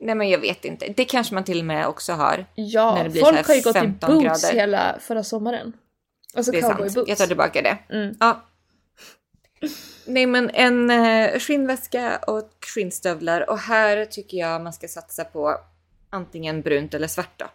Nej 0.00 0.14
men 0.14 0.28
jag 0.28 0.38
vet 0.38 0.64
inte. 0.64 0.92
Det 0.96 1.04
kanske 1.04 1.34
man 1.34 1.44
till 1.44 1.58
och 1.58 1.64
med 1.64 1.86
också 1.86 2.12
har. 2.12 2.36
när 2.36 2.46
Ja, 2.54 3.08
folk 3.20 3.46
har 3.46 3.54
ju 3.54 3.62
gått 3.62 3.76
i 3.76 3.78
15 3.78 4.14
boots 4.14 4.42
grader. 4.42 4.54
hela 4.56 4.96
förra 5.00 5.24
sommaren. 5.24 5.72
Alltså 6.34 6.52
Det 6.52 6.58
är 6.58 6.62
sant. 6.62 7.08
Jag 7.08 7.18
tar 7.18 7.26
tillbaka 7.26 7.62
det. 7.62 7.78
Mm. 7.94 8.16
Ja. 8.20 8.42
Nej 10.06 10.26
men 10.26 10.50
en 10.50 10.90
eh, 10.90 11.38
skinnväska 11.38 12.18
och 12.26 12.50
skinnstövlar 12.74 13.50
och 13.50 13.58
här 13.58 14.04
tycker 14.04 14.36
jag 14.38 14.62
man 14.62 14.72
ska 14.72 14.88
satsa 14.88 15.24
på 15.24 15.60
antingen 16.10 16.62
brunt 16.62 16.94
eller 16.94 17.08
svart 17.08 17.38
då. 17.38 17.46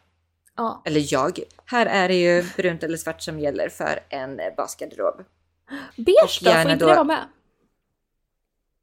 Ja. 0.56 0.82
Eller 0.86 1.14
jag. 1.14 1.40
Här 1.66 1.86
är 1.86 2.08
det 2.08 2.16
ju 2.16 2.46
brunt 2.58 2.84
eller 2.84 2.98
svart 2.98 3.22
som 3.22 3.40
gäller 3.40 3.70
för 3.70 4.00
en 4.10 4.40
basgarderob. 4.58 5.24
Beige 5.96 6.40
då? 6.44 6.52
Får 6.52 6.72
inte 6.72 6.76
då- 6.76 6.88
det 6.88 6.96
vara 6.96 7.04
med? 7.04 7.28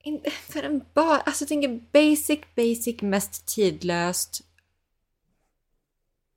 In, 0.05 0.25
för 0.49 0.63
en 0.63 0.85
bar, 0.95 1.23
alltså 1.25 1.43
jag 1.43 1.49
tänker 1.49 1.81
basic, 1.93 2.41
basic, 2.57 3.03
mest 3.03 3.47
tidlöst. 3.55 4.41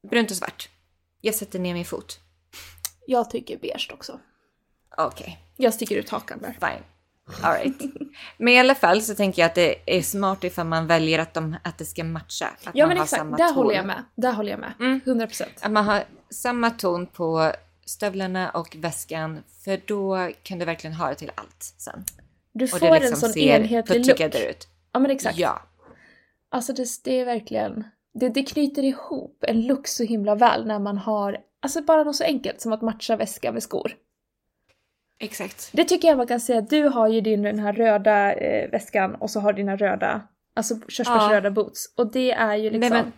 Brunt 0.09 0.31
och 0.31 0.37
svart. 0.37 0.69
Jag 1.21 1.35
sätter 1.35 1.59
ner 1.59 1.73
min 1.73 1.85
fot. 1.85 2.19
Jag 3.07 3.29
tycker 3.29 3.57
beige 3.57 3.89
också. 3.93 4.19
Okej. 4.97 5.39
Jag 5.57 5.73
sticker 5.73 5.95
ut 5.95 6.09
hakan 6.09 6.39
där. 6.41 6.51
Fine. 6.51 6.83
All 7.41 7.53
right. 7.53 7.81
Men 8.37 8.53
i 8.53 8.59
alla 8.59 8.75
fall 8.75 9.01
så 9.01 9.15
tänker 9.15 9.41
jag 9.41 9.49
att 9.49 9.55
det 9.55 9.97
är 9.97 10.01
smart 10.01 10.43
ifall 10.43 10.67
man 10.67 10.87
väljer 10.87 11.19
att, 11.19 11.33
de, 11.33 11.55
att 11.63 11.77
det 11.77 11.85
ska 11.85 12.03
matcha. 12.03 12.45
Att 12.63 12.69
Ja 12.75 12.85
man 12.87 12.95
men 12.95 13.03
exakt, 13.03 13.23
där 13.37 13.47
ton. 13.47 13.55
håller 13.55 13.75
jag 13.75 13.85
med. 13.85 14.03
Där 14.15 14.33
håller 14.33 14.51
jag 14.51 14.59
med. 14.59 14.73
Mm. 14.79 14.99
100%. 15.05 15.43
Att 15.61 15.71
man 15.71 15.85
har 15.85 16.03
samma 16.29 16.69
ton 16.69 17.07
på 17.07 17.51
stövlarna 17.85 18.49
och 18.49 18.75
väskan. 18.79 19.43
För 19.63 19.81
då 19.85 20.31
kan 20.43 20.59
du 20.59 20.65
verkligen 20.65 20.93
ha 20.95 21.09
det 21.09 21.15
till 21.15 21.31
allt 21.35 21.73
sen. 21.77 22.03
Du 22.53 22.65
Och 22.65 22.69
får 22.71 22.79
det 22.79 22.87
en 22.87 22.93
liksom 23.01 23.19
sån 23.19 23.29
ser 23.33 23.41
enhetlig 23.41 24.07
look. 24.07 24.19
ut. 24.35 24.67
Ja 24.93 24.99
men 24.99 25.11
exakt. 25.11 25.37
Ja. 25.37 25.61
Alltså 26.51 26.73
det, 26.73 26.87
det 27.03 27.19
är 27.19 27.25
verkligen, 27.25 27.83
det, 28.13 28.29
det 28.29 28.43
knyter 28.43 28.83
ihop 28.83 29.43
en 29.47 29.61
look 29.67 29.87
så 29.87 30.03
himla 30.03 30.35
väl 30.35 30.67
när 30.67 30.79
man 30.79 30.97
har, 30.97 31.37
alltså 31.65 31.81
bara 31.81 32.03
något 32.03 32.15
så 32.15 32.23
enkelt 32.23 32.61
som 32.61 32.73
att 32.73 32.81
matcha 32.81 33.15
väska 33.15 33.51
med 33.51 33.63
skor. 33.63 33.91
Exakt. 35.19 35.69
Det 35.73 35.83
tycker 35.83 36.07
jag 36.07 36.17
man 36.17 36.27
kan 36.27 36.39
säga, 36.39 36.61
du 36.61 36.83
har 36.83 37.07
ju 37.07 37.21
din 37.21 37.41
den 37.41 37.59
här 37.59 37.73
röda 37.73 38.33
eh, 38.33 38.71
väskan 38.71 39.15
och 39.15 39.29
så 39.29 39.39
har 39.39 39.53
dina 39.53 39.75
röda, 39.75 40.27
alltså 40.55 40.75
körsbärsröda 40.87 41.51
boots. 41.51 41.93
Och 41.97 42.11
det 42.11 42.31
är 42.31 42.55
ju 42.55 42.69
liksom... 42.69 42.79
Nej, 42.79 42.89
men, 42.89 43.11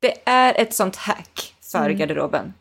det 0.00 0.14
är 0.24 0.60
ett 0.60 0.74
sånt 0.74 0.96
hack 0.96 1.54
för 1.72 1.84
Mm. 1.84 1.96
garderoben. 1.98 2.54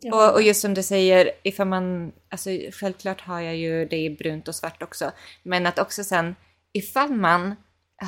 Ja. 0.00 0.28
Och, 0.28 0.34
och 0.34 0.42
just 0.42 0.60
som 0.60 0.74
du 0.74 0.82
säger, 0.82 1.30
ifall 1.42 1.66
man, 1.66 2.12
alltså 2.28 2.50
självklart 2.72 3.20
har 3.20 3.40
jag 3.40 3.56
ju 3.56 3.84
det 3.84 3.96
i 3.96 4.10
brunt 4.10 4.48
och 4.48 4.54
svart 4.54 4.82
också. 4.82 5.10
Men 5.42 5.66
att 5.66 5.78
också 5.78 6.04
sen, 6.04 6.36
ifall 6.72 7.10
man 7.10 7.56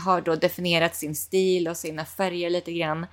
har 0.04 0.20
då 0.20 0.36
definierat 0.36 0.96
sin 0.96 1.14
stil 1.14 1.68
och 1.68 1.76
sina 1.76 2.04
färger 2.04 2.50
lite 2.50 2.72
grann, 2.72 3.06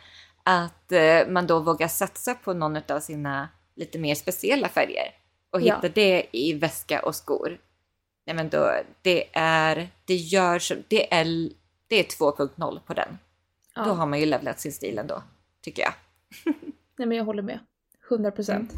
att 0.48 0.92
eh, 0.92 1.28
man 1.28 1.48
då 1.48 1.60
vågar 1.60 1.88
satsa 1.88 2.34
på 2.36 2.54
någon 2.54 2.78
av 2.90 3.00
sina 3.00 3.50
lite 3.76 4.00
mer 4.00 4.16
speciella 4.16 4.70
färger 4.70 5.08
och 5.50 5.62
Ja. 5.62 5.76
hitta 5.76 5.90
det 5.90 6.26
i 6.32 6.54
väska 6.54 7.00
och 7.06 7.16
skor. 7.16 7.58
Nej 8.26 8.36
men 8.36 8.50
då, 8.50 8.72
det 9.02 9.30
är, 9.38 9.90
det 10.06 10.16
gör, 10.16 10.60
så- 10.60 10.76
det 10.88 11.14
är, 11.14 11.26
det 11.88 11.96
är 11.96 12.04
2.0 12.04 12.80
på 12.86 12.94
den. 12.94 13.18
Ja. 13.76 13.84
Då 13.86 13.92
har 13.92 14.06
man 14.06 14.20
ju 14.20 14.26
levlat 14.26 14.60
sin 14.60 14.72
stil 14.72 14.98
ändå, 14.98 15.24
tycker 15.62 15.82
jag. 15.82 15.94
Nej 16.98 17.08
men 17.08 17.18
jag 17.18 17.26
håller 17.26 17.44
med. 17.44 17.60
100 18.10 18.32
procent. 18.32 18.72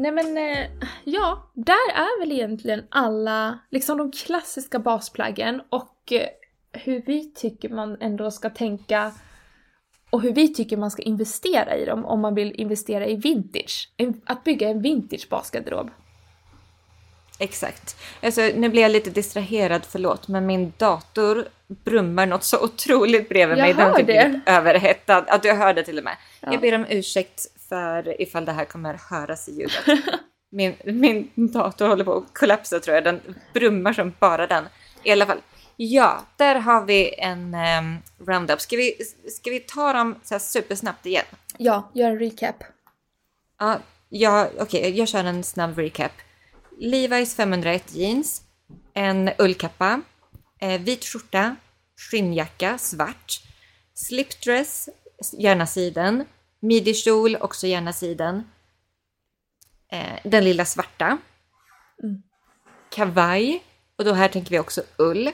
Nej 0.00 0.12
men 0.12 0.36
eh, 0.36 0.70
ja, 1.04 1.50
där 1.54 1.92
är 1.94 2.20
väl 2.20 2.32
egentligen 2.32 2.84
alla, 2.88 3.58
liksom 3.70 3.98
de 3.98 4.12
klassiska 4.12 4.78
basplaggen 4.78 5.62
och 5.70 6.12
eh, 6.12 6.26
hur 6.72 7.02
vi 7.06 7.32
tycker 7.34 7.68
man 7.68 7.96
ändå 8.00 8.30
ska 8.30 8.50
tänka 8.50 9.12
och 10.10 10.22
hur 10.22 10.32
vi 10.32 10.54
tycker 10.54 10.76
man 10.76 10.90
ska 10.90 11.02
investera 11.02 11.76
i 11.76 11.84
dem 11.84 12.04
om 12.04 12.20
man 12.20 12.34
vill 12.34 12.60
investera 12.60 13.06
i 13.06 13.16
vintage. 13.16 13.92
Att 14.24 14.44
bygga 14.44 14.68
en 14.68 14.82
vintage 14.82 15.28
basgarderob. 15.30 15.90
Exakt. 17.42 17.96
Alltså, 18.22 18.40
nu 18.40 18.68
blir 18.68 18.82
jag 18.82 18.90
lite 18.92 19.10
distraherad, 19.10 19.86
förlåt, 19.88 20.28
men 20.28 20.46
min 20.46 20.72
dator 20.76 21.48
brummar 21.66 22.26
något 22.26 22.44
så 22.44 22.64
otroligt 22.64 23.28
bredvid 23.28 23.58
Jag 23.58 23.62
mig. 23.62 23.74
Den 23.74 23.86
hör 23.86 23.96
typ 23.96 24.06
det. 24.06 24.40
överhettad. 24.46 25.16
Att 25.16 25.42
du 25.42 25.52
hör 25.52 25.74
det 25.74 25.82
till 25.82 25.98
och 25.98 26.04
med. 26.04 26.16
Ja. 26.40 26.52
Jag 26.52 26.60
ber 26.60 26.74
om 26.74 26.86
ursäkt 26.88 27.46
för 27.68 28.20
ifall 28.20 28.44
det 28.44 28.52
här 28.52 28.64
kommer 28.64 28.98
höras 29.10 29.48
i 29.48 29.52
ljudet. 29.52 30.04
min, 30.50 30.74
min 30.84 31.30
dator 31.34 31.88
håller 31.88 32.04
på 32.04 32.12
att 32.12 32.34
kollapsa 32.38 32.80
tror 32.80 32.94
jag. 32.94 33.04
Den 33.04 33.20
brummar 33.54 33.92
som 33.92 34.14
bara 34.18 34.46
den. 34.46 34.64
I 35.02 35.12
alla 35.12 35.26
fall. 35.26 35.40
Ja, 35.76 36.26
där 36.36 36.54
har 36.54 36.84
vi 36.84 37.14
en 37.18 37.54
um, 37.54 37.98
roundup. 38.26 38.60
Ska 38.60 38.76
vi, 38.76 38.94
ska 39.28 39.50
vi 39.50 39.60
ta 39.60 39.92
dem 39.92 40.20
så 40.22 40.38
supersnabbt 40.38 41.06
igen? 41.06 41.24
Ja, 41.58 41.90
gör 41.94 42.10
en 42.10 42.18
recap. 42.18 42.56
Ja, 43.58 43.78
ja 44.08 44.48
okej, 44.58 44.98
jag 44.98 45.08
kör 45.08 45.24
en 45.24 45.44
snabb 45.44 45.78
recap. 45.78 46.12
Levi's 46.80 47.34
501 47.34 47.92
jeans, 47.94 48.42
en 48.94 49.30
ullkappa, 49.38 50.02
eh, 50.60 50.80
vit 50.80 51.04
skjorta, 51.04 51.56
skinnjacka, 51.96 52.78
svart, 52.78 53.40
slipdress, 53.94 54.88
gärna 55.38 55.66
siden, 55.66 56.24
midjekjol, 56.60 57.36
också 57.36 57.66
gärna 57.66 57.92
siden, 57.92 58.50
eh, 59.92 60.18
den 60.24 60.44
lilla 60.44 60.64
svarta, 60.64 61.18
Mm. 62.02 62.22
kavaj, 62.90 63.62
och 63.96 64.04
då 64.04 64.12
här 64.12 64.28
tänker 64.28 64.50
vi 64.50 64.58
också 64.58 64.82
ull 64.98 65.30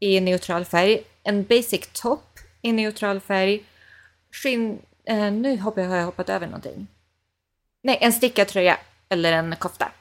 i 0.00 0.20
neutral 0.20 0.64
färg, 0.64 1.04
en 1.22 1.44
basic 1.44 1.88
top 1.92 2.38
i 2.62 2.72
neutral 2.72 3.20
färg, 3.20 3.64
skinn... 4.30 4.82
Eh, 5.04 5.32
nu 5.32 5.58
hoppar 5.58 5.82
jag, 5.82 5.88
har 5.88 5.96
jag 5.96 6.04
hoppat 6.04 6.28
över 6.28 6.46
någonting. 6.46 6.86
Nej, 7.82 7.98
en 8.00 8.12
stickad 8.12 8.48
tröja 8.48 8.78
eller 9.08 9.32
en 9.32 9.56
kofta. 9.56 9.92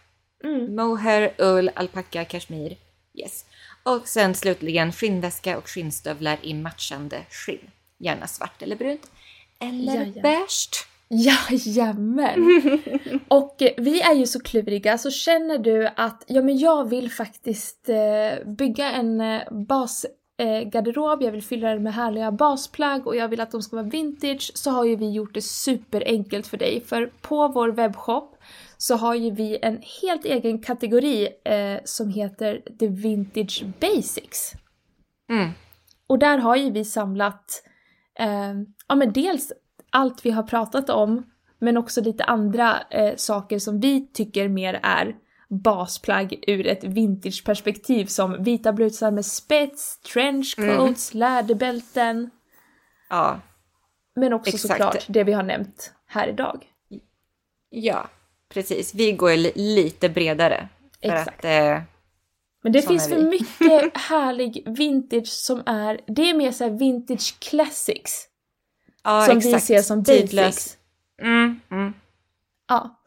Mm. 0.46 0.76
Mohair, 0.76 1.34
ull, 1.38 1.72
alpacka, 1.76 2.26
kashmir. 2.26 2.78
Yes. 3.14 3.46
Och 3.84 4.08
sen 4.08 4.36
slutligen 4.36 4.92
skinnväska 4.92 5.58
och 5.58 5.70
skinnstövlar 5.70 6.38
i 6.42 6.54
matchande 6.54 7.22
skinn. 7.30 7.72
Gärna 7.98 8.28
svart 8.28 8.62
eller 8.62 8.76
brunt. 8.76 9.12
Eller 9.60 9.96
Jaja. 9.96 10.22
beige. 10.22 10.86
Jajamän! 11.10 12.80
Och 13.28 13.62
eh, 13.62 13.72
vi 13.78 14.02
är 14.02 14.14
ju 14.14 14.28
så 14.28 14.40
kluriga, 14.40 14.98
så 14.98 15.12
känner 15.12 15.58
du 15.58 15.90
att 15.96 16.24
ja, 16.28 16.42
men 16.42 16.58
jag 16.58 16.90
vill 16.90 17.12
faktiskt 17.12 17.90
eh, 17.90 18.46
bygga 18.46 18.92
en 18.92 19.22
eh, 19.22 19.42
basgarderob, 19.52 21.24
jag 21.24 21.32
vill 21.32 21.44
fylla 21.44 21.70
den 21.70 21.84
med 21.84 21.94
härliga 21.94 22.32
basplagg 22.32 23.08
och 23.08 23.16
jag 23.16 23.28
vill 23.28 23.42
att 23.42 23.52
de 23.52 23.62
ska 23.62 23.76
vara 23.76 23.88
vintage, 23.88 24.52
så 24.56 24.72
har 24.72 24.86
ju 24.86 24.96
vi 24.96 25.12
gjort 25.12 25.34
det 25.34 25.42
superenkelt 25.42 26.48
för 26.48 26.58
dig. 26.58 26.82
För 26.82 27.12
på 27.22 27.48
vår 27.48 27.70
webbshop 27.70 28.38
så 28.78 28.96
har 28.96 29.16
ju 29.16 29.32
vi 29.32 29.60
en 29.62 29.82
helt 30.02 30.26
egen 30.26 30.62
kategori 30.62 31.30
eh, 31.46 31.80
som 31.86 32.10
heter 32.10 32.62
The 32.80 32.88
Vintage 32.88 33.66
Basics. 33.80 34.54
Mm. 35.30 35.50
Och 36.08 36.20
där 36.20 36.38
har 36.38 36.56
ju 36.56 36.72
vi 36.72 36.86
samlat, 36.86 37.64
eh, 38.20 38.54
ja 38.88 38.96
men 38.96 39.14
dels 39.14 39.52
allt 39.90 40.26
vi 40.26 40.32
har 40.32 40.44
pratat 40.44 40.90
om, 40.90 41.24
men 41.60 41.78
också 41.78 42.02
lite 42.02 42.24
andra 42.24 42.82
eh, 42.90 43.16
saker 43.16 43.60
som 43.60 43.80
vi 43.80 44.08
tycker 44.14 44.50
mer 44.50 44.80
är 44.84 45.16
basplagg 45.50 46.44
ur 46.48 46.68
ett 46.68 46.84
vintageperspektiv 46.84 48.06
som 48.06 48.44
vita 48.44 48.74
blusar 48.74 49.12
med 49.12 49.26
spets, 49.26 50.00
trenchcoats, 50.00 51.14
läderbälten, 51.14 52.30
Ja, 53.10 53.40
men 54.16 54.34
också 54.34 54.50
Exakt. 54.50 54.74
såklart 54.74 55.06
det 55.08 55.24
vi 55.24 55.34
har 55.34 55.44
nämnt 55.44 55.94
här 56.08 56.28
idag. 56.28 56.66
ja, 57.70 58.10
precis. 58.54 58.94
Vi 58.94 59.12
går 59.12 59.38
li- 59.38 59.52
lite 59.56 60.10
bredare. 60.10 60.70
Exakt. 61.02 61.40
att... 61.40 61.46
Eh, 61.46 61.82
Men 62.64 62.72
det 62.72 62.82
finns 62.82 63.10
för 63.10 63.22
mycket 63.22 63.98
härlig 63.98 64.64
vintage 64.66 65.28
som 65.28 65.64
är, 65.66 66.02
det 66.08 66.30
är 66.30 66.34
mer 66.34 66.52
såhär 66.52 66.72
vintage 66.72 67.40
classics 67.40 68.28
ja, 69.04 69.26
som 69.26 69.38
exakt. 69.38 69.56
vi 69.56 69.60
ser 69.60 69.82
som 69.82 70.04
Tidlös. 70.04 70.78
Mm, 71.22 71.60
mm. 71.72 71.94
Ja. 72.68 73.02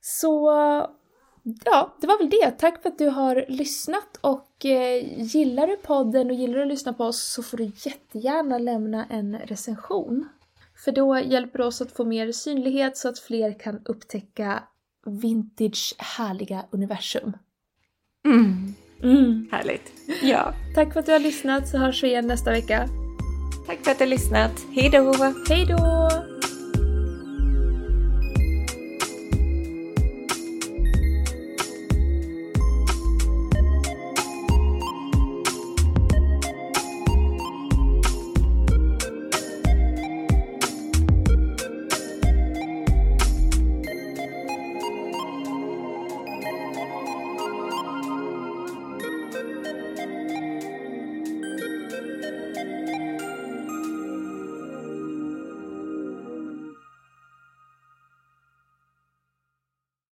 Så 0.00 0.50
ja, 1.64 1.96
det 2.00 2.06
var 2.06 2.18
väl 2.18 2.30
det. 2.30 2.50
Tack 2.50 2.82
för 2.82 2.88
att 2.88 2.98
du 2.98 3.08
har 3.08 3.44
lyssnat 3.48 4.18
och 4.20 4.64
eh, 4.64 5.22
gillar 5.22 5.66
du 5.66 5.76
podden 5.76 6.26
och 6.30 6.36
gillar 6.36 6.54
du 6.54 6.62
att 6.62 6.68
lyssna 6.68 6.92
på 6.92 7.04
oss 7.04 7.32
så 7.32 7.42
får 7.42 7.56
du 7.56 7.64
jättegärna 7.64 8.58
lämna 8.58 9.06
en 9.10 9.38
recension. 9.38 10.28
För 10.84 10.92
då 10.92 11.18
hjälper 11.18 11.58
det 11.58 11.64
oss 11.64 11.80
att 11.80 11.92
få 11.92 12.04
mer 12.04 12.32
synlighet 12.32 12.96
så 12.96 13.08
att 13.08 13.18
fler 13.18 13.58
kan 13.58 13.80
upptäcka 13.84 14.62
vintage 15.06 15.94
härliga 15.98 16.64
universum. 16.70 17.32
Mm. 18.26 18.74
Mm. 19.02 19.48
Härligt. 19.52 19.92
Ja, 20.22 20.54
Tack 20.74 20.92
för 20.92 21.00
att 21.00 21.06
du 21.06 21.12
har 21.12 21.18
lyssnat 21.18 21.68
så 21.68 21.78
hörs 21.78 22.02
vi 22.02 22.08
igen 22.08 22.26
nästa 22.26 22.50
vecka. 22.50 22.88
tack 23.66 23.84
för 23.84 23.90
att 23.90 23.98
du 23.98 24.04
har 24.04 24.10
lyssnat. 24.10 24.52
Hej 24.74 24.90
då! 24.90 25.14
Hej 25.48 25.66
då! 25.66 26.10